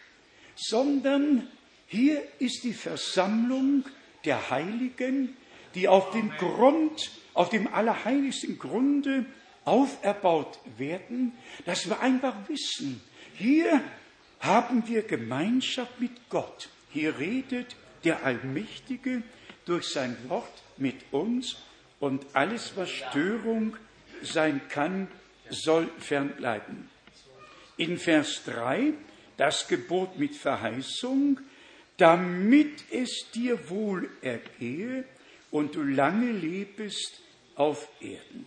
sondern 0.55 1.47
hier 1.87 2.21
ist 2.39 2.63
die 2.63 2.73
Versammlung 2.73 3.85
der 4.25 4.49
Heiligen, 4.49 5.35
die 5.75 5.87
auf 5.87 6.11
dem 6.11 6.29
Grund, 6.31 7.11
auf 7.33 7.49
dem 7.49 7.67
allerheiligsten 7.67 8.59
Grunde 8.59 9.25
auferbaut 9.65 10.59
werden, 10.77 11.33
dass 11.65 11.87
wir 11.87 11.99
einfach 12.01 12.35
wissen, 12.47 13.01
hier 13.35 13.81
haben 14.39 14.87
wir 14.87 15.03
Gemeinschaft 15.03 15.99
mit 15.99 16.29
Gott. 16.29 16.69
Hier 16.91 17.17
redet 17.17 17.75
der 18.03 18.25
Allmächtige 18.25 19.23
durch 19.65 19.87
sein 19.87 20.17
Wort 20.27 20.63
mit 20.77 20.95
uns 21.11 21.57
und 21.99 22.25
alles, 22.33 22.73
was 22.75 22.89
Störung 22.89 23.77
sein 24.21 24.61
kann, 24.69 25.07
soll 25.49 25.89
fernbleiben. 25.99 26.89
In 27.77 27.97
Vers 27.97 28.43
3 28.45 28.93
das 29.37 29.67
Gebot 29.67 30.19
mit 30.19 30.35
Verheißung, 30.35 31.39
damit 31.97 32.91
es 32.91 33.31
dir 33.33 33.69
wohl 33.69 34.09
ergehe 34.21 35.05
und 35.51 35.75
du 35.75 35.83
lange 35.83 36.31
lebest 36.31 37.21
auf 37.55 37.87
Erden. 38.01 38.45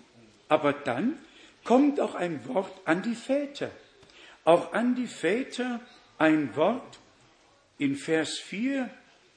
Aber 0.48 0.72
dann 0.72 1.18
kommt 1.64 2.00
auch 2.00 2.14
ein 2.14 2.46
Wort 2.48 2.72
an 2.84 3.02
die 3.02 3.14
Väter. 3.14 3.70
Auch 4.44 4.72
an 4.72 4.94
die 4.94 5.06
Väter 5.06 5.80
ein 6.18 6.54
Wort 6.56 6.98
in 7.78 7.96
Vers 7.96 8.38
4. 8.38 8.88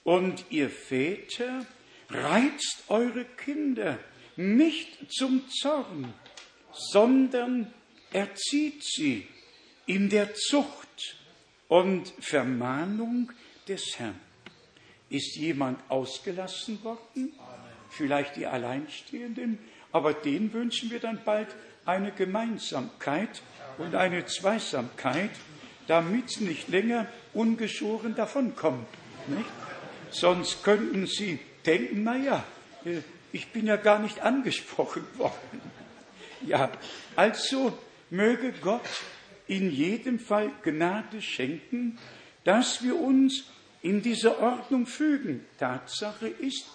Und 0.04 0.46
ihr 0.50 0.70
Väter 0.70 1.66
reizt 2.10 2.84
eure 2.88 3.26
Kinder 3.26 4.00
nicht 4.36 5.12
zum 5.12 5.50
Zorn, 5.50 6.14
sondern 6.72 7.74
erzieht 8.12 8.84
sie 8.84 9.28
in 9.86 10.10
der 10.10 10.34
Zucht 10.34 11.18
und 11.68 12.14
Vermahnung 12.20 13.32
des 13.68 14.00
Herrn. 14.00 14.20
Ist 15.10 15.36
jemand 15.36 15.80
ausgelassen 15.90 16.84
worden? 16.84 17.34
Vielleicht 17.90 18.36
die 18.36 18.46
Alleinstehenden, 18.46 19.60
aber 19.92 20.14
denen 20.14 20.54
wünschen 20.54 20.92
wir 20.92 21.00
dann 21.00 21.24
bald 21.26 21.48
eine 21.86 22.12
Gemeinsamkeit 22.12 23.42
und 23.78 23.96
eine 23.96 24.26
Zweisamkeit, 24.26 25.32
damit 25.88 26.40
nicht 26.42 26.70
länger 26.70 27.08
ungeschoren 27.34 28.16
davonkommen. 28.16 28.86
Nicht? 29.28 29.59
Sonst 30.12 30.64
könnten 30.64 31.08
sie 31.08 31.40
denken, 31.66 32.04
na 32.04 32.18
ja, 32.18 32.44
äh, 32.86 33.02
ich 33.32 33.48
bin 33.48 33.68
ja 33.68 33.76
gar 33.76 34.00
nicht 34.00 34.22
angesprochen 34.22 35.04
worden. 35.18 35.62
Ja, 36.46 36.72
also 37.16 37.78
möge 38.10 38.54
Gott 38.62 38.82
in 39.48 39.72
jedem 39.72 40.20
Fall 40.20 40.52
Gnade 40.64 41.22
schenken, 41.22 41.98
dass 42.44 42.84
wir 42.84 43.00
uns 43.00 43.46
in 43.82 44.02
diese 44.02 44.40
Ordnung 44.40 44.86
fügen. 44.86 45.46
Tatsache 45.58 46.28
ist, 46.28 46.66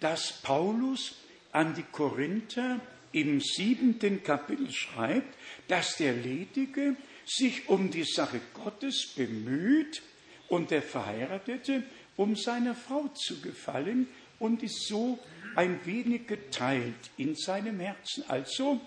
dass 0.00 0.32
Paulus 0.42 1.14
an 1.52 1.74
die 1.74 1.84
Korinther 1.84 2.80
im 3.12 3.40
siebenten 3.40 4.22
Kapitel 4.22 4.70
schreibt, 4.70 5.36
dass 5.68 5.96
der 5.96 6.14
Ledige 6.14 6.96
sich 7.24 7.68
um 7.68 7.90
die 7.90 8.04
Sache 8.04 8.40
Gottes 8.54 9.12
bemüht 9.14 10.02
und 10.48 10.70
der 10.70 10.82
Verheiratete 10.82 11.82
um 12.16 12.36
seiner 12.36 12.74
Frau 12.74 13.08
zu 13.14 13.40
gefallen 13.40 14.08
und 14.38 14.62
ist 14.62 14.86
so 14.86 15.18
ein 15.54 15.78
wenig 15.84 16.26
geteilt 16.26 17.10
in 17.16 17.34
seinem 17.34 17.80
Herzen. 17.80 18.24
Also, 18.28 18.80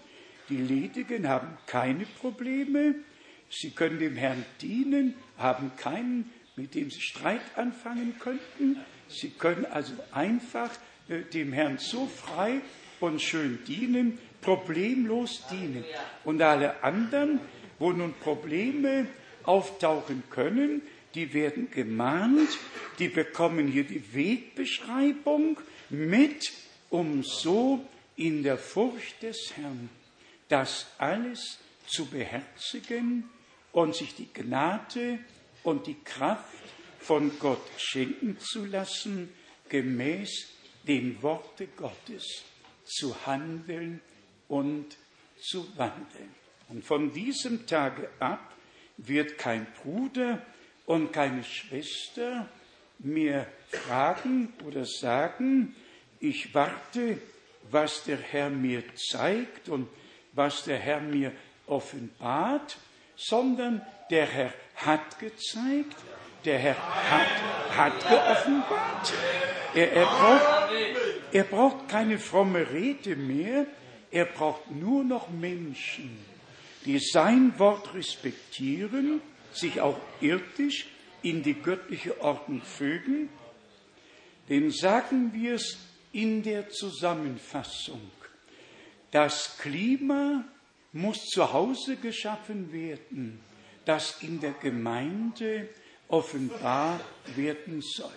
die 0.50 0.58
Ledigen 0.58 1.28
haben 1.28 1.58
keine 1.66 2.06
Probleme, 2.06 2.96
sie 3.50 3.72
können 3.72 4.00
dem 4.00 4.16
Herrn 4.16 4.46
dienen, 4.62 5.16
haben 5.38 5.72
keinen, 5.78 6.32
mit 6.56 6.76
dem 6.76 6.90
sie 6.90 7.02
Streit 7.02 7.42
anfangen 7.56 8.16
könnten. 8.20 8.78
Sie 9.08 9.30
können 9.30 9.66
also 9.66 9.94
einfach 10.12 10.72
äh, 11.10 11.22
dem 11.22 11.54
Herrn 11.54 11.78
so 11.78 12.08
frei 12.08 12.62
und 13.00 13.22
schön 13.22 13.60
dienen, 13.68 14.18
problemlos 14.42 15.44
dienen. 15.52 15.84
Und 16.24 16.42
alle 16.42 16.84
anderen, 16.84 17.40
wo 17.80 17.92
nun 17.92 18.14
Probleme 18.14 19.08
auftauchen 19.44 20.24
können, 20.30 20.82
die 21.14 21.34
werden 21.34 21.70
gemahnt, 21.72 22.50
die 23.00 23.10
bekommen 23.10 23.68
hier 23.68 23.84
die 23.84 24.14
Wegbeschreibung 24.14 25.60
mit, 25.90 26.52
um 26.90 27.24
so 27.24 27.86
in 28.16 28.44
der 28.44 28.58
Furcht 28.58 29.22
des 29.22 29.54
Herrn 29.56 29.90
das 30.48 30.88
alles 30.98 31.60
zu 31.88 32.06
beherzigen 32.06 33.30
und 33.72 33.96
sich 33.96 34.16
die 34.16 34.32
Gnade 34.32 35.20
und 35.64 35.88
die 35.88 35.98
Kraft 36.04 36.64
von 37.00 37.38
Gott 37.40 37.68
schenken 37.78 38.38
zu 38.40 38.66
lassen, 38.66 39.30
gemäß 39.70 40.48
dem 40.88 41.22
Worte 41.22 41.68
Gottes 41.68 42.44
zu 42.84 43.26
handeln 43.26 44.02
und 44.48 44.98
zu 45.40 45.68
wandeln. 45.78 46.30
Und 46.70 46.84
von 46.84 47.12
diesem 47.12 47.68
Tage 47.68 48.10
ab 48.20 48.54
wird 48.98 49.38
kein 49.38 49.68
Bruder 49.82 50.46
und 50.86 51.12
keine 51.12 51.44
Schwester 51.44 52.50
mir 53.00 53.48
fragen 53.70 54.54
oder 54.66 54.86
sagen, 54.86 55.76
ich 56.20 56.54
warte, 56.54 57.20
was 57.72 58.04
der 58.04 58.18
Herr 58.18 58.50
mir 58.50 58.84
zeigt 58.96 59.70
und 59.70 59.88
was 60.34 60.64
der 60.64 60.78
Herr 60.78 61.02
mir 61.02 61.32
offenbart, 61.68 62.78
sondern 63.16 63.82
der 64.10 64.26
Herr 64.26 64.54
hat 64.76 65.20
gezeigt, 65.20 65.96
der 66.44 66.60
Herr 66.60 66.76
hat, 66.76 67.76
hat 67.76 68.08
geoffenbart. 68.08 69.14
Er, 69.74 69.92
er, 69.92 70.06
braucht, 70.06 70.72
er 71.32 71.44
braucht 71.44 71.90
keine 71.90 72.20
fromme 72.20 72.72
Rede 72.72 73.16
mehr, 73.16 73.66
er 74.12 74.26
braucht 74.26 74.72
nur 74.72 75.04
noch 75.04 75.30
Menschen, 75.30 76.18
die 76.86 77.00
sein 77.00 77.58
Wort 77.58 77.94
respektieren, 77.94 79.22
sich 79.52 79.82
auch 79.82 79.98
irdisch 80.22 80.88
in 81.26 81.42
die 81.42 81.56
göttliche 81.56 82.22
Ordnung 82.22 82.62
fügen, 82.62 83.30
denn 84.48 84.70
sagen 84.70 85.34
wir 85.34 85.56
es 85.56 85.78
in 86.12 86.44
der 86.44 86.70
Zusammenfassung. 86.70 88.12
Das 89.10 89.58
Klima 89.58 90.46
muss 90.94 91.26
zu 91.26 91.52
Hause 91.52 91.96
geschaffen 91.96 92.72
werden, 92.72 93.40
das 93.86 94.22
in 94.22 94.40
der 94.40 94.52
Gemeinde 94.52 95.68
offenbar 96.08 97.00
werden 97.36 97.82
soll. 97.82 98.12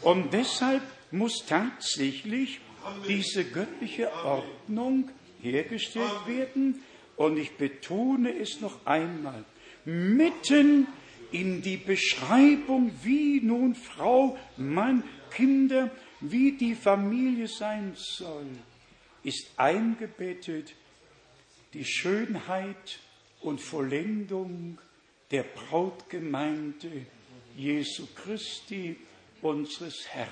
Und 0.00 0.32
deshalb 0.32 0.82
muss 1.10 1.44
tatsächlich 1.46 2.60
diese 3.06 3.44
göttliche 3.44 4.10
Ordnung 4.24 5.10
hergestellt 5.42 6.26
werden. 6.26 6.82
Und 7.16 7.36
ich 7.36 7.52
betone 7.56 8.34
es 8.34 8.60
noch 8.62 8.86
einmal, 8.86 9.44
mitten 9.84 10.86
in 11.32 11.62
die 11.62 11.76
Beschreibung, 11.76 12.92
wie 13.02 13.40
nun 13.40 13.74
Frau, 13.74 14.38
Mann, 14.56 15.02
Kinder, 15.30 15.90
wie 16.20 16.52
die 16.52 16.74
Familie 16.74 17.48
sein 17.48 17.92
soll, 17.96 18.46
ist 19.24 19.50
eingebettet 19.56 20.74
die 21.72 21.84
Schönheit 21.84 23.00
und 23.40 23.60
Vollendung 23.60 24.78
der 25.30 25.44
Brautgemeinde 25.44 27.06
Jesu 27.56 28.06
Christi, 28.14 28.96
unseres 29.40 30.06
Herrn. 30.08 30.28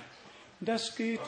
Das 0.61 0.95
geht 0.95 1.21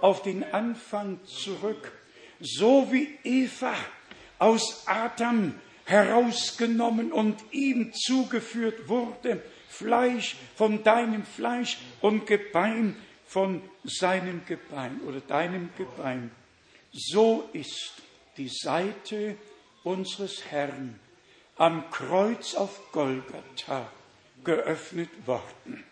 auf 0.00 0.22
den 0.22 0.44
Anfang 0.44 1.24
zurück, 1.24 1.92
so 2.40 2.88
wie 2.90 3.16
Eva 3.22 3.74
aus 4.38 4.84
Adam 4.86 5.54
herausgenommen 5.90 7.12
und 7.12 7.36
ihm 7.50 7.92
zugeführt 7.92 8.88
wurde, 8.88 9.42
Fleisch 9.68 10.36
von 10.56 10.82
deinem 10.84 11.24
Fleisch 11.24 11.78
und 12.00 12.26
Gebein 12.26 12.96
von 13.26 13.62
seinem 13.84 14.44
Gebein 14.46 15.00
oder 15.06 15.20
deinem 15.20 15.70
Gebein. 15.76 16.30
So 16.92 17.48
ist 17.52 17.94
die 18.36 18.48
Seite 18.48 19.36
unseres 19.84 20.44
Herrn 20.50 20.98
am 21.56 21.90
Kreuz 21.90 22.54
auf 22.54 22.90
Golgatha 22.92 23.90
geöffnet 24.44 25.10
worden. 25.26 25.84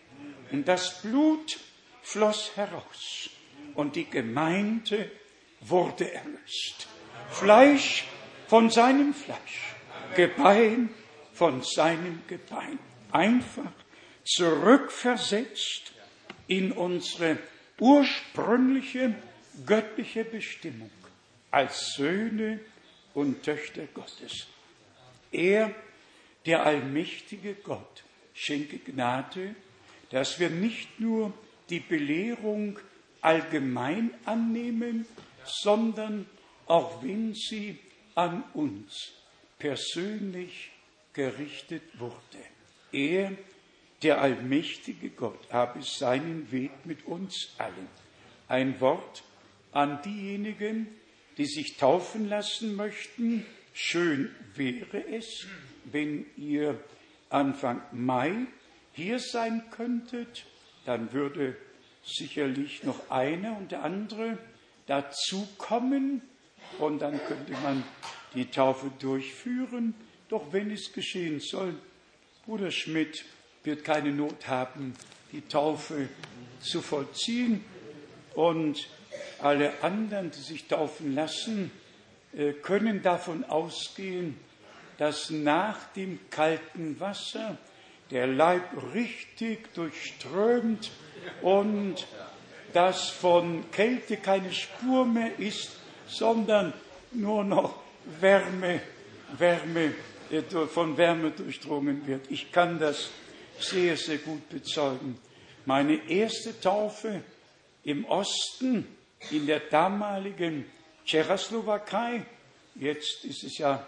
Und 0.51 0.67
das 0.67 1.01
Blut 1.01 1.59
floss 2.01 2.55
heraus 2.55 3.29
und 3.75 3.95
die 3.95 4.09
Gemeinde 4.09 5.11
wurde 5.61 6.11
erlöst. 6.11 6.87
Fleisch 7.29 8.05
von 8.47 8.69
seinem 8.69 9.13
Fleisch, 9.13 9.68
Gebein 10.15 10.89
von 11.33 11.61
seinem 11.61 12.21
Gebein. 12.27 12.79
Einfach 13.11 13.71
zurückversetzt 14.23 15.93
in 16.47 16.71
unsere 16.71 17.37
ursprüngliche 17.79 19.15
göttliche 19.65 20.23
Bestimmung 20.23 20.91
als 21.51 21.93
Söhne 21.93 22.59
und 23.13 23.43
Töchter 23.43 23.87
Gottes. 23.93 24.47
Er, 25.31 25.73
der 26.45 26.65
allmächtige 26.65 27.53
Gott, 27.55 28.03
schenke 28.33 28.77
Gnade, 28.79 29.55
dass 30.11 30.39
wir 30.39 30.49
nicht 30.49 30.99
nur 30.99 31.33
die 31.69 31.79
Belehrung 31.79 32.79
allgemein 33.21 34.11
annehmen, 34.25 35.05
sondern 35.45 36.25
auch 36.67 37.03
wenn 37.03 37.33
sie 37.33 37.79
an 38.15 38.43
uns 38.53 39.18
persönlich 39.59 40.71
gerichtet 41.13 41.83
wurde. 41.99 42.13
Er, 42.91 43.33
der 44.01 44.21
allmächtige 44.21 45.09
Gott, 45.09 45.51
habe 45.51 45.83
seinen 45.83 46.51
Weg 46.51 46.71
mit 46.85 47.05
uns 47.05 47.53
allen. 47.57 47.87
Ein 48.47 48.79
Wort 48.79 49.23
an 49.71 50.01
diejenigen, 50.01 50.87
die 51.37 51.45
sich 51.45 51.77
taufen 51.77 52.27
lassen 52.27 52.75
möchten. 52.75 53.45
Schön 53.73 54.33
wäre 54.55 55.05
es, 55.07 55.45
wenn 55.85 56.25
ihr 56.37 56.79
Anfang 57.29 57.81
Mai 57.91 58.47
hier 58.93 59.19
sein 59.19 59.63
könntet, 59.71 60.45
dann 60.85 61.13
würde 61.13 61.55
sicherlich 62.03 62.83
noch 62.83 63.09
einer 63.11 63.55
und 63.57 63.71
der 63.71 63.83
andere 63.83 64.37
dazukommen 64.87 66.21
und 66.79 66.99
dann 66.99 67.19
könnte 67.25 67.51
man 67.63 67.83
die 68.33 68.49
Taufe 68.49 68.91
durchführen. 68.99 69.93
Doch 70.29 70.51
wenn 70.51 70.71
es 70.71 70.93
geschehen 70.93 71.39
soll, 71.39 71.75
Bruder 72.45 72.71
Schmidt 72.71 73.25
wird 73.63 73.83
keine 73.83 74.11
Not 74.11 74.47
haben, 74.47 74.93
die 75.31 75.41
Taufe 75.41 76.09
zu 76.61 76.81
vollziehen 76.81 77.63
und 78.35 78.87
alle 79.39 79.83
anderen, 79.83 80.31
die 80.31 80.39
sich 80.39 80.67
taufen 80.67 81.15
lassen, 81.15 81.71
äh, 82.33 82.53
können 82.53 83.01
davon 83.01 83.43
ausgehen, 83.43 84.37
dass 84.97 85.29
nach 85.29 85.91
dem 85.93 86.19
kalten 86.29 86.99
Wasser 86.99 87.57
der 88.11 88.27
Leib 88.27 88.63
richtig 88.93 89.73
durchströmt 89.73 90.91
und 91.41 92.07
dass 92.73 93.09
von 93.09 93.69
Kälte 93.71 94.17
keine 94.17 94.51
Spur 94.51 95.05
mehr 95.05 95.37
ist, 95.39 95.71
sondern 96.07 96.73
nur 97.11 97.43
noch 97.43 97.79
Wärme, 98.19 98.81
Wärme, 99.37 99.93
von 100.71 100.97
Wärme 100.97 101.31
durchdrungen 101.31 102.05
wird. 102.05 102.29
Ich 102.29 102.51
kann 102.51 102.79
das 102.79 103.09
sehr, 103.59 103.97
sehr 103.97 104.17
gut 104.17 104.47
bezeugen. 104.49 105.17
Meine 105.65 106.09
erste 106.09 106.59
Taufe 106.59 107.21
im 107.83 108.05
Osten, 108.05 108.87
in 109.31 109.45
der 109.47 109.59
damaligen 109.59 110.65
Tschechoslowakei, 111.05 112.25
jetzt 112.75 113.25
ist 113.25 113.43
es 113.43 113.57
ja 113.57 113.85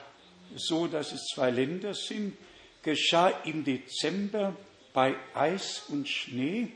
so, 0.55 0.87
dass 0.87 1.11
es 1.11 1.27
zwei 1.33 1.51
Länder 1.51 1.93
sind, 1.93 2.35
geschah 2.81 3.29
im 3.45 3.63
Dezember 3.63 4.55
bei 4.93 5.15
Eis 5.33 5.83
und 5.87 6.07
Schnee 6.07 6.69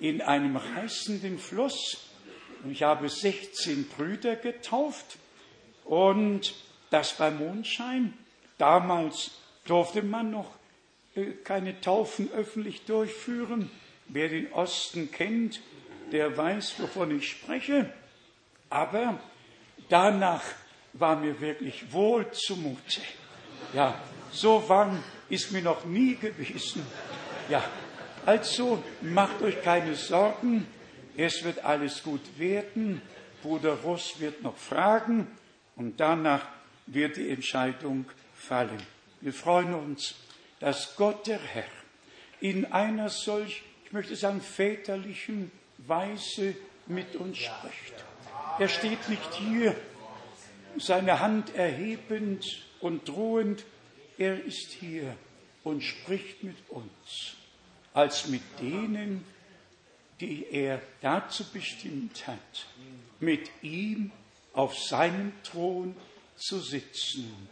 in 0.00 0.22
einem 0.22 0.56
reißenden 0.56 1.38
Fluss. 1.38 1.98
Ich 2.70 2.82
habe 2.82 3.08
16 3.08 3.88
Brüder 3.88 4.36
getauft 4.36 5.18
und 5.84 6.54
das 6.90 7.14
bei 7.14 7.30
Mondschein. 7.30 8.14
Damals 8.58 9.30
durfte 9.64 10.02
man 10.02 10.30
noch 10.30 10.50
äh, 11.14 11.32
keine 11.44 11.80
Taufen 11.80 12.30
öffentlich 12.32 12.84
durchführen. 12.84 13.70
Wer 14.08 14.28
den 14.28 14.52
Osten 14.52 15.10
kennt, 15.10 15.60
der 16.12 16.36
weiß, 16.36 16.74
wovon 16.78 17.16
ich 17.16 17.30
spreche. 17.30 17.92
Aber 18.68 19.18
danach 19.88 20.42
war 20.92 21.16
mir 21.16 21.40
wirklich 21.40 21.92
wohl 21.92 22.30
zumute. 22.32 23.00
Ja, 23.72 23.94
so 24.32 24.68
warm 24.68 25.02
ist 25.28 25.52
mir 25.52 25.62
noch 25.62 25.84
nie 25.84 26.16
gewesen. 26.16 26.84
Ja, 27.48 27.62
also 28.26 28.82
macht 29.00 29.40
euch 29.42 29.62
keine 29.62 29.94
Sorgen, 29.94 30.66
es 31.16 31.42
wird 31.44 31.64
alles 31.64 32.02
gut 32.02 32.20
werden. 32.38 33.00
Bruder 33.42 33.74
Ross 33.74 34.20
wird 34.20 34.42
noch 34.42 34.56
fragen 34.56 35.26
und 35.76 35.98
danach 35.98 36.46
wird 36.92 37.16
die 37.16 37.30
Entscheidung 37.30 38.04
fallen. 38.34 38.82
Wir 39.20 39.32
freuen 39.32 39.74
uns, 39.74 40.14
dass 40.58 40.96
Gott 40.96 41.26
der 41.26 41.40
Herr 41.40 41.64
in 42.40 42.72
einer 42.72 43.08
solch, 43.08 43.62
ich 43.84 43.92
möchte 43.92 44.16
sagen, 44.16 44.40
väterlichen 44.40 45.50
Weise 45.78 46.54
mit 46.86 47.16
uns 47.16 47.38
spricht. 47.38 48.04
Er 48.58 48.68
steht 48.68 49.08
nicht 49.08 49.34
hier, 49.34 49.76
seine 50.78 51.20
Hand 51.20 51.54
erhebend 51.54 52.64
und 52.80 53.08
drohend, 53.08 53.64
er 54.18 54.42
ist 54.44 54.70
hier 54.70 55.16
und 55.64 55.82
spricht 55.82 56.42
mit 56.42 56.56
uns, 56.68 57.36
als 57.92 58.28
mit 58.28 58.42
denen, 58.60 59.24
die 60.20 60.46
er 60.50 60.80
dazu 61.00 61.44
bestimmt 61.52 62.26
hat, 62.26 62.66
mit 63.20 63.50
ihm 63.62 64.12
auf 64.52 64.76
seinem 64.78 65.32
Thron 65.42 65.94
zu 66.40 66.58
sitzen. 66.58 67.48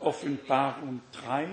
Offenbarung 0.00 1.00
3, 1.12 1.48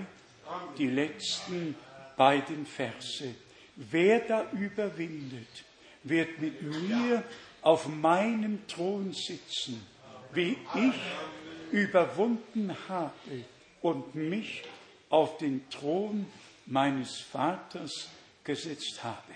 die 0.78 0.88
letzten 0.88 1.76
beiden 2.16 2.66
Verse. 2.66 3.34
Wer 3.76 4.20
da 4.20 4.49
überwindet, 4.52 5.66
wird 6.03 6.40
mit 6.40 6.62
mir 6.62 7.24
auf 7.62 7.88
meinem 7.88 8.66
Thron 8.68 9.12
sitzen, 9.12 9.86
wie 10.34 10.57
ich 10.76 11.72
überwunden 11.72 12.76
habe 12.88 13.45
und 13.82 14.14
mich 14.14 14.64
auf 15.10 15.38
den 15.38 15.68
Thron 15.70 16.28
meines 16.68 17.20
Vaters 17.20 18.10
gesetzt 18.44 19.03
habe. 19.03 19.34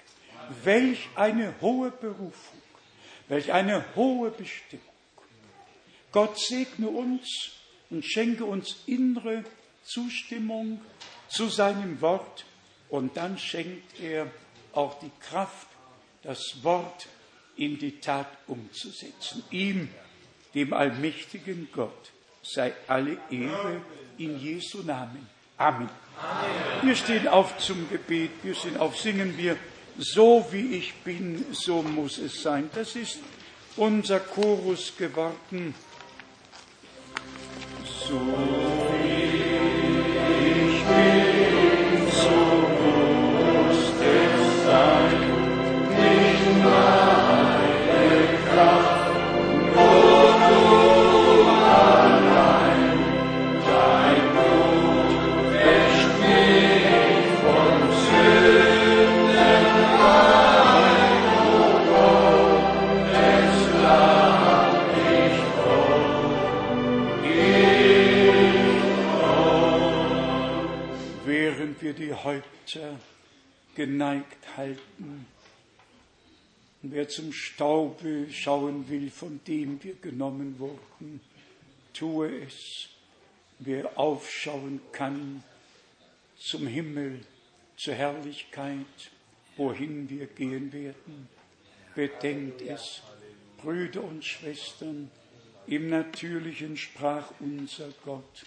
Welch 0.64 1.10
eine 1.16 1.54
hohe 1.60 1.92
Berufung, 1.92 2.62
welch 3.28 3.52
eine 3.52 3.84
hohe 3.96 4.30
Bestimmung. 4.32 4.89
Gott 6.12 6.40
segne 6.40 6.88
uns 6.88 7.52
und 7.90 8.06
schenke 8.06 8.46
uns 8.46 8.78
innere 8.86 9.44
Zustimmung 9.84 10.82
zu 11.28 11.48
seinem 11.48 12.02
Wort 12.02 12.46
und 12.90 13.18
dann 13.18 13.38
schenkt 13.38 14.00
er 14.00 14.32
auch 14.74 15.00
die 15.00 15.12
Kraft, 15.20 15.68
das 16.24 16.64
Wort 16.64 17.08
in 17.56 17.78
die 17.78 18.00
Tat 18.00 18.28
umzusetzen. 18.48 19.44
Ihm, 19.52 19.90
dem 20.54 20.74
allmächtigen 20.74 21.70
Gott, 21.72 22.12
sei 22.42 22.74
alle 22.88 23.18
Ehre 23.30 23.82
in 24.18 24.40
Jesu 24.40 24.82
Namen. 24.84 25.28
Amen. 25.58 25.90
Amen. 26.22 26.88
Wir 26.88 26.96
stehen 26.96 27.28
auf 27.28 27.58
zum 27.58 27.90
Gebet, 27.90 28.32
wir 28.44 28.56
stehen 28.56 28.78
auf, 28.78 28.98
singen 28.98 29.38
wir, 29.38 29.58
so 29.98 30.48
wie 30.52 30.78
ich 30.78 30.94
bin, 30.96 31.46
so 31.52 31.82
muss 31.82 32.18
es 32.18 32.42
sein. 32.42 32.70
Das 32.74 32.96
ist 32.96 33.20
unser 33.76 34.20
Chorus 34.20 34.96
geworden. 34.98 35.76
So 38.10 38.79
Häupter 72.24 73.00
geneigt 73.76 74.58
halten. 74.58 75.26
Und 76.82 76.94
wer 76.94 77.08
zum 77.08 77.34
Staube 77.34 78.32
schauen 78.32 78.90
will, 78.90 79.10
von 79.10 79.40
dem 79.48 79.84
wir 79.84 79.96
genommen 79.96 80.60
wurden, 80.60 81.20
tue 81.94 82.44
es. 82.44 82.90
Wer 83.60 83.98
aufschauen 83.98 84.80
kann 84.92 85.44
zum 86.38 86.68
Himmel, 86.68 87.20
zur 87.76 87.94
Herrlichkeit, 87.94 89.12
wohin 89.58 90.10
wir 90.10 90.28
gehen 90.28 90.72
werden, 90.72 91.28
bedenkt 91.96 92.62
es, 92.62 93.02
Brüder 93.62 94.04
und 94.04 94.24
Schwestern, 94.24 95.12
im 95.68 95.90
Natürlichen 95.90 96.78
sprach 96.78 97.32
unser 97.42 97.90
Gott, 98.06 98.46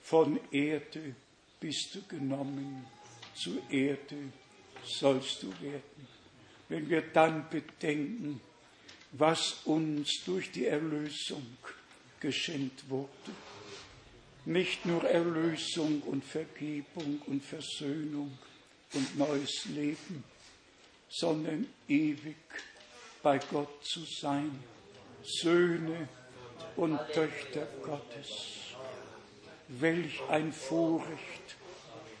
von 0.00 0.40
Erde 0.50 1.14
bist 1.60 1.94
du 1.94 2.02
genommen 2.02 2.86
zu 3.36 3.62
Erde 3.70 4.16
sollst 4.84 5.42
du 5.42 5.48
werden. 5.60 6.08
Wenn 6.68 6.88
wir 6.88 7.02
dann 7.02 7.48
bedenken, 7.48 8.40
was 9.12 9.60
uns 9.64 10.22
durch 10.24 10.50
die 10.50 10.66
Erlösung 10.66 11.46
geschenkt 12.20 12.88
wurde, 12.88 13.10
nicht 14.44 14.86
nur 14.86 15.04
Erlösung 15.04 16.02
und 16.02 16.24
Vergebung 16.24 17.20
und 17.26 17.42
Versöhnung 17.44 18.36
und 18.92 19.18
neues 19.18 19.64
Leben, 19.66 20.24
sondern 21.08 21.66
ewig 21.88 22.36
bei 23.22 23.38
Gott 23.50 23.84
zu 23.84 24.00
sein, 24.04 24.58
Söhne 25.22 26.08
und 26.76 26.98
Töchter 27.12 27.66
Gottes. 27.82 28.28
Welch 29.68 30.20
ein 30.28 30.52
Vorrecht 30.52 31.56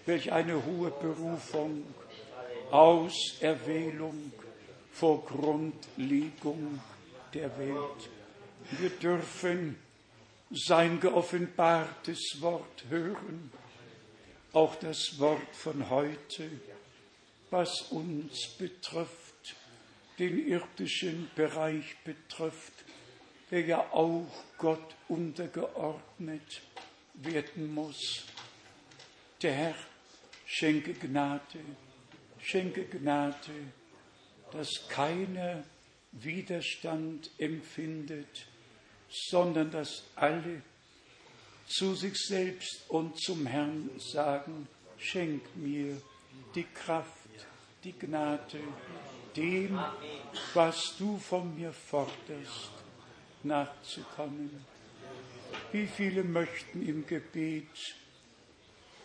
Welch 0.06 0.30
eine 0.30 0.64
hohe 0.64 0.92
Berufung, 0.92 1.84
Auserwählung 2.70 4.32
vor 4.92 5.24
Grundlegung 5.24 6.80
der 7.34 7.58
Welt. 7.58 8.08
Wir 8.78 8.90
dürfen 8.90 9.76
sein 10.52 11.00
geoffenbartes 11.00 12.40
Wort 12.40 12.84
hören, 12.88 13.50
auch 14.52 14.76
das 14.76 15.18
Wort 15.18 15.54
von 15.56 15.90
heute, 15.90 16.50
was 17.50 17.82
uns 17.90 18.46
betrifft, 18.58 19.56
den 20.20 20.46
irdischen 20.46 21.28
Bereich 21.34 21.96
betrifft, 22.04 22.72
der 23.50 23.62
ja 23.62 23.80
auch 23.92 24.30
Gott 24.56 24.94
untergeordnet 25.08 26.62
werden 27.14 27.74
muss. 27.74 28.24
Der 29.42 29.52
Herr 29.52 29.74
Schenke 30.48 30.94
Gnade, 30.94 31.58
schenke 32.40 32.84
Gnade, 32.84 33.72
dass 34.52 34.88
keiner 34.88 35.64
Widerstand 36.12 37.30
empfindet, 37.38 38.46
sondern 39.10 39.70
dass 39.72 40.04
alle 40.14 40.62
zu 41.66 41.94
sich 41.94 42.16
selbst 42.16 42.88
und 42.88 43.20
zum 43.20 43.44
Herrn 43.46 43.90
sagen, 43.98 44.68
schenk 44.98 45.42
mir 45.56 46.00
die 46.54 46.66
Kraft, 46.72 47.10
die 47.82 47.92
Gnade, 47.92 48.60
dem, 49.34 49.78
was 50.54 50.96
du 50.96 51.18
von 51.18 51.56
mir 51.56 51.72
forderst, 51.72 52.70
nachzukommen. 53.42 54.64
Wie 55.72 55.86
viele 55.86 56.22
möchten 56.22 56.86
im 56.86 57.04
Gebet 57.04 57.66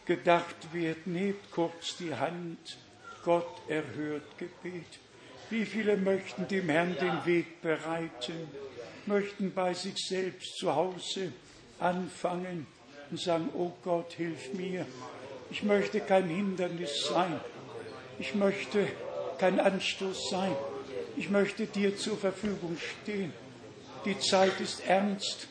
gedacht 0.06 0.74
wird, 0.74 1.08
nehmt 1.08 1.52
kurz 1.52 1.98
die 1.98 2.14
Hand, 2.14 2.78
Gott 3.24 3.62
erhört 3.68 4.38
Gebet. 4.38 5.00
Wie 5.50 5.66
viele 5.66 5.98
möchten 5.98 6.48
dem 6.48 6.70
Herrn 6.70 6.96
den 7.00 7.26
Weg 7.26 7.62
bereiten, 7.62 8.48
möchten 9.06 9.54
bei 9.54 9.74
sich 9.74 9.96
selbst 9.98 10.58
zu 10.58 10.74
Hause 10.74 11.34
anfangen 11.80 12.68
und 13.10 13.20
sagen, 13.20 13.50
oh 13.54 13.72
Gott, 13.84 14.14
hilf 14.14 14.54
mir. 14.54 14.86
Ich 15.50 15.64
möchte 15.64 16.00
kein 16.00 16.30
Hindernis 16.30 17.06
sein. 17.06 17.40
Ich 18.20 18.36
möchte 18.36 18.88
kein 19.38 19.60
Anstoß 19.60 20.30
sein. 20.30 20.56
Ich 21.18 21.30
möchte 21.30 21.66
dir 21.66 21.98
zur 21.98 22.18
Verfügung 22.18 22.78
stehen. 22.78 23.34
Die 24.06 24.18
Zeit 24.20 24.60
ist 24.62 24.88
ernst 24.88 25.48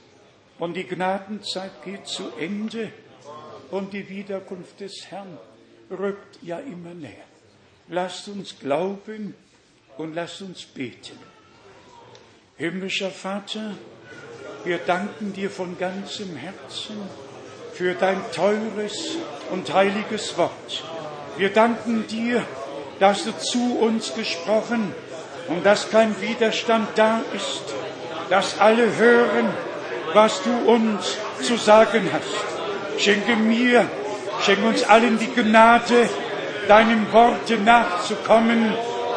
und 0.58 0.74
die 0.74 0.84
Gnadenzeit 0.84 1.82
geht 1.84 2.06
zu 2.06 2.30
Ende 2.38 2.92
und 3.70 3.92
die 3.92 4.08
Wiederkunft 4.08 4.80
des 4.80 5.10
Herrn 5.10 5.38
rückt 5.90 6.38
ja 6.42 6.58
immer 6.58 6.94
näher. 6.94 7.24
Lasst 7.88 8.28
uns 8.28 8.58
glauben 8.58 9.34
und 9.96 10.14
lasst 10.14 10.42
uns 10.42 10.64
beten. 10.64 11.18
Himmlischer 12.56 13.10
Vater, 13.10 13.74
wir 14.64 14.78
danken 14.78 15.32
dir 15.32 15.50
von 15.50 15.78
ganzem 15.78 16.36
Herzen 16.36 16.96
für 17.72 17.94
dein 17.94 18.20
teures 18.32 19.16
und 19.50 19.72
heiliges 19.72 20.36
Wort. 20.36 20.84
Wir 21.38 21.50
danken 21.50 22.06
dir, 22.06 22.44
dass 22.98 23.24
du 23.24 23.32
zu 23.38 23.78
uns 23.78 24.14
gesprochen 24.14 24.94
und 25.48 25.64
dass 25.64 25.90
kein 25.90 26.20
Widerstand 26.20 26.88
da 26.96 27.22
ist, 27.34 27.62
dass 28.28 28.60
alle 28.60 28.94
hören, 28.96 29.48
was 30.12 30.42
du 30.42 30.50
uns 30.70 31.16
zu 31.42 31.56
sagen 31.56 32.10
hast. 32.12 32.49
Schenke 33.00 33.34
mir, 33.34 33.88
schenke 34.44 34.66
uns 34.66 34.82
allen 34.84 35.18
die 35.18 35.32
Gnade, 35.34 36.06
deinem 36.68 37.10
Worte 37.12 37.56
nachzukommen 37.56 38.74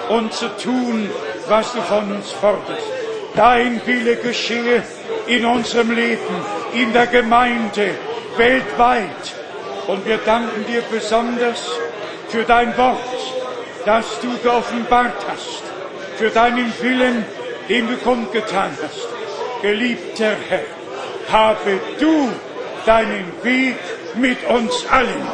und 0.07 0.31
zu 0.31 0.47
tun, 0.55 1.09
was 1.49 1.73
du 1.73 1.81
von 1.81 2.09
uns 2.13 2.31
forderst. 2.31 2.87
Dein 3.35 3.81
Wille 3.85 4.15
geschehe 4.15 4.83
in 5.27 5.45
unserem 5.45 5.91
Leben, 5.91 6.35
in 6.73 6.93
der 6.93 7.07
Gemeinde, 7.07 7.89
weltweit. 8.37 9.33
Und 9.87 10.05
wir 10.05 10.17
danken 10.19 10.65
dir 10.65 10.81
besonders 10.89 11.69
für 12.29 12.43
dein 12.43 12.77
Wort, 12.77 12.99
das 13.85 14.05
du 14.21 14.29
geoffenbart 14.37 15.25
hast, 15.27 15.63
für 16.15 16.29
deinen 16.29 16.71
Willen, 16.79 17.25
den 17.67 17.89
du 17.89 17.97
kundgetan 17.97 18.71
hast. 18.81 19.09
Geliebter 19.61 20.37
Herr, 20.47 20.63
habe 21.29 21.81
du 21.99 22.29
deinen 22.85 23.31
Weg 23.43 23.75
mit 24.15 24.37
uns 24.47 24.85
allen. 24.89 25.27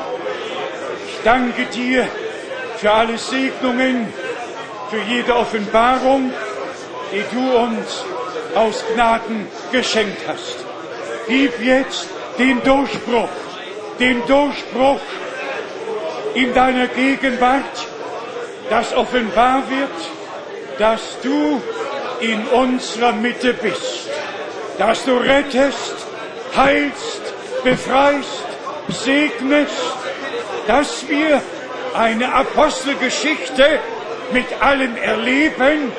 Ich 1.07 1.23
danke 1.23 1.65
dir 1.65 2.07
für 2.77 2.91
alle 2.91 3.17
Segnungen, 3.17 4.11
für 4.89 5.01
jede 5.01 5.35
Offenbarung, 5.35 6.31
die 7.11 7.23
du 7.35 7.57
uns 7.57 8.03
aus 8.55 8.83
Gnaden 8.93 9.47
geschenkt 9.71 10.21
hast. 10.27 10.65
Gib 11.27 11.59
jetzt 11.61 12.07
den 12.37 12.63
Durchbruch, 12.63 13.29
den 13.99 14.25
Durchbruch 14.25 15.01
in 16.33 16.53
deiner 16.53 16.87
Gegenwart, 16.87 17.87
dass 18.69 18.95
offenbar 18.95 19.63
wird, 19.69 20.79
dass 20.79 21.01
du 21.21 21.61
in 22.21 22.45
unserer 22.47 23.11
Mitte 23.13 23.53
bist, 23.53 24.09
dass 24.77 25.05
du 25.05 25.17
rettest, 25.17 25.95
heilst, 26.55 27.28
befreist, 27.63 28.45
segnest, 28.89 29.73
dass 30.67 31.07
wir 31.07 31.41
eine 31.95 32.33
Apostelgeschichte 32.33 33.79
mit 34.31 34.45
allem 34.61 34.95
erleben, 34.97 35.91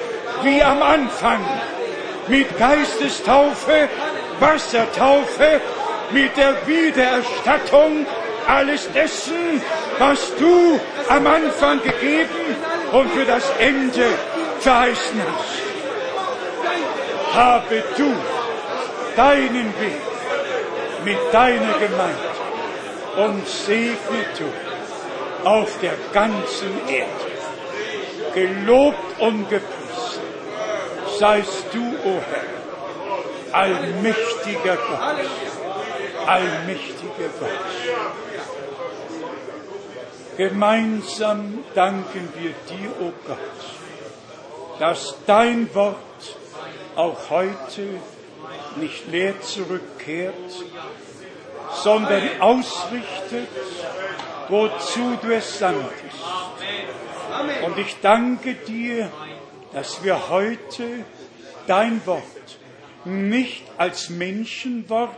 wie 0.42 0.62
am 0.62 0.82
Anfang, 0.82 1.40
mit 2.28 2.56
Geistestaufe, 2.58 3.88
Wassertaufe, 4.38 5.60
mit 6.12 6.36
der 6.36 6.66
Wiedererstattung 6.66 8.06
alles 8.46 8.90
dessen, 8.92 9.62
was 9.98 10.34
du 10.36 10.80
am 11.08 11.26
Anfang 11.26 11.80
gegeben 11.82 12.56
und 12.92 13.10
für 13.12 13.24
das 13.24 13.44
Ende 13.58 14.06
verheißen 14.60 15.22
hast. 15.22 15.60
Habe 17.34 17.82
du 17.96 18.14
deinen 19.16 19.66
Weg 19.80 20.09
mit 21.04 21.18
deiner 21.32 21.74
Gemeinde 21.74 22.30
und 23.16 23.46
segne 23.46 24.24
du 24.38 25.48
auf 25.48 25.78
der 25.80 25.94
ganzen 26.12 26.88
Erde. 26.88 27.30
Gelobt 28.34 29.20
und 29.20 29.48
gepriesen 29.48 29.80
seist 31.18 31.66
du, 31.72 31.80
o 31.80 32.16
oh 32.16 32.20
Herr, 32.30 33.60
allmächtiger 33.60 34.76
Gott, 34.76 35.26
allmächtiger 36.26 37.30
Gott. 37.38 37.50
Gemeinsam 40.36 41.58
danken 41.74 42.28
wir 42.38 42.52
dir, 42.68 42.90
o 43.00 43.08
oh 43.08 43.12
Gott, 43.26 43.38
dass 44.78 45.16
dein 45.26 45.74
Wort 45.74 45.96
auch 46.96 47.30
heute 47.30 48.00
nicht 48.76 49.10
leer 49.10 49.40
zurückkehrt, 49.40 50.34
sondern 51.82 52.22
ausrichtet, 52.40 53.48
wozu 54.48 55.18
du 55.22 55.34
es 55.34 55.58
sandtest. 55.58 55.94
Und 57.64 57.78
ich 57.78 57.96
danke 58.02 58.54
dir, 58.54 59.10
dass 59.72 60.02
wir 60.02 60.28
heute 60.28 61.04
dein 61.66 62.04
Wort 62.06 62.22
nicht 63.04 63.64
als 63.78 64.10
Menschenwort, 64.10 65.16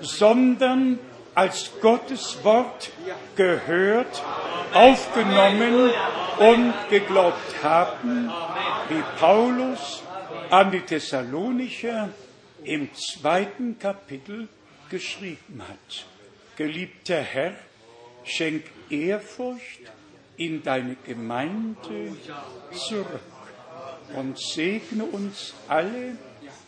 sondern 0.00 0.98
als 1.34 1.70
Gottes 1.80 2.38
Wort 2.42 2.90
gehört, 3.36 4.22
aufgenommen 4.72 5.90
und 6.38 6.74
geglaubt 6.88 7.62
haben, 7.62 8.30
wie 8.88 9.02
Paulus 9.18 10.02
an 10.50 10.70
die 10.70 10.80
Thessalonicher 10.80 12.08
im 12.64 12.88
zweiten 12.94 13.78
Kapitel 13.78 14.48
geschrieben 14.88 15.62
hat. 15.66 16.06
Geliebter 16.56 17.20
Herr, 17.20 17.54
schenk 18.24 18.64
Ehrfurcht 18.90 19.80
in 20.36 20.62
deine 20.62 20.96
Gemeinde 21.06 22.16
zurück 22.72 23.20
und 24.14 24.38
segne 24.38 25.04
uns 25.04 25.54
alle 25.68 26.16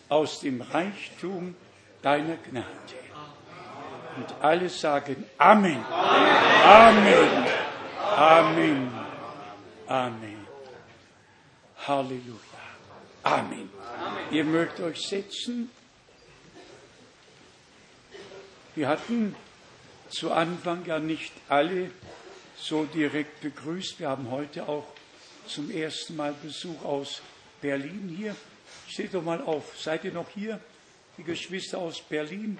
aus 0.09 0.41
dem 0.41 0.61
Reichtum 0.61 1.55
deiner 2.03 2.37
Gnade. 2.37 2.67
Und 4.17 4.35
alle 4.43 4.69
sagen 4.69 5.25
Amen. 5.39 5.83
Amen. 5.91 7.47
Amen. 8.15 8.93
Amen. 9.87 10.47
Halleluja. 11.87 12.37
Amen. 13.23 13.71
Ihr 14.31 14.45
mögt 14.45 14.81
euch 14.81 15.01
setzen. 15.01 15.71
Wir 18.75 18.89
hatten 18.89 19.37
zu 20.09 20.33
Anfang 20.33 20.87
ja 20.87 20.99
nicht 20.99 21.33
alle 21.51 21.91
so 22.57 22.85
direkt 22.87 23.43
begrüßt. 23.43 24.01
Wir 24.01 24.09
haben 24.09 24.31
heute 24.31 24.67
auch 24.67 24.87
zum 25.47 25.71
ersten 25.71 26.17
Mal 26.17 26.35
Besuch 26.43 26.83
aus 26.83 27.21
Berlin 27.61 28.15
hier. 28.17 28.35
Steht 28.89 29.13
doch 29.13 29.23
mal 29.23 29.43
auf. 29.43 29.79
Seid 29.79 30.05
ihr 30.05 30.13
noch 30.13 30.31
hier? 30.31 30.59
Die 31.19 31.23
Geschwister 31.23 31.77
aus 31.77 32.01
Berlin. 32.01 32.59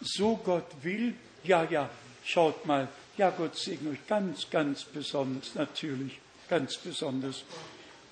So 0.00 0.36
Gott 0.36 0.64
will. 0.80 1.12
Ja, 1.44 1.64
ja, 1.64 1.90
schaut 2.24 2.64
mal. 2.64 2.88
Ja, 3.18 3.28
Gott 3.28 3.54
segne 3.54 3.90
euch 3.90 4.06
ganz, 4.06 4.48
ganz 4.48 4.84
besonders, 4.84 5.54
natürlich, 5.54 6.18
ganz 6.48 6.78
besonders. 6.78 7.44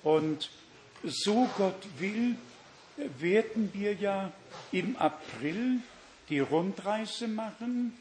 Und 0.03 0.51
so 1.03 1.49
Gott 1.57 1.81
will, 1.97 2.35
werden 3.17 3.71
wir 3.73 3.93
ja 3.93 4.31
im 4.71 4.95
April 4.97 5.79
die 6.29 6.39
Rundreise 6.39 7.27
machen, 7.27 7.97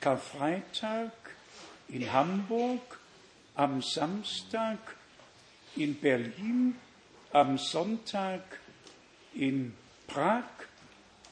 Karfreitag 0.00 1.12
in 1.88 2.12
Hamburg, 2.12 2.98
am 3.54 3.82
Samstag 3.82 4.78
in 5.76 5.96
Berlin, 5.96 6.76
am 7.32 7.58
Sonntag 7.58 8.42
in 9.34 9.74
Prag 10.06 10.44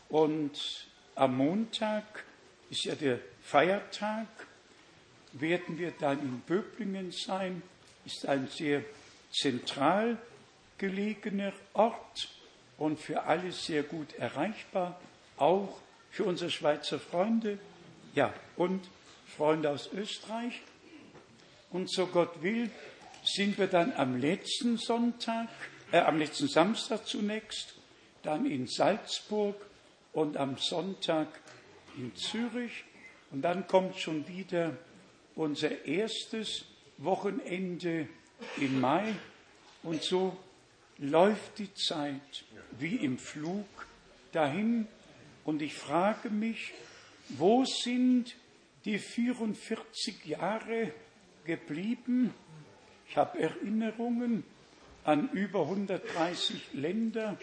und 0.09 0.87
am 1.15 1.37
Montag 1.37 2.25
ist 2.71 2.85
ja 2.85 2.95
der 2.95 3.21
Feiertag, 3.43 4.27
werden 5.33 5.79
wir 5.79 5.93
dann 5.93 6.19
in 6.19 6.41
Böblingen 6.41 7.13
sein, 7.13 7.63
ist 8.05 8.27
ein 8.27 8.49
sehr 8.49 8.83
zentral 9.33 10.19
gelegener 10.79 11.53
Ort 11.75 12.29
und 12.79 12.99
für 12.99 13.23
alle 13.23 13.53
sehr 13.53 13.83
gut 13.83 14.15
erreichbar, 14.15 14.99
auch 15.37 15.79
für 16.11 16.25
unsere 16.25 16.51
Schweizer 16.51 16.99
Freunde, 16.99 17.59
ja, 18.15 18.33
und 18.57 18.89
Freunde 19.37 19.71
aus 19.71 19.91
Österreich. 19.93 20.61
Und 21.71 21.91
so 21.91 22.07
Gott 22.07 22.43
will, 22.43 22.71
sind 23.25 23.59
wir 23.59 23.69
dann 23.69 23.93
am 23.93 24.19
letzten 24.19 24.77
Sonntag, 24.77 25.49
äh, 25.93 25.99
am 25.99 26.19
letzten 26.19 26.49
Samstag 26.49 27.07
zunächst, 27.07 27.75
dann 28.23 28.45
in 28.45 28.67
Salzburg 28.67 29.57
und 30.13 30.37
am 30.37 30.57
Sonntag 30.59 31.29
in 31.97 32.15
Zürich. 32.17 32.85
Und 33.31 33.43
dann 33.43 33.67
kommt 33.67 33.99
schon 33.99 34.27
wieder 34.27 34.77
unser 35.37 35.85
erstes 35.85 36.65
Wochenende 36.99 38.09
im 38.57 38.81
Mai. 38.81 39.15
Und 39.83 40.03
so 40.03 40.37
läuft 40.99 41.59
die 41.59 41.73
Zeit 41.75 42.45
wie 42.79 42.97
im 42.97 43.19
Flug 43.19 43.67
dahin 44.33 44.87
und 45.45 45.63
ich 45.63 45.75
frage 45.75 46.31
mich, 46.31 46.73
wo 47.31 47.65
sind 47.65 48.35
die 48.85 48.99
44 48.99 50.25
Jahre 50.25 50.93
geblieben? 51.45 52.35
Ich 53.09 53.17
habe 53.17 53.39
Erinnerungen 53.39 54.45
an 55.05 55.31
über 55.31 55.63
130 55.63 56.75
Länder, 56.75 57.39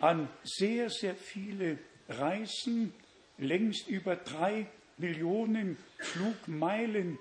an 0.00 0.28
sehr, 0.44 0.90
sehr 0.90 1.14
viele 1.14 1.78
Reisen, 2.08 2.92
längst 3.38 3.88
über 3.88 4.16
drei 4.16 4.66
Millionen 4.98 5.76
Flugmeilen 5.98 7.18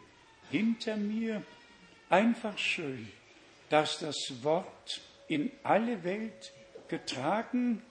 hinter 0.51 0.97
mir. 0.97 1.43
Einfach 2.09 2.57
schön, 2.57 3.07
dass 3.69 3.99
das 3.99 4.15
Wort 4.43 5.01
in 5.27 5.51
alle 5.63 6.03
Welt 6.03 6.51
getragen 6.87 7.81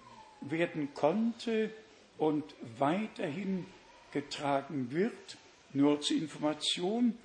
werden 0.40 0.92
konnte 0.94 1.70
und 2.19 2.45
weiterhin 2.78 3.66
getragen 4.12 4.90
wird. 4.90 5.39
Nur 5.73 6.01
zur 6.01 6.16
Information, 6.16 7.16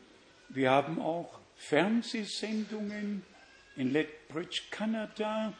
wir 0.49 0.71
haben 0.71 1.01
auch 1.01 1.39
Fernsehsendungen 1.55 3.23
in 3.75 3.91
Lethbridge, 3.91 4.63
Kanada, 4.69 5.53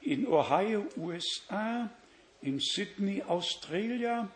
in 0.00 0.26
Ohio, 0.26 0.86
USA, 0.96 1.90
in 2.40 2.58
Sydney, 2.58 3.22
Australia, 3.22 4.28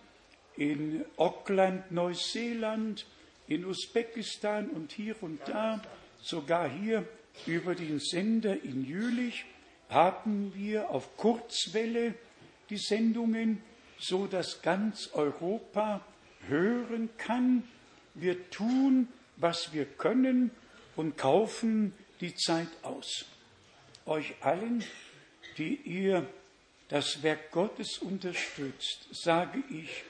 in 0.57 1.05
Auckland, 1.17 1.91
Neuseeland, 1.91 3.07
in 3.49 3.65
Usbekistan 3.65 4.69
und 4.71 4.93
hier 4.93 5.17
und 5.23 5.41
da, 5.47 5.83
sogar 6.21 6.69
hier 6.69 7.07
über 7.47 7.75
den 7.75 7.99
Sender 7.99 8.63
in 8.63 8.85
Jülich, 8.85 9.45
haben 9.89 10.53
wir 10.55 10.91
auf 10.91 11.17
Kurzwelle 11.17 12.15
die 12.71 12.79
Sendungen, 12.79 13.63
so 13.99 14.27
dass 14.27 14.63
ganz 14.63 15.11
Europa 15.13 16.01
hören 16.49 17.09
kann. 17.19 17.65
Wir 18.15 18.51
tun, 18.51 19.09
was 19.37 19.73
wir 19.73 19.85
können 19.85 20.51
und 20.97 21.17
kaufen 21.17 21.93
die 22.21 22.35
Zeit 22.35 22.69
aus. 22.83 23.25
Euch 24.07 24.35
allen, 24.41 24.85
die 25.59 25.75
ihr 25.75 26.27
das 26.89 27.23
Werk 27.23 27.51
Gottes 27.51 27.99
unterstützt, 27.99 29.09
sage 29.11 29.63
ich 29.71 30.05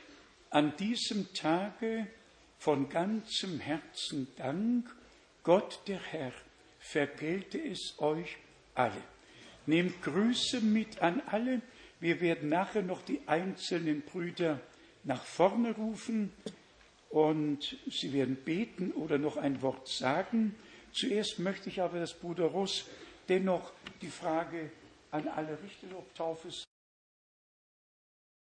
an 0.51 0.77
diesem 0.77 1.33
Tage 1.33 2.07
von 2.59 2.89
ganzem 2.89 3.61
Herzen 3.61 4.29
Dank. 4.37 4.87
Gott 5.43 5.81
der 5.87 6.01
Herr 6.01 6.33
vergelte 6.79 7.59
es 7.59 7.95
euch 7.99 8.37
alle. 8.75 9.03
Nehmt 9.67 10.03
Grüße 10.03 10.61
mit 10.61 11.01
an 11.01 11.23
alle. 11.27 11.63
Wir 12.01 12.21
werden 12.21 12.49
nachher 12.49 12.83
noch 12.83 13.03
die 13.03 13.21
einzelnen 13.27 14.03
Brüder 14.03 14.61
nach 15.05 15.25
vorne 15.25 15.75
rufen 15.75 16.33
und 17.09 17.77
sie 17.87 18.13
werden 18.13 18.37
beten 18.37 18.93
oder 18.93 19.19
noch 19.19 19.37
ein 19.37 19.63
Wort 19.63 19.89
sagen. 19.89 20.55
Zuerst 20.93 21.39
möchte 21.39 21.69
ich 21.69 21.81
aber, 21.81 22.01
dass 22.01 22.15
Bruder 22.15 22.47
Ross 22.47 22.87
dennoch 23.29 23.73
die 24.03 24.09
Frage 24.09 24.71
an 25.11 25.29
alle 25.29 25.59
richten, 25.63 25.93
ob 25.95 26.15
Taufe 26.15 26.49